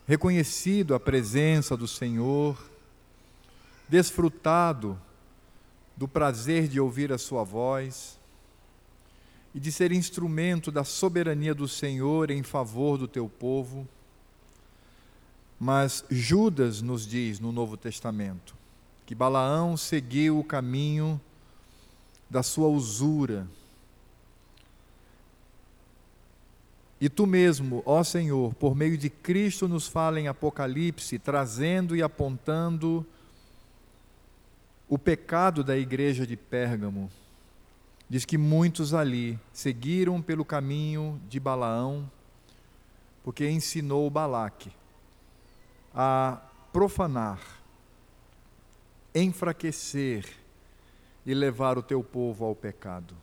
reconhecido 0.06 0.94
a 0.94 1.00
presença 1.00 1.74
do 1.74 1.88
Senhor, 1.88 2.62
desfrutado 3.88 5.00
do 5.96 6.06
prazer 6.06 6.68
de 6.68 6.78
ouvir 6.78 7.10
a 7.14 7.16
Sua 7.16 7.42
voz 7.42 8.18
e 9.54 9.58
de 9.58 9.72
ser 9.72 9.90
instrumento 9.90 10.70
da 10.70 10.84
soberania 10.84 11.54
do 11.54 11.66
Senhor 11.66 12.30
em 12.30 12.42
favor 12.42 12.98
do 12.98 13.08
teu 13.08 13.26
povo, 13.26 13.88
mas 15.58 16.04
Judas 16.10 16.82
nos 16.82 17.06
diz 17.06 17.40
no 17.40 17.52
Novo 17.52 17.78
Testamento 17.78 18.54
que 19.06 19.14
Balaão 19.14 19.78
seguiu 19.78 20.38
o 20.38 20.44
caminho 20.44 21.18
da 22.28 22.42
sua 22.42 22.68
usura 22.68 23.48
E 27.00 27.08
tu 27.08 27.26
mesmo, 27.26 27.82
ó 27.86 28.04
Senhor, 28.04 28.52
por 28.54 28.76
meio 28.76 28.98
de 28.98 29.08
Cristo, 29.08 29.66
nos 29.66 29.88
fala 29.88 30.20
em 30.20 30.28
Apocalipse, 30.28 31.18
trazendo 31.18 31.96
e 31.96 32.02
apontando 32.02 33.06
o 34.86 34.98
pecado 34.98 35.64
da 35.64 35.78
igreja 35.78 36.26
de 36.26 36.36
Pérgamo. 36.36 37.10
Diz 38.08 38.24
que 38.24 38.36
muitos 38.36 38.92
ali 38.92 39.38
seguiram 39.52 40.20
pelo 40.20 40.44
caminho 40.44 41.18
de 41.26 41.40
Balaão, 41.40 42.10
porque 43.22 43.48
ensinou 43.48 44.10
Balaque 44.10 44.70
a 45.94 46.38
profanar, 46.72 47.40
enfraquecer 49.14 50.26
e 51.24 51.32
levar 51.32 51.78
o 51.78 51.82
teu 51.82 52.02
povo 52.02 52.44
ao 52.44 52.54
pecado. 52.54 53.14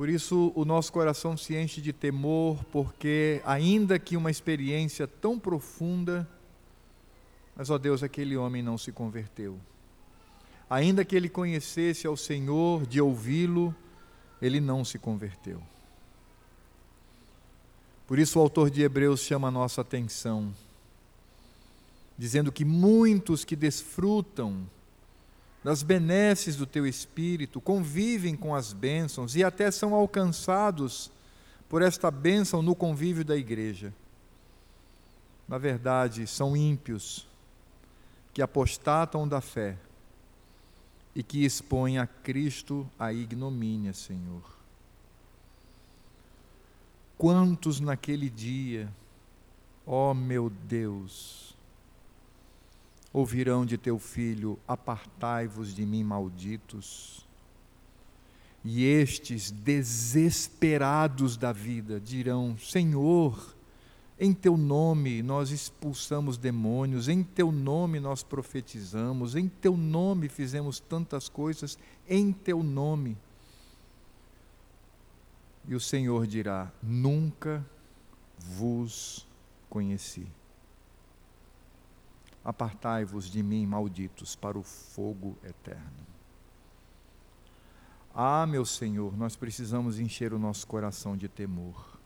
Por 0.00 0.08
isso, 0.08 0.50
o 0.54 0.64
nosso 0.64 0.90
coração 0.90 1.36
se 1.36 1.54
enche 1.54 1.78
de 1.78 1.92
temor, 1.92 2.64
porque, 2.72 3.42
ainda 3.44 3.98
que 3.98 4.16
uma 4.16 4.30
experiência 4.30 5.06
tão 5.06 5.38
profunda, 5.38 6.26
mas, 7.54 7.68
ó 7.68 7.76
Deus, 7.76 8.02
aquele 8.02 8.34
homem 8.34 8.62
não 8.62 8.78
se 8.78 8.92
converteu. 8.92 9.60
Ainda 10.70 11.04
que 11.04 11.14
ele 11.14 11.28
conhecesse 11.28 12.06
ao 12.06 12.16
Senhor, 12.16 12.86
de 12.86 12.98
ouvi-lo, 12.98 13.74
ele 14.40 14.58
não 14.58 14.86
se 14.86 14.98
converteu. 14.98 15.60
Por 18.06 18.18
isso, 18.18 18.38
o 18.38 18.42
autor 18.42 18.70
de 18.70 18.80
Hebreus 18.80 19.20
chama 19.20 19.48
a 19.48 19.50
nossa 19.50 19.82
atenção. 19.82 20.50
dizendo 22.16 22.50
que 22.50 22.64
muitos 22.64 23.44
que 23.44 23.54
desfrutam 23.54 24.66
das 25.62 25.82
benesses 25.82 26.56
do 26.56 26.66
teu 26.66 26.86
espírito, 26.86 27.60
convivem 27.60 28.34
com 28.34 28.54
as 28.54 28.72
bênçãos 28.72 29.36
e 29.36 29.44
até 29.44 29.70
são 29.70 29.94
alcançados 29.94 31.10
por 31.68 31.82
esta 31.82 32.10
bênção 32.10 32.62
no 32.62 32.74
convívio 32.74 33.24
da 33.24 33.36
igreja. 33.36 33.92
Na 35.46 35.58
verdade, 35.58 36.26
são 36.26 36.56
ímpios 36.56 37.26
que 38.32 38.40
apostatam 38.40 39.28
da 39.28 39.40
fé 39.40 39.76
e 41.14 41.22
que 41.22 41.44
expõem 41.44 41.98
a 41.98 42.06
Cristo 42.06 42.88
à 42.98 43.12
ignomínia, 43.12 43.92
Senhor. 43.92 44.42
Quantos 47.18 47.80
naquele 47.80 48.30
dia, 48.30 48.90
ó 49.86 50.14
meu 50.14 50.48
Deus, 50.48 51.54
ouvirão 53.12 53.64
de 53.66 53.76
teu 53.76 53.98
filho: 53.98 54.58
Apartai-vos 54.66 55.74
de 55.74 55.84
mim, 55.84 56.04
malditos. 56.04 57.26
E 58.64 58.84
estes, 58.84 59.50
desesperados 59.50 61.36
da 61.36 61.52
vida, 61.52 61.98
dirão: 61.98 62.56
Senhor, 62.58 63.56
em 64.18 64.34
teu 64.34 64.56
nome 64.56 65.22
nós 65.22 65.50
expulsamos 65.50 66.36
demônios, 66.36 67.08
em 67.08 67.22
teu 67.22 67.50
nome 67.50 67.98
nós 67.98 68.22
profetizamos, 68.22 69.34
em 69.34 69.48
teu 69.48 69.76
nome 69.76 70.28
fizemos 70.28 70.78
tantas 70.78 71.28
coisas, 71.28 71.78
em 72.06 72.32
teu 72.32 72.62
nome. 72.62 73.16
E 75.66 75.74
o 75.74 75.80
Senhor 75.80 76.26
dirá: 76.26 76.70
Nunca 76.82 77.64
vos 78.38 79.26
conheci. 79.70 80.26
Apartai-vos 82.44 83.30
de 83.30 83.42
mim, 83.42 83.66
malditos, 83.66 84.34
para 84.34 84.58
o 84.58 84.62
fogo 84.62 85.36
eterno. 85.44 86.06
Ah, 88.14 88.46
meu 88.46 88.64
Senhor, 88.64 89.16
nós 89.16 89.36
precisamos 89.36 89.98
encher 89.98 90.32
o 90.32 90.38
nosso 90.38 90.66
coração 90.66 91.16
de 91.16 91.28
temor. 91.28 91.98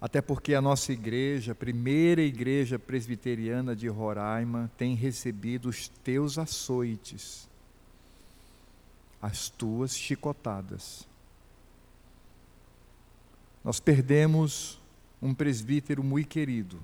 Até 0.00 0.20
porque 0.20 0.54
a 0.54 0.60
nossa 0.60 0.92
igreja, 0.92 1.52
a 1.52 1.54
primeira 1.54 2.22
igreja 2.22 2.78
presbiteriana 2.78 3.74
de 3.74 3.88
Roraima, 3.88 4.70
tem 4.76 4.94
recebido 4.94 5.68
os 5.68 5.88
teus 5.88 6.38
açoites, 6.38 7.48
as 9.20 9.48
tuas 9.48 9.96
chicotadas. 9.96 11.08
Nós 13.64 13.80
perdemos 13.80 14.78
um 15.22 15.34
presbítero 15.34 16.04
muito 16.04 16.28
querido 16.28 16.78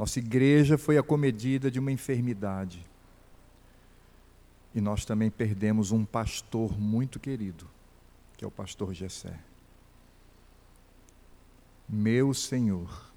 nossa 0.00 0.18
igreja 0.18 0.78
foi 0.78 0.96
acomedida 0.96 1.70
de 1.70 1.78
uma 1.78 1.92
enfermidade. 1.92 2.86
E 4.74 4.80
nós 4.80 5.04
também 5.04 5.30
perdemos 5.30 5.90
um 5.90 6.06
pastor 6.06 6.80
muito 6.80 7.20
querido, 7.20 7.68
que 8.34 8.42
é 8.42 8.48
o 8.48 8.50
pastor 8.50 8.94
Gessé. 8.94 9.38
Meu 11.86 12.32
Senhor, 12.32 13.12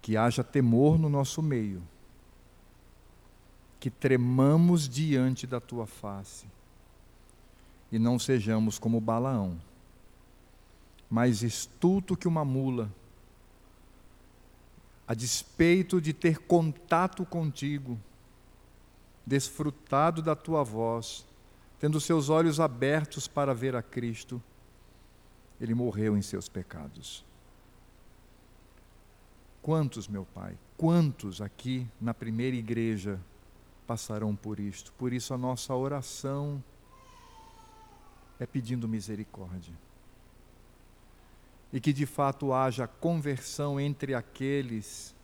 que 0.00 0.16
haja 0.16 0.44
temor 0.44 0.96
no 1.00 1.08
nosso 1.08 1.42
meio, 1.42 1.82
que 3.80 3.90
tremamos 3.90 4.88
diante 4.88 5.48
da 5.48 5.58
tua 5.60 5.84
face 5.84 6.46
e 7.90 7.98
não 7.98 8.20
sejamos 8.20 8.78
como 8.78 9.00
Balaão, 9.00 9.60
mais 11.10 11.42
estulto 11.42 12.16
que 12.16 12.28
uma 12.28 12.44
mula 12.44 12.88
a 15.10 15.14
despeito 15.14 16.00
de 16.00 16.12
ter 16.12 16.38
contato 16.38 17.26
contigo, 17.26 17.98
desfrutado 19.26 20.22
da 20.22 20.36
tua 20.36 20.62
voz, 20.62 21.26
tendo 21.80 22.00
seus 22.00 22.28
olhos 22.28 22.60
abertos 22.60 23.26
para 23.26 23.52
ver 23.52 23.74
a 23.74 23.82
Cristo, 23.82 24.40
ele 25.60 25.74
morreu 25.74 26.16
em 26.16 26.22
seus 26.22 26.48
pecados. 26.48 27.24
Quantos, 29.60 30.06
meu 30.06 30.24
Pai, 30.24 30.56
quantos 30.76 31.40
aqui 31.40 31.88
na 32.00 32.14
primeira 32.14 32.54
igreja 32.54 33.20
passarão 33.88 34.36
por 34.36 34.60
isto? 34.60 34.92
Por 34.92 35.12
isso 35.12 35.34
a 35.34 35.36
nossa 35.36 35.74
oração 35.74 36.62
é 38.38 38.46
pedindo 38.46 38.86
misericórdia 38.86 39.74
e 41.72 41.80
que 41.80 41.92
de 41.92 42.06
fato 42.06 42.52
haja 42.52 42.86
conversão 42.86 43.78
entre 43.78 44.14
aqueles 44.14 45.14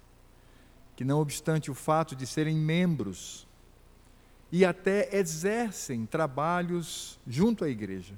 que, 0.94 1.04
não 1.04 1.20
obstante 1.20 1.70
o 1.70 1.74
fato 1.74 2.16
de 2.16 2.26
serem 2.26 2.56
membros 2.56 3.46
e 4.50 4.64
até 4.64 5.14
exercem 5.14 6.06
trabalhos 6.06 7.18
junto 7.26 7.64
à 7.64 7.68
igreja, 7.68 8.14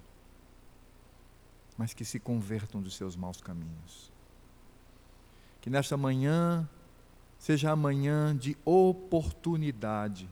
mas 1.77 1.93
que 1.93 2.05
se 2.05 2.21
convertam 2.21 2.81
dos 2.81 2.95
seus 2.95 3.17
maus 3.17 3.41
caminhos. 3.41 4.13
Que 5.61 5.71
nesta 5.71 5.97
manhã 5.97 6.69
seja 7.39 7.73
a 7.73 7.77
manhã 7.77 8.37
de 8.37 8.57
oportunidade 8.65 10.29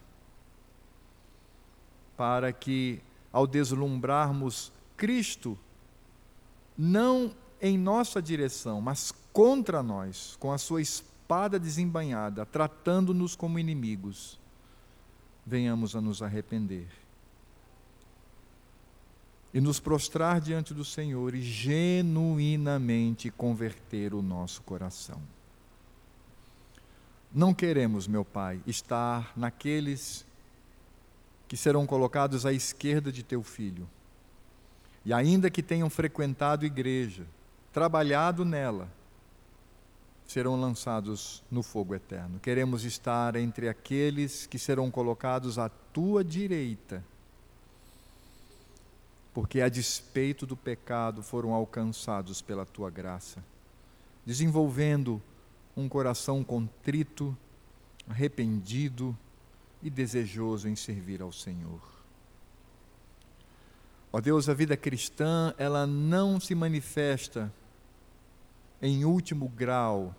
para 2.17 2.53
que, 2.53 3.01
ao 3.33 3.47
deslumbrarmos 3.47 4.73
Cristo, 4.97 5.59
não 6.77 7.35
em 7.61 7.79
nossa 7.79 8.21
direção, 8.21 8.81
mas 8.81 9.13
contra 9.33 9.83
nós, 9.83 10.37
com 10.39 10.53
a 10.53 10.59
sua 10.59 10.81
espada 10.81 11.59
desembanhada, 11.59 12.45
tratando-nos 12.47 13.35
como 13.35 13.59
inimigos, 13.59 14.39
venhamos 15.45 15.95
a 15.95 16.01
nos 16.01 16.23
arrepender 16.23 16.89
e 19.57 19.61
nos 19.61 19.81
prostrar 19.81 20.39
diante 20.39 20.75
do 20.75 20.85
Senhor 20.85 21.35
e 21.35 21.41
genuinamente 21.41 23.31
converter 23.31 24.13
o 24.13 24.21
nosso 24.21 24.61
coração. 24.63 25.19
Não 27.33 27.55
queremos, 27.55 28.07
meu 28.07 28.23
Pai, 28.23 28.61
estar 28.67 29.33
naqueles 29.35 30.27
que 31.49 31.57
serão 31.57 31.87
colocados 31.87 32.45
à 32.45 32.53
esquerda 32.53 33.11
de 33.11 33.23
teu 33.23 33.43
filho. 33.43 33.89
E 35.07 35.13
ainda 35.13 35.49
que 35.49 35.63
tenham 35.63 35.89
frequentado 35.89 36.67
igreja, 36.67 37.27
trabalhado 37.77 38.43
nela, 38.43 38.89
serão 40.27 40.59
lançados 40.59 41.43
no 41.51 41.63
fogo 41.63 41.95
eterno. 41.95 42.41
Queremos 42.41 42.87
estar 42.87 43.37
entre 43.37 43.69
aqueles 43.69 44.47
que 44.47 44.59
serão 44.59 44.91
colocados 44.91 45.59
à 45.59 45.69
tua 45.69 46.25
direita, 46.25 47.05
porque 49.35 49.61
a 49.61 49.69
despeito 49.69 50.47
do 50.47 50.57
pecado 50.57 51.23
foram 51.23 51.53
alcançados 51.53 52.41
pela 52.41 52.65
tua 52.65 52.89
graça, 52.89 53.45
desenvolvendo 54.25 55.21
um 55.77 55.87
coração 55.87 56.43
contrito, 56.43 57.37
arrependido 58.09 59.15
e 59.83 59.91
desejoso 59.91 60.67
em 60.67 60.75
servir 60.75 61.21
ao 61.21 61.31
Senhor. 61.31 61.83
Ó 64.11 64.19
Deus, 64.19 64.49
a 64.49 64.55
vida 64.55 64.79
cristã, 64.79 65.53
ela 65.59 65.87
não 65.87 66.41
se 66.41 66.55
manifesta 66.55 67.53
em 68.81 69.05
último 69.05 69.49
grau 69.49 70.15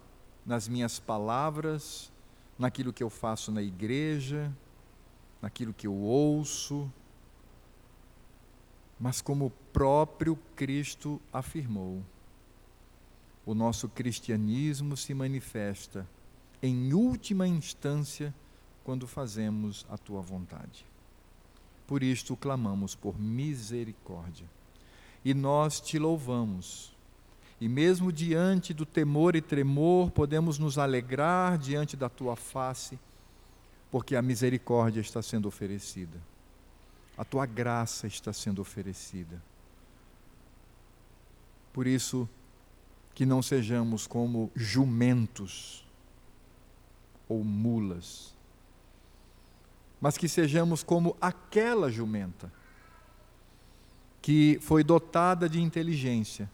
nas 0.45 0.67
minhas 0.67 0.99
palavras, 0.99 2.11
naquilo 2.57 2.93
que 2.93 3.03
eu 3.03 3.09
faço 3.09 3.51
na 3.51 3.61
igreja, 3.61 4.51
naquilo 5.41 5.73
que 5.73 5.85
eu 5.85 5.93
ouço, 5.93 6.91
mas 8.99 9.21
como 9.21 9.45
o 9.45 9.51
próprio 9.71 10.37
Cristo 10.55 11.21
afirmou, 11.31 12.01
o 13.45 13.53
nosso 13.53 13.87
cristianismo 13.87 14.97
se 14.97 15.13
manifesta 15.13 16.07
em 16.61 16.93
última 16.93 17.47
instância 17.47 18.33
quando 18.83 19.07
fazemos 19.07 19.85
a 19.89 19.97
tua 19.97 20.21
vontade. 20.21 20.85
Por 21.85 22.01
isto 22.03 22.35
clamamos 22.35 22.95
por 22.95 23.19
misericórdia. 23.19 24.45
E 25.23 25.33
nós 25.33 25.79
te 25.79 25.99
louvamos 25.99 26.96
e 27.59 27.67
mesmo 27.67 28.11
diante 28.11 28.73
do 28.73 28.85
temor 28.85 29.35
e 29.35 29.41
tremor, 29.41 30.11
podemos 30.11 30.59
nos 30.59 30.77
alegrar 30.77 31.57
diante 31.57 31.97
da 31.97 32.07
tua 32.07 32.35
face, 32.35 32.99
porque 33.89 34.15
a 34.15 34.21
misericórdia 34.21 35.01
está 35.01 35.21
sendo 35.21 35.47
oferecida, 35.47 36.17
a 37.17 37.25
tua 37.25 37.47
graça 37.47 38.05
está 38.05 38.31
sendo 38.31 38.61
oferecida. 38.61 39.41
Por 41.73 41.87
isso, 41.87 42.29
que 43.15 43.25
não 43.25 43.41
sejamos 43.41 44.05
como 44.05 44.51
jumentos 44.55 45.83
ou 47.27 47.43
mulas, 47.43 48.35
mas 49.99 50.15
que 50.15 50.29
sejamos 50.29 50.83
como 50.83 51.17
aquela 51.19 51.89
jumenta 51.89 52.51
que 54.21 54.59
foi 54.61 54.83
dotada 54.83 55.49
de 55.49 55.59
inteligência 55.59 56.47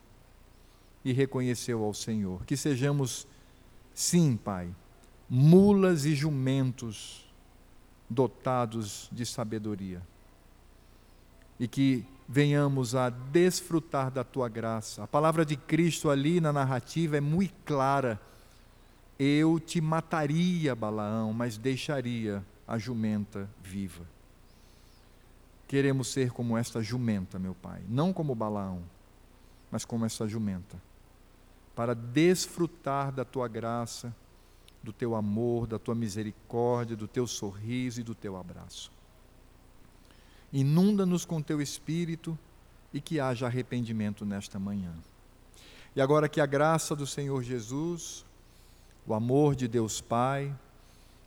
e 1.04 1.12
reconheceu 1.12 1.84
ao 1.84 1.94
Senhor. 1.94 2.46
Que 2.46 2.56
sejamos 2.56 3.28
Sim, 3.94 4.36
Pai, 4.36 4.74
mulas 5.30 6.06
e 6.06 6.16
jumentos 6.16 7.24
dotados 8.10 9.08
de 9.12 9.26
sabedoria. 9.26 10.02
E 11.60 11.68
que 11.68 12.06
venhamos 12.28 12.96
a 12.96 13.10
desfrutar 13.10 14.10
da 14.10 14.24
tua 14.24 14.50
graça. 14.50 15.04
A 15.04 15.08
palavra 15.08 15.46
de 15.46 15.56
Cristo 15.56 16.10
ali 16.10 16.42
na 16.42 16.52
narrativa 16.52 17.18
é 17.18 17.22
muito 17.22 17.54
clara. 17.66 18.20
Eu 19.20 19.60
te 19.60 19.80
mataria, 19.80 20.76
Balaão, 20.76 21.32
mas 21.32 21.58
deixaria 21.58 22.44
a 22.68 22.78
jumenta 22.80 23.48
viva. 23.62 24.04
Queremos 25.68 26.08
ser 26.08 26.32
como 26.32 26.58
esta 26.58 26.82
jumenta, 26.82 27.38
meu 27.38 27.54
Pai, 27.54 27.82
não 27.88 28.12
como 28.12 28.34
Balaão, 28.34 28.82
mas 29.72 29.86
como 29.86 30.06
esta 30.06 30.28
jumenta, 30.28 30.78
para 31.76 31.96
desfrutar 31.96 33.12
da 33.12 33.26
tua 33.26 33.48
graça, 33.48 34.16
do 34.82 34.92
teu 34.92 35.16
amor, 35.16 35.66
da 35.66 35.80
tua 35.80 35.96
misericórdia, 35.96 36.96
do 36.96 37.08
teu 37.08 37.26
sorriso 37.26 38.02
e 38.02 38.04
do 38.04 38.14
teu 38.14 38.36
abraço. 38.38 38.92
Inunda-nos 40.52 41.26
com 41.26 41.42
teu 41.42 41.62
espírito 41.62 42.38
e 42.94 43.02
que 43.02 43.20
haja 43.20 43.48
arrependimento 43.48 44.26
nesta 44.26 44.60
manhã. 44.60 44.94
E 45.96 46.02
agora 46.02 46.30
que 46.30 46.42
a 46.42 46.46
graça 46.46 46.96
do 46.96 47.08
Senhor 47.08 47.42
Jesus, 47.44 48.26
o 49.08 49.14
amor 49.14 49.56
de 49.56 49.68
Deus 49.68 50.02
Pai 50.02 50.54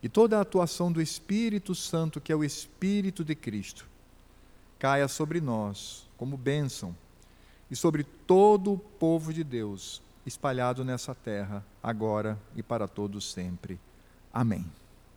e 0.03 0.09
toda 0.09 0.39
a 0.39 0.43
atuação 0.43 0.93
do 0.93 1.03
Espírito 1.03 1.75
Santo, 1.75 2.21
que 2.21 2.31
é 2.31 2.37
o 2.37 2.45
Espírito 2.45 3.25
de 3.25 3.35
Cristo, 3.35 3.87
caia 4.79 5.09
sobre 5.09 5.41
nós 5.41 6.07
como 6.17 6.37
bênção 6.37 6.95
e 7.71 7.75
sobre 7.75 8.05
todo 8.05 8.75
o 8.75 8.79
povo 8.79 9.33
de 9.33 9.43
Deus 9.43 10.03
espalhado 10.27 10.85
nessa 10.85 11.15
terra, 11.15 11.65
agora 11.83 12.37
e 12.55 12.63
para 12.63 12.89
todos 12.89 13.33
sempre. 13.33 13.79
Amém. 14.33 14.67